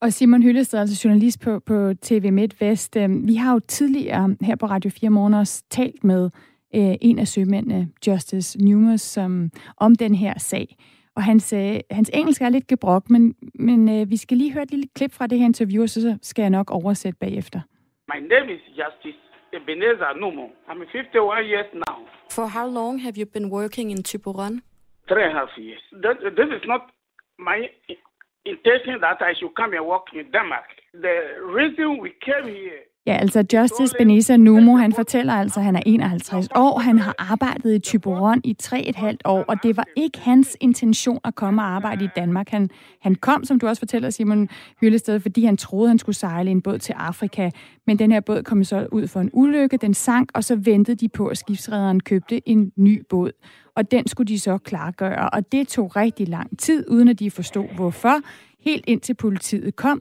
Og 0.01 0.13
Simon 0.13 0.43
Hyllested, 0.43 0.79
altså 0.79 1.01
journalist 1.05 1.39
på, 1.45 1.61
på 1.67 1.95
TV 2.03 2.33
MidtVest. 2.33 2.97
Øh, 2.97 3.09
vi 3.31 3.35
har 3.35 3.53
jo 3.53 3.61
tidligere 3.69 4.37
her 4.41 4.57
på 4.57 4.67
Radio 4.67 4.91
4 5.01 5.11
Morgen 5.11 5.35
også 5.35 5.65
talt 5.71 6.05
med 6.05 6.31
øh, 6.75 6.95
en 7.01 7.19
af 7.19 7.29
sømændene, 7.29 7.89
Justice 8.07 8.65
Newmas, 8.65 9.01
som, 9.01 9.51
om 9.77 9.95
den 9.95 10.15
her 10.15 10.35
sag. 10.39 10.67
Og 11.17 11.23
hans, 11.23 11.53
øh, 11.53 11.81
hans 11.91 12.11
engelsk 12.15 12.43
er 12.43 12.49
lidt 12.49 12.67
gebrok, 12.67 13.11
men, 13.11 13.35
men 13.55 13.89
øh, 13.89 14.11
vi 14.11 14.17
skal 14.17 14.37
lige 14.37 14.53
høre 14.53 14.63
et 14.63 14.71
lille 14.71 14.89
klip 14.97 15.13
fra 15.13 15.27
det 15.27 15.39
her 15.39 15.47
interview, 15.47 15.83
og 15.83 15.89
så 15.89 16.19
skal 16.23 16.43
jeg 16.43 16.51
nok 16.51 16.71
oversætte 16.71 17.19
bagefter. 17.21 17.61
My 18.15 18.21
name 18.21 18.49
is 18.57 18.63
Justice 18.79 19.24
Ebenezer 19.55 20.15
Numo. 20.21 20.51
I'm 20.69 20.81
51 20.93 21.47
years 21.47 21.67
now. 21.75 22.07
For 22.29 22.49
how 22.49 22.67
long 22.67 22.99
have 22.99 23.17
you 23.17 23.27
been 23.27 23.51
working 23.51 23.91
in 23.91 24.03
Tiburon? 24.03 24.63
Three 25.09 25.23
and 25.25 25.37
a 25.37 25.41
half 25.41 25.49
years. 25.57 25.81
This, 25.93 26.17
this 26.37 26.47
is 26.47 26.63
not 26.67 26.91
my 27.39 27.69
intention 28.45 29.01
that 29.01 29.21
I 29.21 29.35
should 29.39 29.55
come 29.55 29.73
and 29.75 29.87
work 29.87 30.07
in 30.13 30.31
Denmark. 30.31 30.65
The 30.93 31.17
reason 31.43 31.99
we 31.99 32.13
came 32.25 32.47
here 32.53 32.83
Ja, 33.07 33.17
altså 33.17 33.45
Justice 33.53 33.95
Benisa 33.99 34.37
Numo, 34.37 34.77
han 34.77 34.93
fortæller 34.93 35.33
altså, 35.33 35.61
at 35.61 35.65
han 35.65 35.77
er 35.77 35.83
51 35.87 36.49
år. 36.55 36.79
Han 36.79 36.99
har 36.99 37.15
arbejdet 37.19 37.75
i 37.75 37.79
Tyboron 37.79 38.41
i 38.45 38.57
3,5 38.63 39.17
år, 39.25 39.45
og 39.49 39.63
det 39.63 39.77
var 39.77 39.87
ikke 39.97 40.21
hans 40.21 40.57
intention 40.61 41.19
at 41.25 41.35
komme 41.35 41.63
og 41.63 41.69
arbejde 41.69 42.05
i 42.05 42.09
Danmark. 42.17 42.49
Han, 42.49 42.71
han 43.01 43.15
kom, 43.15 43.45
som 43.45 43.59
du 43.59 43.67
også 43.67 43.81
fortæller, 43.81 44.11
Simon 44.11 44.49
Hyllested, 44.81 45.21
fordi 45.21 45.45
han 45.45 45.57
troede, 45.57 45.89
han 45.89 45.99
skulle 45.99 46.17
sejle 46.17 46.51
en 46.51 46.63
båd 46.63 46.79
til 46.79 46.93
Afrika. 46.93 47.51
Men 47.87 47.99
den 47.99 48.13
her 48.13 48.21
båd 48.21 48.43
kom 48.43 48.65
så 48.65 48.87
ud 48.93 49.07
for 49.07 49.21
en 49.21 49.31
ulykke, 49.33 49.77
den 49.77 49.95
sank, 49.95 50.31
og 50.35 50.45
så 50.45 50.57
ventede 50.57 50.97
de 50.97 51.09
på, 51.09 51.27
at 51.27 51.39
skibsrederen 51.39 52.01
købte 52.01 52.49
en 52.49 52.73
ny 52.77 53.03
båd. 53.11 53.33
Og 53.77 53.91
den 53.91 54.09
skulle 54.09 54.29
de 54.29 54.41
så 54.41 54.59
klargøre, 54.59 55.31
og 55.31 55.53
det 55.53 55.69
tog 55.69 55.97
rigtig 55.97 56.29
lang 56.29 56.59
tid, 56.59 56.85
uden 56.89 57.09
at 57.09 57.19
de 57.19 57.31
forstod 57.31 57.75
hvorfor. 57.75 58.21
Helt 58.61 58.85
indtil 58.87 59.15
politiet 59.15 59.77
kom, 59.77 60.01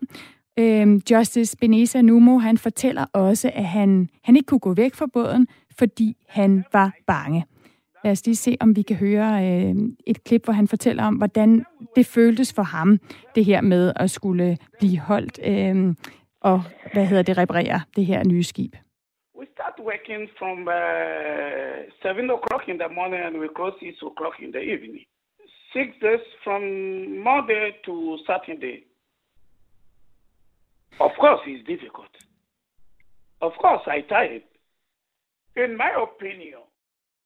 Øhm, 0.59 1.01
Justice 1.11 1.57
Beneza 1.61 2.01
Numo, 2.01 2.37
han 2.37 2.57
fortæller 2.57 3.05
også, 3.13 3.51
at 3.55 3.65
han, 3.65 4.09
han 4.23 4.35
ikke 4.35 4.47
kunne 4.47 4.59
gå 4.59 4.73
væk 4.73 4.93
fra 4.95 5.07
båden, 5.13 5.47
fordi 5.79 6.17
han 6.27 6.65
var 6.73 6.91
bange. 7.07 7.45
Lad 8.03 8.11
os 8.11 8.25
lige 8.25 8.35
se, 8.35 8.57
om 8.59 8.75
vi 8.75 8.81
kan 8.81 8.95
høre 8.95 9.29
øh, 9.45 9.75
et 10.07 10.23
klip, 10.23 10.43
hvor 10.43 10.53
han 10.53 10.67
fortæller 10.67 11.03
om, 11.03 11.15
hvordan 11.15 11.65
det 11.95 12.05
føltes 12.05 12.53
for 12.53 12.63
ham, 12.63 12.99
det 13.35 13.45
her 13.45 13.61
med 13.61 13.93
at 13.95 14.11
skulle 14.11 14.57
blive 14.79 14.99
holdt 14.99 15.39
øh, 15.51 15.95
og, 16.41 16.59
hvad 16.93 17.05
hedder 17.05 17.23
det, 17.23 17.37
reparere 17.37 17.79
det 17.95 18.05
her 18.05 18.23
nye 18.23 18.43
skib. 18.43 18.73
We 19.41 19.45
start 19.55 19.75
working 19.91 20.23
from 20.39 20.57
uh, 20.67 21.77
7 22.01 22.29
o'clock 22.37 22.63
in 22.71 22.77
the 22.83 22.89
morning 22.99 23.21
and 23.27 23.35
we 23.43 23.47
close 23.57 23.75
6 23.79 24.03
o'clock 24.09 24.35
in 24.45 24.51
the 24.57 24.63
evening. 24.73 24.95
Six 25.75 25.87
days 26.05 26.25
from 26.43 26.61
Monday 27.29 27.65
to 27.85 27.93
Saturday. 28.27 28.77
Of 30.99 31.11
course, 31.19 31.41
it's 31.47 31.63
difficult. 31.73 32.13
Of 33.41 33.53
course, 33.61 33.83
I 33.97 34.01
tired. 34.01 34.43
In 35.55 35.71
my 35.77 35.91
opinion, 36.05 36.63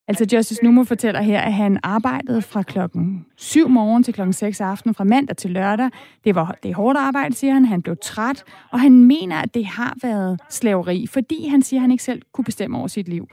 Altså 0.09 0.25
Justice 0.33 0.63
Numo 0.63 0.83
fortæller 0.83 1.21
her, 1.21 1.41
at 1.41 1.53
han 1.53 1.79
arbejdede 1.83 2.41
fra 2.41 2.63
klokken 2.63 3.25
7 3.37 3.69
morgen 3.69 4.03
til 4.03 4.13
klokken 4.13 4.33
6 4.33 4.61
aften, 4.61 4.93
fra 4.93 5.03
mandag 5.03 5.37
til 5.37 5.51
lørdag. 5.51 5.89
Det 6.23 6.35
var 6.35 6.57
det 6.63 6.71
er 6.71 6.75
hårdt 6.75 6.97
arbejde, 6.97 7.35
siger 7.35 7.53
han. 7.53 7.65
Han 7.65 7.81
blev 7.81 7.97
træt, 8.01 8.43
og 8.71 8.79
han 8.79 9.03
mener, 9.03 9.41
at 9.41 9.53
det 9.53 9.65
har 9.65 9.97
været 10.01 10.39
slaveri, 10.49 11.07
fordi 11.07 11.47
han 11.47 11.61
siger, 11.61 11.79
at 11.79 11.81
han 11.81 11.91
ikke 11.91 12.03
selv 12.03 12.21
kunne 12.31 12.45
bestemme 12.45 12.77
over 12.77 12.87
sit 12.87 13.07
liv. 13.07 13.27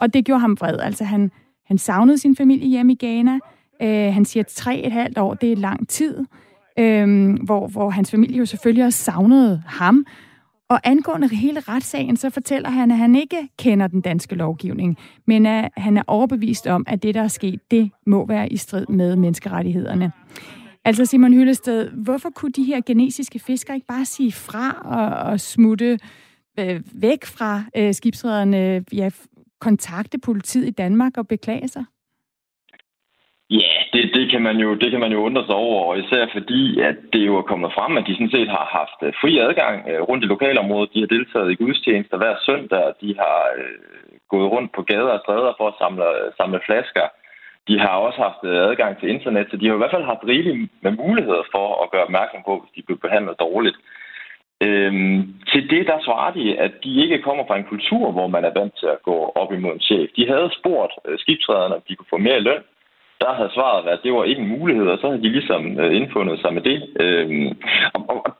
Og 0.00 0.14
det 0.14 0.24
gjorde 0.24 0.40
ham 0.40 0.56
vred. 0.60 0.78
Altså 0.78 1.04
han, 1.04 1.30
han 1.66 1.78
savnede 1.78 2.18
sin 2.18 2.36
familie 2.36 2.68
hjemme 2.68 2.92
i 2.92 2.96
Ghana. 3.00 3.38
Øh, 3.82 4.14
han 4.14 4.24
siger, 4.24 4.44
at 4.44 4.46
tre 4.46 4.78
et 4.78 4.92
halvt 4.92 5.18
år, 5.18 5.34
det 5.34 5.52
er 5.52 5.56
lang 5.56 5.88
tid 5.88 6.24
øhm, 6.78 7.32
hvor, 7.32 7.66
hvor 7.66 7.90
hans 7.90 8.10
familie 8.10 8.38
jo 8.38 8.46
selvfølgelig 8.46 8.84
også 8.84 9.04
savnede 9.04 9.62
ham. 9.66 10.04
Og 10.68 10.80
angående 10.84 11.28
hele 11.28 11.60
retssagen, 11.60 12.16
så 12.16 12.30
fortæller 12.30 12.70
han, 12.70 12.90
at 12.90 12.96
han 12.96 13.14
ikke 13.14 13.48
kender 13.58 13.86
den 13.86 14.00
danske 14.00 14.34
lovgivning, 14.34 14.98
men 15.26 15.46
at 15.46 15.70
han 15.76 15.96
er 15.96 16.02
overbevist 16.06 16.66
om, 16.66 16.84
at 16.88 17.02
det, 17.02 17.14
der 17.14 17.22
er 17.22 17.28
sket, 17.28 17.70
det 17.70 17.90
må 18.06 18.26
være 18.26 18.52
i 18.52 18.56
strid 18.56 18.86
med 18.86 19.16
menneskerettighederne. 19.16 20.12
Altså 20.84 21.04
Simon 21.04 21.32
Hyllested, 21.32 21.90
hvorfor 21.90 22.30
kunne 22.30 22.52
de 22.52 22.64
her 22.64 22.80
genetiske 22.86 23.38
fiskere 23.38 23.76
ikke 23.76 23.86
bare 23.86 24.04
sige 24.04 24.32
fra 24.32 24.72
og, 24.84 25.32
og 25.32 25.40
smutte 25.40 25.98
øh, 26.58 26.80
væk 26.92 27.24
fra 27.24 27.62
øh, 27.76 27.94
skibsrederne, 27.94 28.84
ja, 28.92 29.10
kontakte 29.60 30.18
politiet 30.18 30.66
i 30.66 30.70
Danmark 30.70 31.16
og 31.16 31.28
beklage 31.28 31.68
sig? 31.68 31.84
Ja, 33.50 33.72
det, 33.92 34.14
det, 34.14 34.30
kan 34.30 34.42
man 34.42 34.56
jo, 34.56 34.74
det 34.74 34.90
kan 34.90 35.00
man 35.00 35.12
jo 35.12 35.24
undre 35.28 35.46
sig 35.46 35.54
over, 35.54 35.84
og 35.84 35.98
især 35.98 36.26
fordi, 36.32 36.80
at 36.80 36.96
det 37.12 37.26
jo 37.26 37.36
er 37.38 37.50
kommet 37.50 37.72
frem, 37.76 37.96
at 37.96 38.06
de 38.06 38.14
sådan 38.14 38.36
set 38.36 38.48
har 38.48 38.66
haft 38.78 38.98
øh, 39.06 39.12
fri 39.20 39.38
adgang 39.38 39.88
øh, 39.88 40.00
rundt 40.08 40.24
i 40.24 40.26
lokalområdet. 40.26 40.94
De 40.94 41.00
har 41.00 41.06
deltaget 41.16 41.52
i 41.52 41.60
gudstjenester 41.62 42.16
hver 42.16 42.34
søndag, 42.46 42.84
de 43.02 43.10
har 43.22 43.38
øh, 43.58 43.74
gået 44.28 44.50
rundt 44.54 44.70
på 44.72 44.82
gader 44.82 45.14
og 45.16 45.20
stræder 45.24 45.52
for 45.58 45.68
at 45.68 45.78
samle, 45.82 46.08
samle 46.36 46.60
flasker. 46.66 47.06
De 47.68 47.78
har 47.84 47.94
også 48.06 48.18
haft 48.26 48.42
øh, 48.50 48.68
adgang 48.68 48.92
til 48.98 49.08
internet, 49.08 49.46
så 49.50 49.56
de 49.56 49.66
har 49.66 49.74
i 49.74 49.82
hvert 49.82 49.94
fald 49.94 50.10
haft 50.12 50.28
rigeligt 50.32 50.70
med 50.84 50.92
muligheder 51.02 51.44
for 51.54 51.66
at 51.82 51.90
gøre 51.90 52.06
opmærksom 52.08 52.42
på, 52.46 52.52
hvis 52.60 52.74
de 52.76 52.86
blev 52.86 52.98
behandlet 52.98 53.40
dårligt. 53.46 53.78
Øhm, 54.66 55.18
til 55.52 55.62
det, 55.70 55.86
der 55.86 55.98
svarer 56.06 56.32
de, 56.38 56.58
at 56.58 56.72
de 56.84 57.02
ikke 57.02 57.22
kommer 57.26 57.44
fra 57.46 57.56
en 57.58 57.70
kultur, 57.72 58.12
hvor 58.12 58.26
man 58.26 58.44
er 58.44 58.58
vant 58.60 58.74
til 58.80 58.86
at 58.86 59.02
gå 59.02 59.32
op 59.40 59.52
imod 59.52 59.72
en 59.74 59.86
chef. 59.88 60.08
De 60.16 60.26
havde 60.32 60.50
spurgt 60.58 60.92
øh, 61.08 61.18
skibsrederne, 61.18 61.74
om 61.74 61.82
de 61.88 61.96
kunne 61.96 62.14
få 62.14 62.18
mere 62.18 62.40
løn, 62.40 62.62
der 63.22 63.32
havde 63.38 63.54
svaret 63.56 63.84
været, 63.84 63.98
at 63.98 64.04
det 64.04 64.12
var 64.12 64.24
ikke 64.24 64.42
en 64.42 64.54
mulighed, 64.58 64.86
og 64.86 64.98
så 64.98 65.06
havde 65.08 65.22
de 65.22 65.36
ligesom 65.38 65.62
øh, 65.80 65.96
indfundet 65.98 66.40
sig 66.40 66.54
med 66.54 66.62
det. 66.70 66.78
Øhm, 67.02 67.48
og, 67.94 68.02
og 68.26 68.36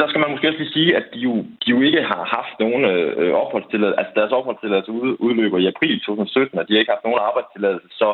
der 0.00 0.06
skal 0.08 0.20
man 0.20 0.30
måske 0.30 0.48
også 0.48 0.62
lige 0.62 0.76
sige, 0.78 0.96
at 0.96 1.06
de 1.14 1.20
jo, 1.28 1.34
de 1.62 1.68
jo 1.74 1.80
ikke 1.80 2.02
har 2.02 2.22
haft 2.36 2.54
nogen 2.62 2.84
øh, 2.92 3.32
opholdstilladelse, 3.42 3.98
altså 4.00 4.12
deres 4.20 4.32
opholdstilladelse 4.38 4.92
udløber 5.26 5.58
i 5.58 5.70
april 5.72 6.00
2017, 6.00 6.58
og 6.58 6.64
de 6.68 6.72
har 6.72 6.80
ikke 6.80 6.94
haft 6.96 7.04
nogen 7.04 7.26
arbejdstilladelse, 7.28 7.88
så, 8.00 8.08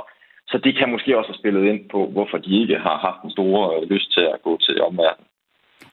så 0.50 0.56
det 0.64 0.72
kan 0.78 0.90
måske 0.94 1.18
også 1.18 1.30
have 1.30 1.40
spillet 1.42 1.64
ind 1.72 1.80
på, 1.92 1.98
hvorfor 2.14 2.38
de 2.38 2.60
ikke 2.62 2.76
har 2.86 2.96
haft 3.06 3.20
en 3.24 3.30
stor 3.30 3.56
øh, 3.74 3.82
lyst 3.92 4.12
til 4.16 4.24
at 4.34 4.42
gå 4.42 4.52
til 4.66 4.82
omverdenen. 4.82 5.26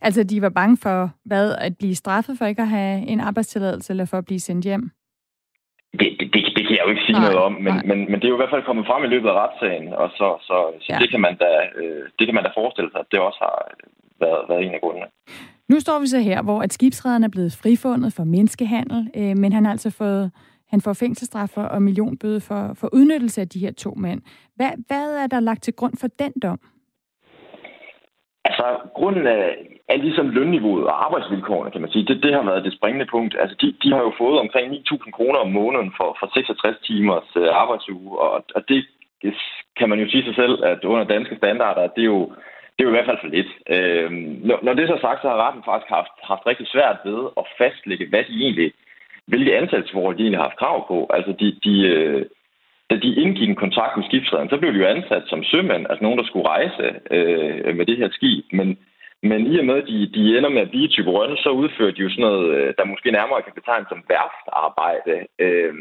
Altså, 0.02 0.24
de 0.24 0.42
var 0.42 0.50
bange 0.50 0.78
for, 0.84 1.10
hvad, 1.26 1.56
at 1.68 1.74
blive 1.80 1.96
straffet 1.96 2.38
for 2.38 2.46
ikke 2.46 2.62
at 2.62 2.68
have 2.68 3.08
en 3.08 3.20
arbejdstilladelse, 3.20 3.94
eller 3.94 4.06
for 4.06 4.18
at 4.18 4.26
blive 4.26 4.40
sendt 4.40 4.66
hjem? 4.66 4.92
Det, 6.00 6.10
det, 6.20 6.34
det, 6.34 6.44
jo 6.88 6.94
ikke 6.96 7.08
sige 7.08 7.20
nej, 7.20 7.26
noget 7.26 7.40
om, 7.48 7.54
men, 7.66 7.76
men, 7.90 7.98
men 8.10 8.18
det 8.20 8.26
er 8.26 8.34
jo 8.34 8.38
i 8.40 8.42
hvert 8.42 8.54
fald 8.56 8.68
kommet 8.70 8.86
frem 8.90 9.04
i 9.04 9.12
løbet 9.14 9.30
af 9.30 9.36
retssagen, 9.42 9.88
og 10.02 10.08
så, 10.20 10.28
så, 10.48 10.58
så 10.86 10.90
ja. 10.94 10.98
det, 11.02 11.10
kan 11.12 11.22
man 11.26 11.36
da, 11.44 11.52
øh, 11.82 12.04
det 12.18 12.24
kan 12.28 12.36
man 12.36 12.44
da 12.44 12.52
forestille 12.62 12.90
sig, 12.92 13.00
at 13.00 13.12
det 13.12 13.20
også 13.20 13.40
har 13.46 13.56
været, 14.24 14.42
været 14.50 14.62
en 14.66 14.74
af 14.78 14.82
grundene. 14.84 15.08
Nu 15.72 15.80
står 15.80 16.00
vi 16.00 16.08
så 16.08 16.20
her, 16.20 16.42
hvor 16.42 16.60
at 16.62 16.74
skibsrederen 16.74 17.24
er 17.24 17.34
blevet 17.36 17.54
frifundet 17.64 18.14
for 18.18 18.24
menneskehandel, 18.24 19.00
øh, 19.20 19.38
men 19.42 19.54
han 19.54 19.66
har 19.66 19.72
altså 19.72 19.92
fået 19.92 20.32
han 20.70 20.82
får 20.82 20.94
fængselsstraf 20.94 21.58
og 21.58 21.82
millionbøde 21.82 22.42
for, 22.42 22.74
for 22.74 22.90
udnyttelse 22.94 23.42
af 23.42 23.50
de 23.50 23.60
her 23.60 23.72
to 23.72 23.94
mænd. 23.96 24.22
Hvad, 24.56 24.72
hvad 24.88 25.16
er 25.24 25.28
der 25.28 25.40
lagt 25.40 25.64
til 25.64 25.74
grund 25.74 25.94
for 25.98 26.08
den 26.08 26.34
dom? 26.42 26.60
Altså, 28.48 28.66
grunden 28.98 29.28
er, 29.28 29.44
er 29.94 29.98
ligesom 29.98 30.30
lønniveauet 30.30 30.86
og 30.92 31.06
arbejdsvilkårene, 31.06 31.72
kan 31.72 31.82
man 31.82 31.92
sige. 31.92 32.06
Det, 32.08 32.24
det 32.24 32.34
har 32.34 32.44
været 32.50 32.66
det 32.66 32.74
springende 32.74 33.08
punkt. 33.16 33.34
Altså, 33.42 33.56
de, 33.62 33.68
de 33.84 33.90
har 33.96 34.02
jo 34.08 34.14
fået 34.18 34.40
omkring 34.40 34.74
9.000 34.74 35.12
kroner 35.18 35.40
om 35.40 35.52
måneden 35.52 35.92
for, 35.98 36.10
for 36.20 36.28
66 36.34 36.78
timers 36.88 37.30
øh, 37.36 37.50
arbejdsuge, 37.62 38.20
og, 38.20 38.46
og 38.56 38.62
det, 38.70 38.86
det 39.22 39.34
kan 39.80 39.90
man 39.90 40.00
jo 40.00 40.10
sige 40.10 40.24
sig 40.26 40.36
selv, 40.36 40.56
at 40.64 40.84
under 40.84 41.14
danske 41.14 41.36
standarder, 41.36 41.94
det 41.96 42.02
er 42.02 42.12
jo, 42.16 42.22
det 42.74 42.80
er 42.80 42.88
jo 42.88 42.94
i 42.94 42.98
hvert 42.98 43.10
fald 43.10 43.24
for 43.24 43.34
lidt. 43.38 43.52
Øh, 43.76 44.12
når, 44.48 44.60
når 44.64 44.74
det 44.74 44.84
er 44.84 44.96
så 44.96 45.02
sagt, 45.02 45.22
så 45.22 45.28
har 45.30 45.48
retten 45.48 45.64
faktisk 45.70 45.90
haft, 45.98 46.16
haft 46.32 46.48
rigtig 46.48 46.68
svært 46.68 46.98
ved 47.06 47.20
at 47.40 47.46
fastlægge, 47.58 48.10
hvad 48.10 48.24
de 48.30 48.36
egentlig, 48.46 48.72
hvilke 49.26 49.58
ansættelsesforhold 49.58 50.16
de 50.16 50.22
egentlig 50.22 50.40
har 50.40 50.50
haft 50.50 50.62
krav 50.64 50.88
på. 50.88 50.98
Altså, 51.16 51.32
de, 51.40 51.48
de, 51.66 51.76
øh, 51.94 52.26
da 52.90 52.96
de 52.96 53.16
indgik 53.24 53.50
en 53.50 53.64
kontrakt 53.64 53.98
med 53.98 54.06
skibsrederen, 54.06 54.50
så 54.50 54.58
blev 54.58 54.74
de 54.74 54.80
jo 54.80 54.88
ansat 54.88 55.24
som 55.28 55.44
sømænd, 55.44 55.86
altså 55.90 56.04
nogen, 56.04 56.20
der 56.20 56.26
skulle 56.26 56.48
rejse 56.48 56.86
øh, 57.12 57.76
med 57.78 57.86
det 57.86 57.98
her 57.98 58.10
skib. 58.12 58.46
Men, 58.52 58.78
men 59.24 59.40
i 59.54 59.60
og 59.60 59.66
med, 59.66 59.76
at 59.82 59.88
de, 59.88 59.98
de 60.16 60.38
ender 60.38 60.50
med 60.50 60.62
at 60.62 60.70
blive 60.70 60.88
type 60.88 61.12
rønne, 61.12 61.38
så 61.38 61.50
udfører 61.50 61.92
de 61.92 62.02
jo 62.02 62.10
sådan 62.10 62.26
noget, 62.30 62.46
øh, 62.58 62.74
der 62.78 62.92
måske 62.92 63.12
nærmere 63.12 63.42
kan 63.42 63.58
betegnes 63.60 63.88
som 63.90 64.04
værftarbejde. 64.10 65.16
Øh, 65.40 65.74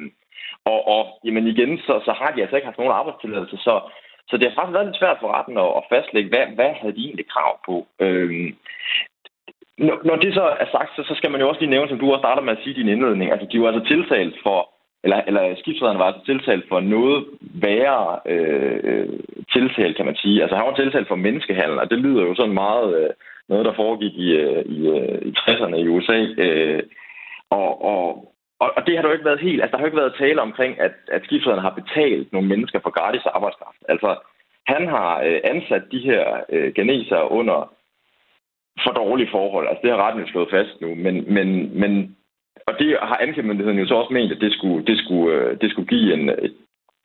og, 0.73 0.89
og 0.95 1.03
jamen 1.25 1.47
igen, 1.47 1.79
så, 1.79 1.95
så 2.07 2.13
har 2.21 2.31
de 2.33 2.43
altså 2.43 2.57
ikke 2.57 2.71
haft 2.71 2.79
nogen 2.79 2.99
arbejdstilladelse, 3.01 3.57
så, 3.57 3.75
så 4.29 4.37
det 4.37 4.47
har 4.47 4.55
faktisk 4.55 4.75
været 4.77 4.87
lidt 4.87 5.01
svært 5.01 5.19
for 5.21 5.29
retten 5.37 5.57
at, 5.65 5.71
at 5.79 5.87
fastlægge, 5.93 6.31
hvad, 6.33 6.47
hvad 6.59 6.73
havde 6.81 6.97
de 6.97 7.05
egentlig 7.07 7.29
krav 7.35 7.53
på. 7.69 7.87
Øh, 8.05 8.53
når, 9.79 9.97
når 10.09 10.17
det 10.17 10.35
så 10.35 10.45
er 10.63 10.69
sagt, 10.77 10.91
så, 10.97 11.03
så 11.09 11.15
skal 11.17 11.31
man 11.31 11.41
jo 11.41 11.49
også 11.49 11.61
lige 11.61 11.75
nævne, 11.75 11.89
som 11.89 11.99
du 11.99 12.07
også 12.07 12.25
starter 12.25 12.43
med 12.43 12.57
at 12.57 12.63
sige 12.63 12.75
i 12.75 12.79
din 12.81 12.93
indledning, 12.95 13.33
altså 13.33 13.47
de 13.53 13.61
var 13.61 13.69
altså 13.69 13.85
tiltalt 13.89 14.37
for 14.43 14.59
eller, 15.07 15.21
eller 15.29 15.43
skibsrederen 15.61 15.99
var 15.99 16.09
altså 16.09 16.25
tiltalt 16.25 16.65
for 16.69 16.81
noget 16.81 17.19
værre 17.41 18.21
øh, 18.33 18.81
øh, 18.89 19.09
tiltalt, 19.55 19.97
kan 19.97 20.07
man 20.07 20.17
sige. 20.23 20.43
Altså 20.43 20.57
han 20.57 20.67
var 20.67 20.75
tiltalt 20.75 21.09
for 21.09 21.25
menneskehandel, 21.27 21.79
og 21.79 21.91
det 21.91 21.99
lyder 21.99 22.23
jo 22.23 22.35
sådan 22.35 22.55
meget 22.55 22.89
øh, 23.01 23.11
noget, 23.49 23.67
der 23.67 23.81
foregik 23.83 24.15
i, 24.27 24.29
øh, 24.43 24.65
i, 24.77 24.79
øh, 24.97 25.19
i 25.29 25.31
60'erne 25.39 25.77
i 25.77 25.89
USA. 25.89 26.19
Øh, 26.45 26.83
og, 27.51 27.85
og, 27.85 28.05
og, 28.77 28.87
det 28.87 28.95
har 28.95 29.03
der 29.03 29.09
jo 29.09 29.17
ikke 29.17 29.31
været 29.31 29.47
helt, 29.49 29.61
altså 29.63 29.73
der 29.73 29.79
har 29.79 29.85
jo 29.85 29.91
ikke 29.91 30.03
været 30.05 30.21
tale 30.25 30.41
omkring, 30.43 30.81
at, 30.81 30.95
at 31.09 31.25
skibsrederen 31.25 31.67
har 31.67 31.81
betalt 31.81 32.33
nogle 32.33 32.49
mennesker 32.49 32.79
for 32.83 32.91
gratis 32.91 33.27
arbejdskraft. 33.27 33.83
Altså 33.89 34.17
han 34.67 34.89
har 34.89 35.23
øh, 35.27 35.41
ansat 35.45 35.83
de 35.93 35.99
her 35.99 36.25
øh, 36.49 36.75
geneser 36.75 37.33
under 37.39 37.73
for 38.85 38.93
dårlige 38.93 39.31
forhold. 39.31 39.69
Altså 39.69 39.83
det 39.83 39.91
har 39.91 40.03
retten 40.07 40.23
jo 40.23 40.29
slået 40.29 40.51
fast 40.51 40.81
nu, 40.81 40.95
men, 40.95 41.35
men, 41.35 41.81
men 41.81 42.17
og 42.69 42.75
det 42.79 42.91
har 43.11 43.19
anklagemyndigheden 43.25 43.79
jo 43.79 43.87
så 43.87 43.95
også 43.95 44.13
ment, 44.13 44.33
at 44.33 44.41
det 44.41 44.53
skulle, 44.53 44.87
det 44.87 44.97
skulle, 45.03 45.29
øh, 45.35 45.61
det 45.61 45.71
skulle 45.71 45.89
give 45.95 46.09
en, 46.17 46.25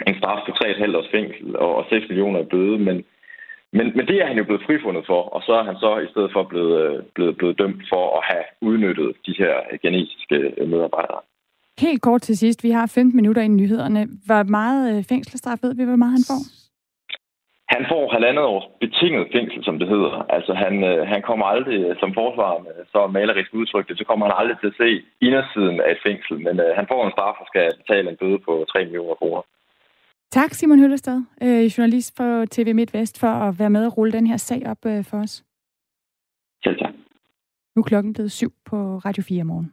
en 0.08 0.16
straf 0.20 0.42
på 0.46 0.52
3,5 0.52 0.98
års 0.98 1.12
fængsel 1.16 1.56
og 1.56 1.86
6 1.90 2.10
millioner 2.10 2.40
i 2.40 2.52
bøde, 2.54 2.78
men, 2.88 2.98
men, 3.78 3.86
men 3.96 4.06
det 4.10 4.18
er 4.22 4.28
han 4.28 4.38
jo 4.38 4.44
blevet 4.44 4.68
frifundet 4.68 5.04
for, 5.06 5.22
og 5.36 5.42
så 5.46 5.52
er 5.60 5.64
han 5.64 5.78
så 5.84 5.92
i 6.00 6.12
stedet 6.12 6.32
for 6.34 6.44
blevet, 6.44 6.74
øh, 6.86 7.04
blevet, 7.16 7.38
blevet 7.38 7.60
dømt 7.60 7.82
for 7.92 8.04
at 8.18 8.24
have 8.32 8.46
udnyttet 8.62 9.10
de 9.26 9.34
her 9.38 9.54
øh, 9.72 9.80
genetiske 9.82 10.38
medarbejdere. 10.74 11.22
Helt 11.80 12.02
kort 12.02 12.22
til 12.22 12.38
sidst. 12.38 12.64
Vi 12.64 12.72
har 12.72 12.86
15 12.96 13.16
minutter 13.16 13.42
i 13.42 13.48
nyhederne. 13.48 14.08
Hvor 14.26 14.44
meget 14.44 15.06
fængselsstraf 15.10 15.58
ved 15.62 15.76
vi, 15.76 15.84
hvor 15.84 15.96
meget 15.96 16.12
han 16.12 16.26
får? 16.32 16.61
Han 17.74 17.84
får 17.92 18.04
halvandet 18.16 18.46
års 18.54 18.68
betinget 18.84 19.24
fængsel, 19.36 19.62
som 19.68 19.76
det 19.80 19.88
hedder. 19.94 20.14
Altså 20.36 20.54
han, 20.64 20.74
øh, 20.90 21.08
han 21.14 21.22
kommer 21.30 21.46
aldrig, 21.54 21.78
som 22.02 22.12
forsvar 22.22 22.52
med 22.66 22.76
så 22.94 23.02
malerisk 23.18 23.52
udtryk 23.60 23.86
så 24.02 24.06
kommer 24.10 24.26
han 24.26 24.36
aldrig 24.40 24.58
til 24.60 24.72
at 24.72 24.80
se 24.84 24.90
indersiden 25.28 25.78
af 25.86 25.90
et 25.96 26.04
fængsel. 26.08 26.36
Men 26.46 26.56
øh, 26.64 26.72
han 26.80 26.86
får 26.92 27.02
en 27.06 27.14
straf 27.16 27.38
og 27.42 27.48
skal 27.52 27.68
betale 27.82 28.10
en 28.10 28.18
bøde 28.22 28.40
på 28.48 28.54
3 28.72 28.86
millioner 28.86 29.16
kroner. 29.22 29.42
Tak, 30.38 30.52
Simon 30.54 30.80
Høllestad, 30.80 31.20
øh, 31.46 31.64
journalist 31.74 32.18
for 32.18 32.46
TV 32.52 32.68
MidtVest, 32.76 33.20
for 33.20 33.28
at 33.28 33.60
være 33.60 33.70
med 33.76 33.86
og 33.86 33.98
rulle 33.98 34.12
den 34.12 34.28
her 34.28 34.38
sag 34.38 34.62
op 34.72 34.82
øh, 34.86 35.04
for 35.10 35.18
os. 35.18 35.44
Selv 36.64 36.78
tak. 36.80 36.94
Nu 37.76 37.80
er 37.80 37.88
klokken 37.92 38.14
blevet 38.14 38.32
syv 38.32 38.52
på 38.66 38.78
Radio 39.06 39.24
4 39.24 39.44
morgen. 39.44 39.72